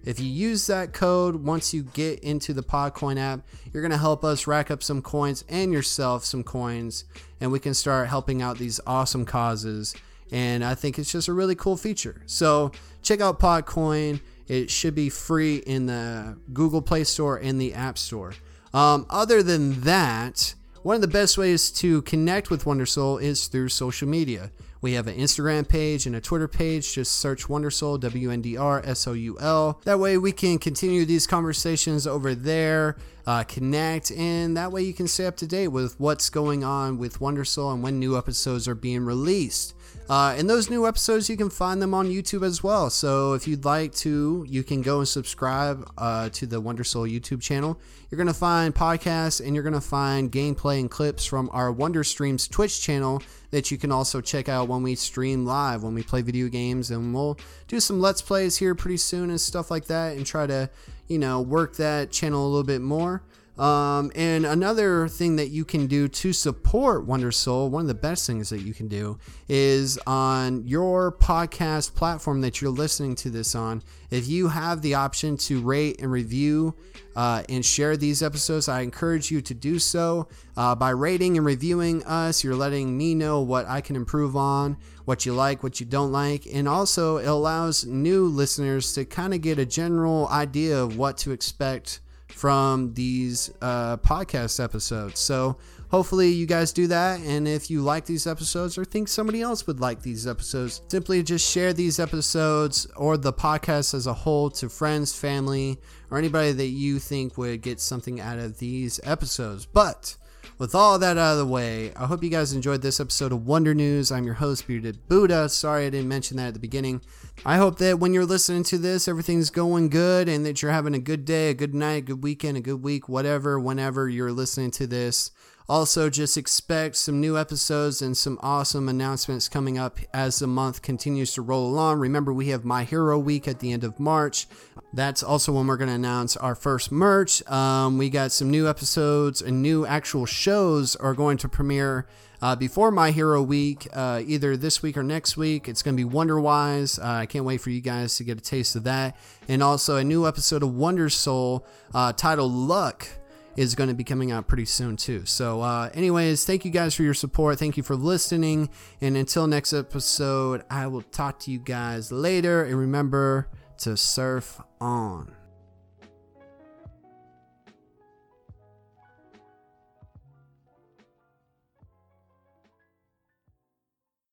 If 0.03 0.19
you 0.19 0.25
use 0.25 0.65
that 0.67 0.93
code 0.93 1.35
once 1.35 1.73
you 1.73 1.83
get 1.83 2.19
into 2.21 2.53
the 2.53 2.63
Podcoin 2.63 3.19
app, 3.19 3.41
you're 3.71 3.83
going 3.83 3.91
to 3.91 3.97
help 3.97 4.23
us 4.23 4.47
rack 4.47 4.71
up 4.71 4.81
some 4.81 5.01
coins 5.01 5.43
and 5.47 5.71
yourself 5.71 6.25
some 6.25 6.43
coins, 6.43 7.05
and 7.39 7.51
we 7.51 7.59
can 7.59 7.75
start 7.75 8.07
helping 8.07 8.41
out 8.41 8.57
these 8.57 8.79
awesome 8.87 9.25
causes. 9.25 9.95
And 10.31 10.63
I 10.63 10.73
think 10.73 10.97
it's 10.97 11.11
just 11.11 11.27
a 11.27 11.33
really 11.33 11.55
cool 11.55 11.77
feature. 11.77 12.23
So 12.25 12.71
check 13.03 13.21
out 13.21 13.39
Podcoin. 13.39 14.21
It 14.47 14.71
should 14.71 14.95
be 14.95 15.09
free 15.09 15.57
in 15.57 15.85
the 15.85 16.37
Google 16.51 16.81
Play 16.81 17.03
Store 17.03 17.37
and 17.37 17.61
the 17.61 17.73
App 17.73 17.97
Store. 17.97 18.33
Um, 18.73 19.05
other 19.09 19.43
than 19.43 19.81
that, 19.81 20.55
one 20.83 20.95
of 20.95 21.01
the 21.01 21.07
best 21.07 21.37
ways 21.37 21.69
to 21.73 22.01
connect 22.03 22.49
with 22.49 22.65
Wondersoul 22.65 23.21
is 23.21 23.47
through 23.47 23.69
social 23.69 24.07
media. 24.07 24.51
We 24.81 24.93
have 24.93 25.07
an 25.07 25.15
Instagram 25.15 25.67
page 25.67 26.07
and 26.07 26.15
a 26.15 26.21
Twitter 26.21 26.47
page. 26.47 26.93
Just 26.93 27.13
search 27.13 27.47
Wondersoul, 27.47 27.99
W 27.99 28.31
N 28.31 28.41
D 28.41 28.57
R 28.57 28.81
S 28.83 29.07
O 29.07 29.13
U 29.13 29.37
L. 29.39 29.79
That 29.85 29.99
way 29.99 30.17
we 30.17 30.31
can 30.31 30.57
continue 30.57 31.05
these 31.05 31.27
conversations 31.27 32.07
over 32.07 32.33
there, 32.33 32.97
uh, 33.25 33.43
connect, 33.43 34.11
and 34.11 34.55
that 34.57 34.71
way 34.71 34.83
you 34.83 34.93
can 34.93 35.07
stay 35.07 35.25
up 35.25 35.37
to 35.37 35.47
date 35.47 35.69
with 35.69 35.99
what's 35.99 36.29
going 36.29 36.63
on 36.63 36.97
with 36.97 37.19
Wondersoul 37.19 37.73
and 37.73 37.83
when 37.83 37.99
new 37.99 38.17
episodes 38.17 38.67
are 38.67 38.75
being 38.75 39.05
released. 39.05 39.75
Uh, 40.09 40.35
and 40.37 40.49
those 40.49 40.69
new 40.69 40.85
episodes, 40.85 41.29
you 41.29 41.37
can 41.37 41.49
find 41.49 41.81
them 41.81 41.93
on 41.93 42.09
YouTube 42.09 42.45
as 42.45 42.61
well. 42.61 42.89
So 42.89 43.33
if 43.33 43.47
you'd 43.47 43.63
like 43.63 43.93
to, 43.95 44.45
you 44.47 44.63
can 44.63 44.81
go 44.81 44.99
and 44.99 45.07
subscribe 45.07 45.89
uh, 45.97 46.29
to 46.29 46.45
the 46.45 46.61
Wondersoul 46.61 47.09
YouTube 47.09 47.41
channel. 47.41 47.79
You're 48.09 48.17
going 48.17 48.27
to 48.27 48.33
find 48.33 48.75
podcasts 48.75 49.45
and 49.45 49.55
you're 49.55 49.63
going 49.63 49.73
to 49.73 49.79
find 49.79 50.29
gameplay 50.29 50.81
and 50.81 50.91
clips 50.91 51.25
from 51.25 51.49
our 51.53 51.71
Wonder 51.71 52.03
Streams 52.03 52.47
Twitch 52.47 52.81
channel 52.81 53.21
that 53.51 53.71
you 53.71 53.77
can 53.77 53.91
also 53.91 54.19
check 54.19 54.49
out 54.49 54.67
when 54.67 54.83
we 54.83 54.95
stream 54.95 55.45
live, 55.45 55.81
when 55.83 55.93
we 55.93 56.03
play 56.03 56.21
video 56.21 56.49
games. 56.49 56.91
And 56.91 57.13
we'll 57.13 57.37
do 57.69 57.79
some 57.79 58.01
Let's 58.01 58.21
Plays 58.21 58.57
here 58.57 58.75
pretty 58.75 58.97
soon 58.97 59.29
and 59.29 59.39
stuff 59.39 59.71
like 59.71 59.85
that 59.85 60.17
and 60.17 60.25
try 60.25 60.45
to, 60.45 60.69
you 61.11 61.19
know, 61.19 61.41
work 61.41 61.75
that 61.75 62.11
channel 62.11 62.45
a 62.45 62.47
little 62.47 62.63
bit 62.63 62.81
more. 62.81 63.21
Um, 63.61 64.11
and 64.15 64.43
another 64.43 65.07
thing 65.07 65.35
that 65.35 65.49
you 65.49 65.65
can 65.65 65.85
do 65.85 66.07
to 66.07 66.33
support 66.33 67.05
Wonder 67.05 67.31
Soul, 67.31 67.69
one 67.69 67.81
of 67.81 67.87
the 67.87 67.93
best 67.93 68.25
things 68.25 68.49
that 68.49 68.61
you 68.61 68.73
can 68.73 68.87
do 68.87 69.19
is 69.47 69.99
on 70.07 70.65
your 70.65 71.11
podcast 71.11 71.93
platform 71.93 72.41
that 72.41 72.59
you're 72.59 72.71
listening 72.71 73.13
to 73.17 73.29
this 73.29 73.53
on. 73.53 73.83
If 74.09 74.27
you 74.27 74.47
have 74.47 74.81
the 74.81 74.95
option 74.95 75.37
to 75.37 75.61
rate 75.61 76.01
and 76.01 76.11
review 76.11 76.73
uh, 77.15 77.43
and 77.49 77.63
share 77.63 77.95
these 77.95 78.23
episodes, 78.23 78.67
I 78.67 78.81
encourage 78.81 79.29
you 79.29 79.41
to 79.41 79.53
do 79.53 79.77
so. 79.77 80.27
Uh, 80.57 80.73
by 80.73 80.89
rating 80.89 81.37
and 81.37 81.45
reviewing 81.45 82.03
us, 82.05 82.43
you're 82.43 82.55
letting 82.55 82.97
me 82.97 83.13
know 83.13 83.41
what 83.41 83.67
I 83.67 83.79
can 83.79 83.95
improve 83.95 84.35
on, 84.35 84.75
what 85.05 85.23
you 85.27 85.33
like, 85.33 85.61
what 85.61 85.79
you 85.79 85.85
don't 85.85 86.11
like, 86.11 86.47
and 86.51 86.67
also 86.67 87.17
it 87.17 87.27
allows 87.27 87.85
new 87.85 88.25
listeners 88.25 88.93
to 88.93 89.05
kind 89.05 89.35
of 89.35 89.41
get 89.41 89.59
a 89.59 89.67
general 89.67 90.27
idea 90.29 90.81
of 90.81 90.97
what 90.97 91.19
to 91.19 91.31
expect 91.31 91.99
from 92.41 92.91
these 92.95 93.51
uh, 93.61 93.97
podcast 93.97 94.63
episodes. 94.63 95.19
So 95.19 95.57
hopefully 95.89 96.29
you 96.29 96.47
guys 96.47 96.73
do 96.73 96.87
that. 96.87 97.19
And 97.19 97.47
if 97.47 97.69
you 97.69 97.83
like 97.83 98.05
these 98.05 98.25
episodes 98.25 98.79
or 98.79 98.83
think 98.83 99.09
somebody 99.09 99.43
else 99.43 99.67
would 99.67 99.79
like 99.79 100.01
these 100.01 100.25
episodes, 100.25 100.81
simply 100.87 101.21
just 101.21 101.47
share 101.47 101.71
these 101.71 101.99
episodes 101.99 102.87
or 102.95 103.15
the 103.15 103.31
podcast 103.31 103.93
as 103.93 104.07
a 104.07 104.13
whole 104.13 104.49
to 104.49 104.69
friends, 104.69 105.13
family, 105.13 105.79
or 106.09 106.17
anybody 106.17 106.51
that 106.51 106.69
you 106.69 106.97
think 106.97 107.37
would 107.37 107.61
get 107.61 107.79
something 107.79 108.19
out 108.19 108.39
of 108.39 108.57
these 108.57 108.99
episodes. 109.03 109.67
But 109.67 110.17
with 110.61 110.75
all 110.75 110.99
that 110.99 111.17
out 111.17 111.31
of 111.31 111.37
the 111.39 111.45
way, 111.47 111.91
I 111.95 112.05
hope 112.05 112.23
you 112.23 112.29
guys 112.29 112.53
enjoyed 112.53 112.83
this 112.83 112.99
episode 112.99 113.31
of 113.31 113.47
Wonder 113.47 113.73
News. 113.73 114.11
I'm 114.11 114.25
your 114.25 114.35
host, 114.35 114.67
Bearded 114.67 115.07
Buddha. 115.07 115.49
Sorry 115.49 115.87
I 115.87 115.89
didn't 115.89 116.07
mention 116.07 116.37
that 116.37 116.49
at 116.49 116.53
the 116.53 116.59
beginning. 116.59 117.01
I 117.43 117.57
hope 117.57 117.79
that 117.79 117.97
when 117.97 118.13
you're 118.13 118.27
listening 118.27 118.61
to 118.65 118.77
this, 118.77 119.07
everything's 119.07 119.49
going 119.49 119.89
good 119.89 120.29
and 120.29 120.45
that 120.45 120.61
you're 120.61 120.71
having 120.71 120.93
a 120.93 120.99
good 120.99 121.25
day, 121.25 121.49
a 121.49 121.55
good 121.55 121.73
night, 121.73 121.95
a 121.95 122.01
good 122.01 122.21
weekend, 122.21 122.57
a 122.57 122.61
good 122.61 122.83
week, 122.83 123.09
whatever, 123.09 123.59
whenever 123.59 124.07
you're 124.07 124.31
listening 124.31 124.69
to 124.69 124.85
this. 124.85 125.31
Also, 125.67 126.09
just 126.11 126.37
expect 126.37 126.95
some 126.95 127.19
new 127.19 127.37
episodes 127.37 128.01
and 128.01 128.15
some 128.15 128.37
awesome 128.41 128.87
announcements 128.87 129.49
coming 129.49 129.79
up 129.79 129.97
as 130.13 130.37
the 130.37 130.45
month 130.45 130.83
continues 130.83 131.33
to 131.33 131.41
roll 131.41 131.65
along. 131.65 131.97
Remember, 131.97 132.31
we 132.31 132.49
have 132.49 132.65
My 132.65 132.83
Hero 132.83 133.17
Week 133.17 133.47
at 133.47 133.61
the 133.61 133.71
end 133.71 133.83
of 133.83 133.99
March. 133.99 134.47
That's 134.93 135.23
also 135.23 135.53
when 135.53 135.67
we're 135.67 135.77
going 135.77 135.89
to 135.89 135.95
announce 135.95 136.35
our 136.35 136.55
first 136.55 136.91
merch. 136.91 137.47
Um, 137.49 137.97
we 137.97 138.09
got 138.09 138.31
some 138.31 138.49
new 138.49 138.67
episodes 138.67 139.41
and 139.41 139.61
new 139.61 139.85
actual 139.85 140.25
shows 140.25 140.95
are 140.97 141.13
going 141.13 141.37
to 141.37 141.49
premiere 141.49 142.07
uh, 142.41 142.55
before 142.55 142.91
My 142.91 143.11
Hero 143.11 143.41
Week, 143.41 143.87
uh, 143.93 144.21
either 144.25 144.57
this 144.57 144.81
week 144.81 144.97
or 144.97 145.03
next 145.03 145.37
week. 145.37 145.69
It's 145.69 145.81
going 145.81 145.95
to 145.95 146.03
be 146.03 146.09
Wonderwise. 146.09 146.99
Uh, 146.99 147.19
I 147.19 147.25
can't 147.25 147.45
wait 147.45 147.61
for 147.61 147.69
you 147.69 147.81
guys 147.81 148.17
to 148.17 148.23
get 148.23 148.37
a 148.37 148.41
taste 148.41 148.75
of 148.75 148.83
that. 148.83 149.15
And 149.47 149.63
also 149.63 149.97
a 149.97 150.03
new 150.03 150.27
episode 150.27 150.63
of 150.63 150.73
Wonder 150.73 151.09
Soul 151.09 151.65
uh, 151.93 152.11
titled 152.13 152.51
Luck 152.51 153.07
is 153.55 153.75
going 153.75 153.89
to 153.89 153.95
be 153.95 154.03
coming 154.03 154.31
out 154.31 154.47
pretty 154.47 154.65
soon 154.65 154.97
too. 154.97 155.25
So, 155.25 155.61
uh, 155.61 155.89
anyways, 155.93 156.45
thank 156.45 156.65
you 156.65 156.71
guys 156.71 156.95
for 156.95 157.03
your 157.03 157.13
support. 157.13 157.59
Thank 157.59 157.77
you 157.77 157.83
for 157.83 157.95
listening. 157.95 158.69
And 159.01 159.15
until 159.15 159.45
next 159.45 159.73
episode, 159.73 160.63
I 160.69 160.87
will 160.87 161.01
talk 161.01 161.39
to 161.39 161.51
you 161.51 161.59
guys 161.59 162.11
later. 162.11 162.63
And 162.63 162.75
remember 162.75 163.49
to 163.81 163.97
surf 163.97 164.61
on. 164.79 165.40